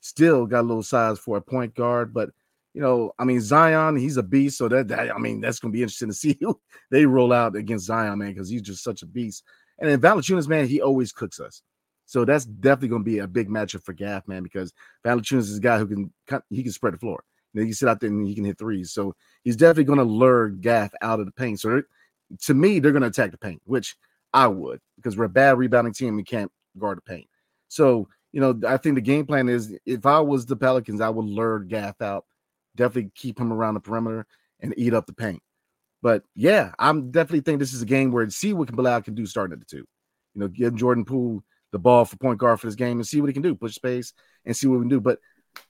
still 0.00 0.46
got 0.46 0.60
a 0.60 0.68
little 0.68 0.82
size 0.82 1.18
for 1.18 1.38
a 1.38 1.42
point 1.42 1.74
guard, 1.74 2.12
but 2.12 2.30
you 2.74 2.80
know, 2.80 3.12
I 3.18 3.24
mean, 3.24 3.40
Zion, 3.40 3.96
he's 3.96 4.16
a 4.16 4.22
beast. 4.22 4.58
So 4.58 4.68
that, 4.68 4.88
that 4.88 5.14
I 5.14 5.18
mean, 5.18 5.40
that's 5.40 5.60
gonna 5.60 5.72
be 5.72 5.82
interesting 5.82 6.08
to 6.08 6.14
see 6.14 6.36
who 6.40 6.60
they 6.90 7.06
roll 7.06 7.32
out 7.32 7.56
against 7.56 7.86
Zion, 7.86 8.18
man, 8.18 8.32
because 8.32 8.48
he's 8.48 8.62
just 8.62 8.84
such 8.84 9.02
a 9.02 9.06
beast. 9.06 9.44
And 9.78 9.90
then 9.90 10.00
Valanciunas, 10.00 10.48
man, 10.48 10.68
he 10.68 10.80
always 10.80 11.12
cooks 11.12 11.40
us. 11.40 11.62
So 12.06 12.24
that's 12.24 12.44
definitely 12.44 12.88
gonna 12.88 13.04
be 13.04 13.20
a 13.20 13.26
big 13.26 13.48
matchup 13.48 13.82
for 13.82 13.92
Gaff, 13.94 14.28
man, 14.28 14.42
because 14.42 14.72
Valanciunas 15.04 15.50
is 15.50 15.58
a 15.58 15.60
guy 15.60 15.78
who 15.78 15.86
can 15.86 16.12
he 16.50 16.62
can 16.62 16.72
spread 16.72 16.94
the 16.94 16.98
floor. 16.98 17.24
Know, 17.54 17.62
he 17.62 17.68
can 17.68 17.74
sit 17.74 17.88
out 17.88 18.00
there 18.00 18.10
and 18.10 18.26
he 18.26 18.34
can 18.34 18.44
hit 18.44 18.58
threes. 18.58 18.92
So 18.92 19.14
he's 19.44 19.56
definitely 19.56 19.84
gonna 19.84 20.04
lure 20.04 20.50
Gaff 20.50 20.92
out 21.00 21.20
of 21.20 21.26
the 21.26 21.32
paint. 21.32 21.60
So 21.60 21.82
to 22.42 22.54
me, 22.54 22.78
they're 22.78 22.92
gonna 22.92 23.06
attack 23.06 23.30
the 23.30 23.38
paint, 23.38 23.62
which 23.64 23.96
I 24.32 24.48
would, 24.48 24.80
because 24.96 25.16
we're 25.16 25.24
a 25.24 25.28
bad 25.28 25.58
rebounding 25.58 25.94
team. 25.94 26.16
We 26.16 26.24
can't 26.24 26.50
guard 26.78 26.98
the 26.98 27.02
paint. 27.02 27.28
So 27.68 28.08
you 28.32 28.40
know, 28.40 28.58
I 28.66 28.78
think 28.78 28.96
the 28.96 29.00
game 29.00 29.26
plan 29.26 29.48
is 29.48 29.72
if 29.86 30.06
I 30.06 30.18
was 30.20 30.44
the 30.44 30.56
Pelicans, 30.56 31.00
I 31.00 31.08
would 31.08 31.24
lure 31.24 31.60
Gaff 31.60 32.00
out 32.02 32.24
definitely 32.76 33.10
keep 33.14 33.38
him 33.38 33.52
around 33.52 33.74
the 33.74 33.80
perimeter 33.80 34.26
and 34.60 34.74
eat 34.76 34.94
up 34.94 35.06
the 35.06 35.12
paint. 35.12 35.42
But 36.02 36.22
yeah, 36.34 36.72
I'm 36.78 37.10
definitely 37.10 37.40
think 37.40 37.58
this 37.58 37.72
is 37.72 37.82
a 37.82 37.86
game 37.86 38.10
where 38.10 38.28
see 38.30 38.52
what 38.52 38.68
can 38.68 38.76
Bilal 38.76 39.02
can 39.02 39.14
do 39.14 39.26
starting 39.26 39.54
at 39.54 39.60
the 39.60 39.64
two. 39.64 39.84
You 40.34 40.40
know, 40.40 40.48
give 40.48 40.74
Jordan 40.74 41.04
Poole 41.04 41.42
the 41.72 41.78
ball 41.78 42.04
for 42.04 42.16
point 42.16 42.38
guard 42.38 42.60
for 42.60 42.66
this 42.66 42.74
game 42.74 42.98
and 42.98 43.06
see 43.06 43.20
what 43.20 43.28
he 43.28 43.32
can 43.32 43.42
do, 43.42 43.54
push 43.54 43.74
space 43.74 44.12
and 44.44 44.56
see 44.56 44.66
what 44.66 44.78
we 44.78 44.82
can 44.82 44.90
do. 44.90 45.00
But 45.00 45.18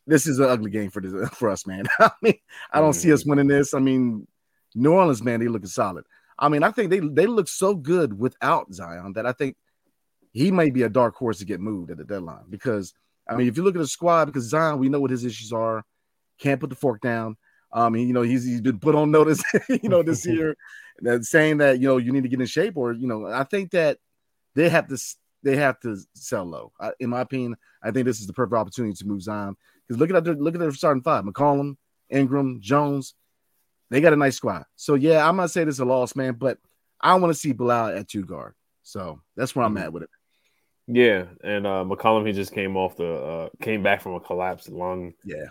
this 0.06 0.26
is 0.26 0.38
an 0.38 0.46
ugly 0.46 0.70
game 0.70 0.90
for 0.90 1.00
this 1.00 1.28
for 1.34 1.50
us, 1.50 1.66
man. 1.66 1.84
I 2.00 2.10
mean, 2.20 2.34
I 2.72 2.80
don't 2.80 2.90
mm-hmm. 2.90 2.98
see 2.98 3.12
us 3.12 3.20
mm-hmm. 3.20 3.30
winning 3.30 3.48
this. 3.48 3.74
I 3.74 3.78
mean, 3.78 4.26
New 4.74 4.92
Orleans, 4.92 5.22
man, 5.22 5.40
they 5.40 5.48
looking 5.48 5.68
solid. 5.68 6.04
I 6.38 6.48
mean, 6.48 6.62
I 6.62 6.70
think 6.70 6.90
they 6.90 7.00
they 7.00 7.26
look 7.26 7.48
so 7.48 7.74
good 7.74 8.18
without 8.18 8.72
Zion 8.72 9.12
that 9.14 9.26
I 9.26 9.32
think 9.32 9.56
he 10.32 10.50
may 10.50 10.70
be 10.70 10.82
a 10.82 10.88
dark 10.88 11.14
horse 11.14 11.38
to 11.38 11.44
get 11.44 11.60
moved 11.60 11.90
at 11.90 11.96
the 11.96 12.04
deadline 12.04 12.44
because 12.50 12.92
I 13.28 13.36
mean, 13.36 13.48
if 13.48 13.56
you 13.56 13.62
look 13.62 13.76
at 13.76 13.80
the 13.80 13.86
squad, 13.86 14.26
because 14.26 14.44
Zion, 14.44 14.78
we 14.78 14.88
know 14.88 15.00
what 15.00 15.10
his 15.10 15.24
issues 15.24 15.52
are 15.52 15.84
can't 16.38 16.60
put 16.60 16.70
the 16.70 16.76
fork 16.76 17.00
down. 17.00 17.36
Um, 17.72 17.96
you 17.96 18.12
know, 18.12 18.22
he's 18.22 18.44
he's 18.44 18.60
been 18.60 18.78
put 18.78 18.94
on 18.94 19.10
notice, 19.10 19.42
you 19.68 19.88
know, 19.88 20.02
this 20.02 20.24
year, 20.24 20.56
that 21.00 21.24
saying 21.24 21.58
that 21.58 21.80
you 21.80 21.88
know 21.88 21.96
you 21.96 22.12
need 22.12 22.22
to 22.22 22.28
get 22.28 22.40
in 22.40 22.46
shape, 22.46 22.76
or 22.76 22.92
you 22.92 23.06
know, 23.06 23.26
I 23.26 23.44
think 23.44 23.72
that 23.72 23.98
they 24.54 24.68
have 24.68 24.86
to 24.88 24.98
they 25.42 25.56
have 25.56 25.80
to 25.80 25.96
sell 26.14 26.44
low. 26.44 26.72
I, 26.80 26.92
in 27.00 27.10
my 27.10 27.20
opinion, 27.20 27.56
I 27.82 27.90
think 27.90 28.06
this 28.06 28.20
is 28.20 28.26
the 28.26 28.32
perfect 28.32 28.56
opportunity 28.56 28.94
to 28.94 29.06
move 29.06 29.22
Zion 29.22 29.56
because 29.86 29.98
look 29.98 30.10
at 30.10 30.24
their 30.24 30.34
look 30.34 30.54
at 30.54 30.60
their 30.60 30.72
starting 30.72 31.02
five: 31.02 31.24
McCollum, 31.24 31.76
Ingram, 32.10 32.60
Jones. 32.60 33.14
They 33.90 34.00
got 34.00 34.12
a 34.12 34.16
nice 34.16 34.36
squad. 34.36 34.64
So 34.76 34.94
yeah, 34.94 35.26
I'm 35.26 35.36
not 35.36 35.50
saying 35.50 35.66
this 35.66 35.76
is 35.76 35.80
a 35.80 35.84
loss, 35.84 36.16
man, 36.16 36.34
but 36.34 36.58
I 37.00 37.14
want 37.14 37.32
to 37.32 37.38
see 37.38 37.52
Bilal 37.52 37.96
at 37.98 38.08
two 38.08 38.24
guard. 38.24 38.54
So 38.82 39.20
that's 39.36 39.54
where 39.54 39.64
I'm 39.64 39.76
at 39.76 39.92
with 39.92 40.04
it. 40.04 40.10
Yeah, 40.86 41.26
and 41.42 41.66
uh, 41.66 41.84
McCollum 41.86 42.26
he 42.26 42.32
just 42.32 42.52
came 42.52 42.76
off 42.76 42.96
the 42.96 43.14
uh, 43.14 43.48
came 43.62 43.82
back 43.82 44.02
from 44.02 44.14
a 44.14 44.20
collapsed 44.20 44.68
lung. 44.68 45.14
Yeah, 45.24 45.46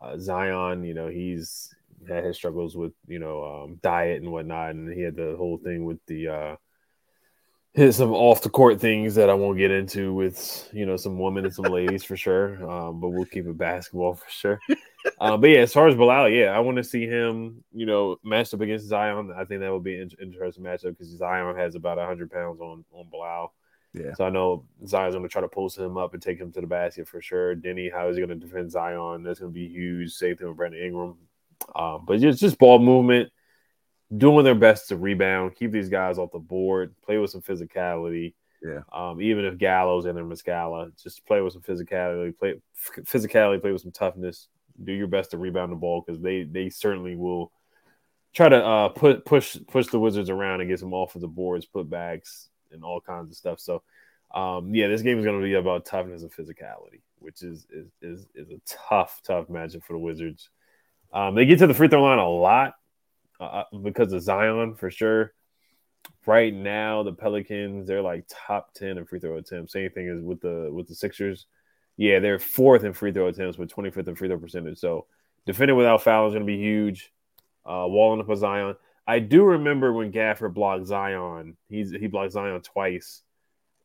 uh, 0.00 0.18
Zion, 0.18 0.84
you 0.84 0.94
know, 0.94 1.08
he's 1.08 1.74
had 2.08 2.24
his 2.24 2.36
struggles 2.36 2.76
with 2.76 2.92
you 3.06 3.18
know 3.18 3.44
um, 3.44 3.78
diet 3.82 4.22
and 4.22 4.32
whatnot, 4.32 4.70
and 4.70 4.92
he 4.92 5.02
had 5.02 5.16
the 5.16 5.34
whole 5.36 5.58
thing 5.58 5.84
with 5.84 5.98
the 6.06 6.28
uh, 6.28 6.56
his 7.74 7.96
some 7.96 8.12
off 8.12 8.42
the 8.42 8.50
court 8.50 8.80
things 8.80 9.14
that 9.14 9.30
I 9.30 9.34
won't 9.34 9.58
get 9.58 9.70
into 9.70 10.14
with 10.14 10.68
you 10.72 10.86
know 10.86 10.96
some 10.96 11.18
women 11.18 11.44
and 11.44 11.54
some 11.54 11.66
ladies 11.66 12.04
for 12.04 12.16
sure. 12.16 12.68
Um, 12.68 13.00
but 13.00 13.10
we'll 13.10 13.26
keep 13.26 13.46
it 13.46 13.58
basketball 13.58 14.14
for 14.14 14.30
sure. 14.30 14.60
uh, 15.20 15.36
but 15.36 15.50
yeah, 15.50 15.60
as 15.60 15.72
far 15.72 15.88
as 15.88 15.94
Bilal, 15.94 16.28
yeah, 16.28 16.46
I 16.46 16.60
want 16.60 16.76
to 16.76 16.84
see 16.84 17.06
him, 17.06 17.64
you 17.72 17.86
know, 17.86 18.16
matched 18.22 18.54
up 18.54 18.60
against 18.60 18.86
Zion. 18.86 19.32
I 19.36 19.44
think 19.44 19.60
that 19.60 19.72
would 19.72 19.84
be 19.84 20.00
an 20.00 20.10
interesting 20.20 20.64
matchup 20.64 20.90
because 20.90 21.08
Zion 21.08 21.56
has 21.56 21.74
about 21.74 21.98
hundred 21.98 22.30
pounds 22.30 22.60
on 22.60 22.84
on 22.92 23.06
Bilal. 23.10 23.52
Yeah. 23.94 24.14
So 24.14 24.24
I 24.24 24.30
know 24.30 24.64
Zion's 24.86 25.14
going 25.14 25.24
to 25.24 25.28
try 25.28 25.42
to 25.42 25.48
post 25.48 25.78
him 25.78 25.98
up 25.98 26.14
and 26.14 26.22
take 26.22 26.38
him 26.38 26.50
to 26.52 26.60
the 26.60 26.66
basket 26.66 27.06
for 27.06 27.20
sure. 27.20 27.54
Deni, 27.54 27.92
how 27.92 28.08
is 28.08 28.16
he 28.16 28.24
going 28.24 28.40
to 28.40 28.46
defend 28.46 28.70
Zion? 28.70 29.22
That's 29.22 29.40
going 29.40 29.52
to 29.52 29.54
be 29.54 29.68
huge. 29.68 30.12
Same 30.12 30.36
thing 30.36 30.48
with 30.48 30.56
Brandon 30.56 30.82
Ingram. 30.82 31.16
Um, 31.76 32.04
but 32.06 32.20
just 32.20 32.40
just 32.40 32.58
ball 32.58 32.78
movement, 32.78 33.30
doing 34.16 34.44
their 34.44 34.54
best 34.54 34.88
to 34.88 34.96
rebound, 34.96 35.56
keep 35.56 35.72
these 35.72 35.88
guys 35.88 36.18
off 36.18 36.32
the 36.32 36.38
board, 36.38 36.94
play 37.04 37.18
with 37.18 37.30
some 37.30 37.42
physicality. 37.42 38.34
Yeah. 38.62 38.80
Um, 38.92 39.20
even 39.20 39.44
if 39.44 39.58
Gallows 39.58 40.04
and 40.04 40.16
Muscala, 40.18 40.90
just 41.02 41.26
play 41.26 41.40
with 41.40 41.52
some 41.52 41.62
physicality, 41.62 42.36
play 42.36 42.54
physicality, 43.02 43.60
play 43.60 43.72
with 43.72 43.82
some 43.82 43.90
toughness. 43.92 44.48
Do 44.82 44.92
your 44.92 45.06
best 45.06 45.32
to 45.32 45.38
rebound 45.38 45.72
the 45.72 45.76
ball 45.76 46.02
because 46.04 46.20
they 46.20 46.44
they 46.44 46.68
certainly 46.70 47.16
will 47.16 47.52
try 48.32 48.48
to 48.48 48.64
uh, 48.64 48.88
put 48.88 49.24
push 49.24 49.56
push 49.68 49.88
the 49.88 49.98
Wizards 49.98 50.30
around 50.30 50.60
and 50.60 50.70
get 50.70 50.80
some 50.80 50.94
off 50.94 51.14
of 51.14 51.20
the 51.20 51.28
boards, 51.28 51.66
put 51.66 51.90
backs, 51.90 52.48
and 52.70 52.84
all 52.84 53.00
kinds 53.00 53.30
of 53.30 53.36
stuff. 53.36 53.60
So, 53.60 53.82
um, 54.34 54.74
yeah, 54.74 54.88
this 54.88 55.02
game 55.02 55.18
is 55.18 55.24
going 55.24 55.38
to 55.38 55.44
be 55.44 55.54
about 55.54 55.84
toughness 55.84 56.22
and 56.22 56.32
physicality, 56.32 57.00
which 57.18 57.42
is 57.42 57.66
is 57.70 57.88
is, 58.00 58.26
is 58.34 58.50
a 58.50 58.60
tough, 58.66 59.20
tough 59.24 59.48
matchup 59.48 59.84
for 59.84 59.92
the 59.92 59.98
Wizards. 59.98 60.48
Um, 61.12 61.34
they 61.34 61.44
get 61.44 61.58
to 61.58 61.66
the 61.66 61.74
free 61.74 61.88
throw 61.88 62.02
line 62.02 62.18
a 62.18 62.28
lot 62.28 62.74
uh, 63.38 63.44
uh, 63.44 63.78
because 63.82 64.12
of 64.12 64.22
Zion 64.22 64.74
for 64.74 64.90
sure. 64.90 65.32
Right 66.26 66.54
now, 66.54 67.02
the 67.02 67.12
Pelicans 67.12 67.86
they're 67.86 68.02
like 68.02 68.24
top 68.28 68.72
ten 68.74 68.98
in 68.98 69.04
free 69.04 69.20
throw 69.20 69.36
attempts. 69.36 69.72
Same 69.72 69.90
thing 69.90 70.08
as 70.08 70.22
with 70.22 70.40
the 70.40 70.70
with 70.72 70.88
the 70.88 70.94
Sixers. 70.94 71.46
Yeah, 71.96 72.18
they're 72.18 72.38
fourth 72.38 72.84
in 72.84 72.92
free 72.92 73.12
throw 73.12 73.28
attempts 73.28 73.58
with 73.58 73.70
25th 73.70 74.08
in 74.08 74.14
free 74.14 74.28
throw 74.28 74.38
percentage. 74.38 74.78
So 74.78 75.06
defending 75.46 75.76
without 75.76 76.02
foul 76.02 76.26
is 76.26 76.32
going 76.32 76.46
to 76.46 76.52
be 76.52 76.58
huge. 76.58 77.12
Uh, 77.64 77.86
walling 77.86 78.20
up 78.20 78.28
a 78.28 78.36
Zion. 78.36 78.74
I 79.06 79.18
do 79.18 79.44
remember 79.44 79.92
when 79.92 80.12
Gafford 80.12 80.54
blocked 80.54 80.86
Zion. 80.86 81.56
He's 81.68 81.90
he 81.90 82.06
blocked 82.06 82.32
Zion 82.32 82.60
twice. 82.60 83.22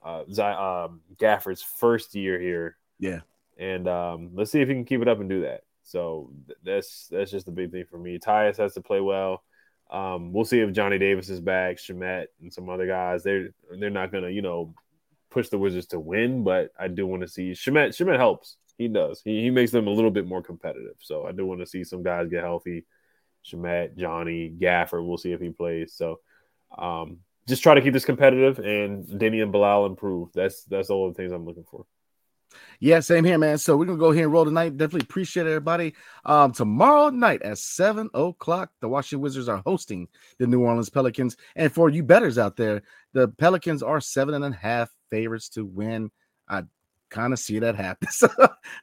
Uh, 0.04 0.22
um, 0.22 1.02
Gafford's 1.18 1.62
first 1.62 2.16
year 2.16 2.40
here. 2.40 2.78
Yeah, 3.00 3.22
and 3.58 3.88
um, 3.88 4.32
let's 4.34 4.52
see 4.52 4.62
if 4.62 4.68
he 4.68 4.74
can 4.74 4.86
keep 4.86 5.02
it 5.02 5.08
up 5.08 5.20
and 5.20 5.30
do 5.30 5.42
that. 5.42 5.62
So 5.84 6.32
th- 6.48 6.58
that's 6.64 7.08
that's 7.08 7.32
just 7.32 7.46
the 7.46 7.52
big 7.52 7.72
thing 7.72 7.86
for 7.90 7.98
me. 7.98 8.20
Tyus 8.20 8.58
has 8.58 8.74
to 8.76 8.82
play 8.82 9.02
well. 9.02 9.44
Um, 9.90 10.34
we'll 10.34 10.46
see 10.46 10.60
if 10.60 10.74
Johnny 10.74 10.98
Davis 10.98 11.30
is 11.30 11.40
back, 11.40 11.78
Shamet 11.78 12.28
and 12.42 12.54
some 12.54 12.70
other 12.70 12.88
guys. 12.88 13.24
They're 13.24 13.50
they're 13.80 13.90
not 13.90 14.12
gonna 14.12 14.30
you 14.30 14.42
know 14.42 14.74
push 15.30 15.50
the 15.50 15.58
Wizards 15.58 15.88
to 15.88 16.00
win, 16.00 16.44
but 16.44 16.72
I 16.80 16.88
do 16.88 17.06
want 17.08 17.22
to 17.22 17.28
see 17.28 17.52
Shamet. 17.52 17.90
Shamet 17.90 18.18
helps. 18.18 18.58
He 18.78 18.88
does. 18.88 19.22
He 19.24 19.42
he 19.42 19.50
makes 19.50 19.72
them 19.72 19.88
a 19.88 19.92
little 19.92 20.12
bit 20.12 20.28
more 20.28 20.44
competitive. 20.44 20.96
So 21.00 21.26
I 21.26 21.32
do 21.32 21.46
want 21.46 21.62
to 21.62 21.66
see 21.66 21.84
some 21.84 22.04
guys 22.04 22.30
get 22.30 22.44
healthy. 22.44 22.86
Shamet, 23.46 23.98
Johnny, 23.98 24.54
Gafford. 24.58 25.08
We'll 25.08 25.18
see 25.18 25.32
if 25.32 25.42
he 25.42 25.50
plays. 25.50 25.94
So 25.94 26.20
um, 26.78 27.20
just 27.48 27.64
try 27.64 27.74
to 27.74 27.82
keep 27.82 27.94
this 27.94 28.06
competitive 28.06 28.60
and 28.60 29.06
Deni 29.06 29.42
and 29.42 29.52
Bilal 29.52 29.86
improve. 29.86 30.30
That's 30.34 30.64
that's 30.66 30.90
all 30.90 31.08
the 31.08 31.14
things 31.14 31.32
I'm 31.32 31.46
looking 31.46 31.66
for. 31.70 31.86
Yeah, 32.80 33.00
same 33.00 33.24
here, 33.24 33.38
man. 33.38 33.58
So 33.58 33.76
we're 33.76 33.86
gonna 33.86 33.98
go 33.98 34.12
here 34.12 34.24
and 34.24 34.34
roll 34.34 34.46
tonight. 34.46 34.78
Definitely 34.78 35.06
appreciate 35.06 35.48
everybody. 35.48 35.96
Um, 36.26 36.52
tomorrow 36.52 37.10
night 37.10 37.42
at 37.42 37.58
seven 37.58 38.10
o'clock, 38.14 38.72
the 38.82 38.88
Washington 38.88 39.22
Wizards 39.22 39.50
are 39.50 39.62
hosting 39.66 40.08
the 40.38 40.48
New 40.48 40.62
Orleans 40.62 40.90
Pelicans. 40.90 41.38
And 41.56 41.72
for 41.72 41.90
you 41.90 42.04
betters 42.04 42.38
out 42.38 42.56
there, 42.56 42.84
the 43.14 43.28
Pelicans 43.28 43.82
are 43.82 44.00
seven 44.00 44.36
and 44.36 44.46
a 44.46 44.58
half 44.58 44.90
favorites 45.10 45.50
to 45.50 45.66
win. 45.66 46.12
I 46.48 46.64
kind 47.10 47.34
of 47.34 47.40
see 47.40 47.60
that 47.60 47.76
happen. 47.76 48.08
So, 48.18 48.30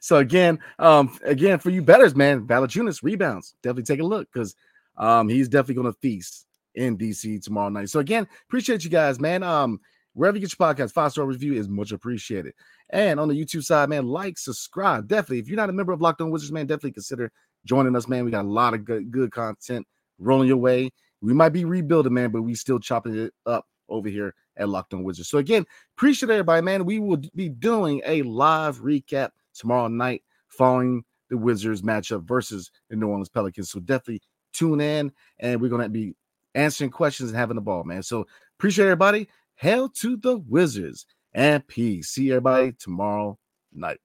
so 0.01 0.17
again, 0.17 0.59
um, 0.79 1.17
again 1.23 1.59
for 1.59 1.69
you 1.69 1.81
betters, 1.81 2.15
man, 2.15 2.47
Valanciunas 2.47 3.03
rebounds. 3.03 3.55
Definitely 3.61 3.83
take 3.83 3.99
a 3.99 4.07
look 4.07 4.27
because 4.31 4.55
um, 4.97 5.29
he's 5.29 5.49
definitely 5.49 5.81
going 5.81 5.93
to 5.93 5.99
feast 5.99 6.45
in 6.75 6.97
DC 6.97 7.41
tomorrow 7.43 7.69
night. 7.69 7.89
So 7.89 7.99
again, 7.99 8.27
appreciate 8.47 8.83
you 8.83 8.89
guys, 8.89 9.19
man. 9.19 9.43
Um, 9.43 9.79
wherever 10.13 10.37
you 10.37 10.41
get 10.41 10.57
your 10.57 10.73
podcast, 10.73 10.93
five 10.93 11.11
star 11.11 11.25
review 11.25 11.53
is 11.53 11.67
much 11.67 11.91
appreciated. 11.91 12.53
And 12.89 13.19
on 13.19 13.27
the 13.27 13.35
YouTube 13.35 13.63
side, 13.63 13.89
man, 13.89 14.05
like, 14.05 14.37
subscribe. 14.37 15.07
Definitely, 15.07 15.39
if 15.39 15.47
you're 15.47 15.57
not 15.57 15.69
a 15.69 15.73
member 15.73 15.91
of 15.91 16.01
Locked 16.01 16.21
On 16.21 16.31
Wizards, 16.31 16.51
man, 16.51 16.65
definitely 16.65 16.93
consider 16.93 17.31
joining 17.65 17.95
us, 17.95 18.07
man. 18.07 18.25
We 18.25 18.31
got 18.31 18.45
a 18.45 18.49
lot 18.49 18.73
of 18.73 18.85
good, 18.85 19.11
good 19.11 19.31
content 19.31 19.85
rolling 20.19 20.47
your 20.47 20.57
way. 20.57 20.91
We 21.21 21.33
might 21.33 21.49
be 21.49 21.65
rebuilding, 21.65 22.13
man, 22.13 22.31
but 22.31 22.43
we 22.43 22.55
still 22.55 22.79
chopping 22.79 23.15
it 23.15 23.33
up 23.45 23.65
over 23.89 24.09
here 24.09 24.33
at 24.57 24.69
Locked 24.69 24.93
On 24.93 25.03
Wizards. 25.03 25.29
So 25.29 25.37
again, 25.37 25.65
appreciate 25.97 26.29
everybody, 26.29 26.61
man. 26.61 26.85
We 26.85 26.99
will 26.99 27.21
be 27.35 27.49
doing 27.49 28.01
a 28.05 28.21
live 28.23 28.79
recap 28.79 29.31
tomorrow 29.53 29.87
night 29.87 30.23
following 30.47 31.03
the 31.29 31.37
Wizards 31.37 31.81
matchup 31.81 32.23
versus 32.23 32.71
the 32.89 32.95
New 32.95 33.07
Orleans 33.07 33.29
Pelicans. 33.29 33.71
So 33.71 33.79
definitely 33.79 34.21
tune 34.53 34.81
in 34.81 35.11
and 35.39 35.59
we're 35.59 35.69
to 35.81 35.89
be 35.89 36.15
answering 36.53 36.89
questions 36.89 37.29
and 37.29 37.39
having 37.39 37.55
the 37.55 37.61
ball, 37.61 37.83
man. 37.83 38.03
So 38.03 38.25
appreciate 38.57 38.85
everybody. 38.85 39.27
Hail 39.55 39.89
to 39.89 40.17
the 40.17 40.37
Wizards 40.37 41.05
and 41.33 41.65
peace. 41.67 42.09
See 42.09 42.31
everybody 42.31 42.73
tomorrow 42.73 43.37
night. 43.73 43.99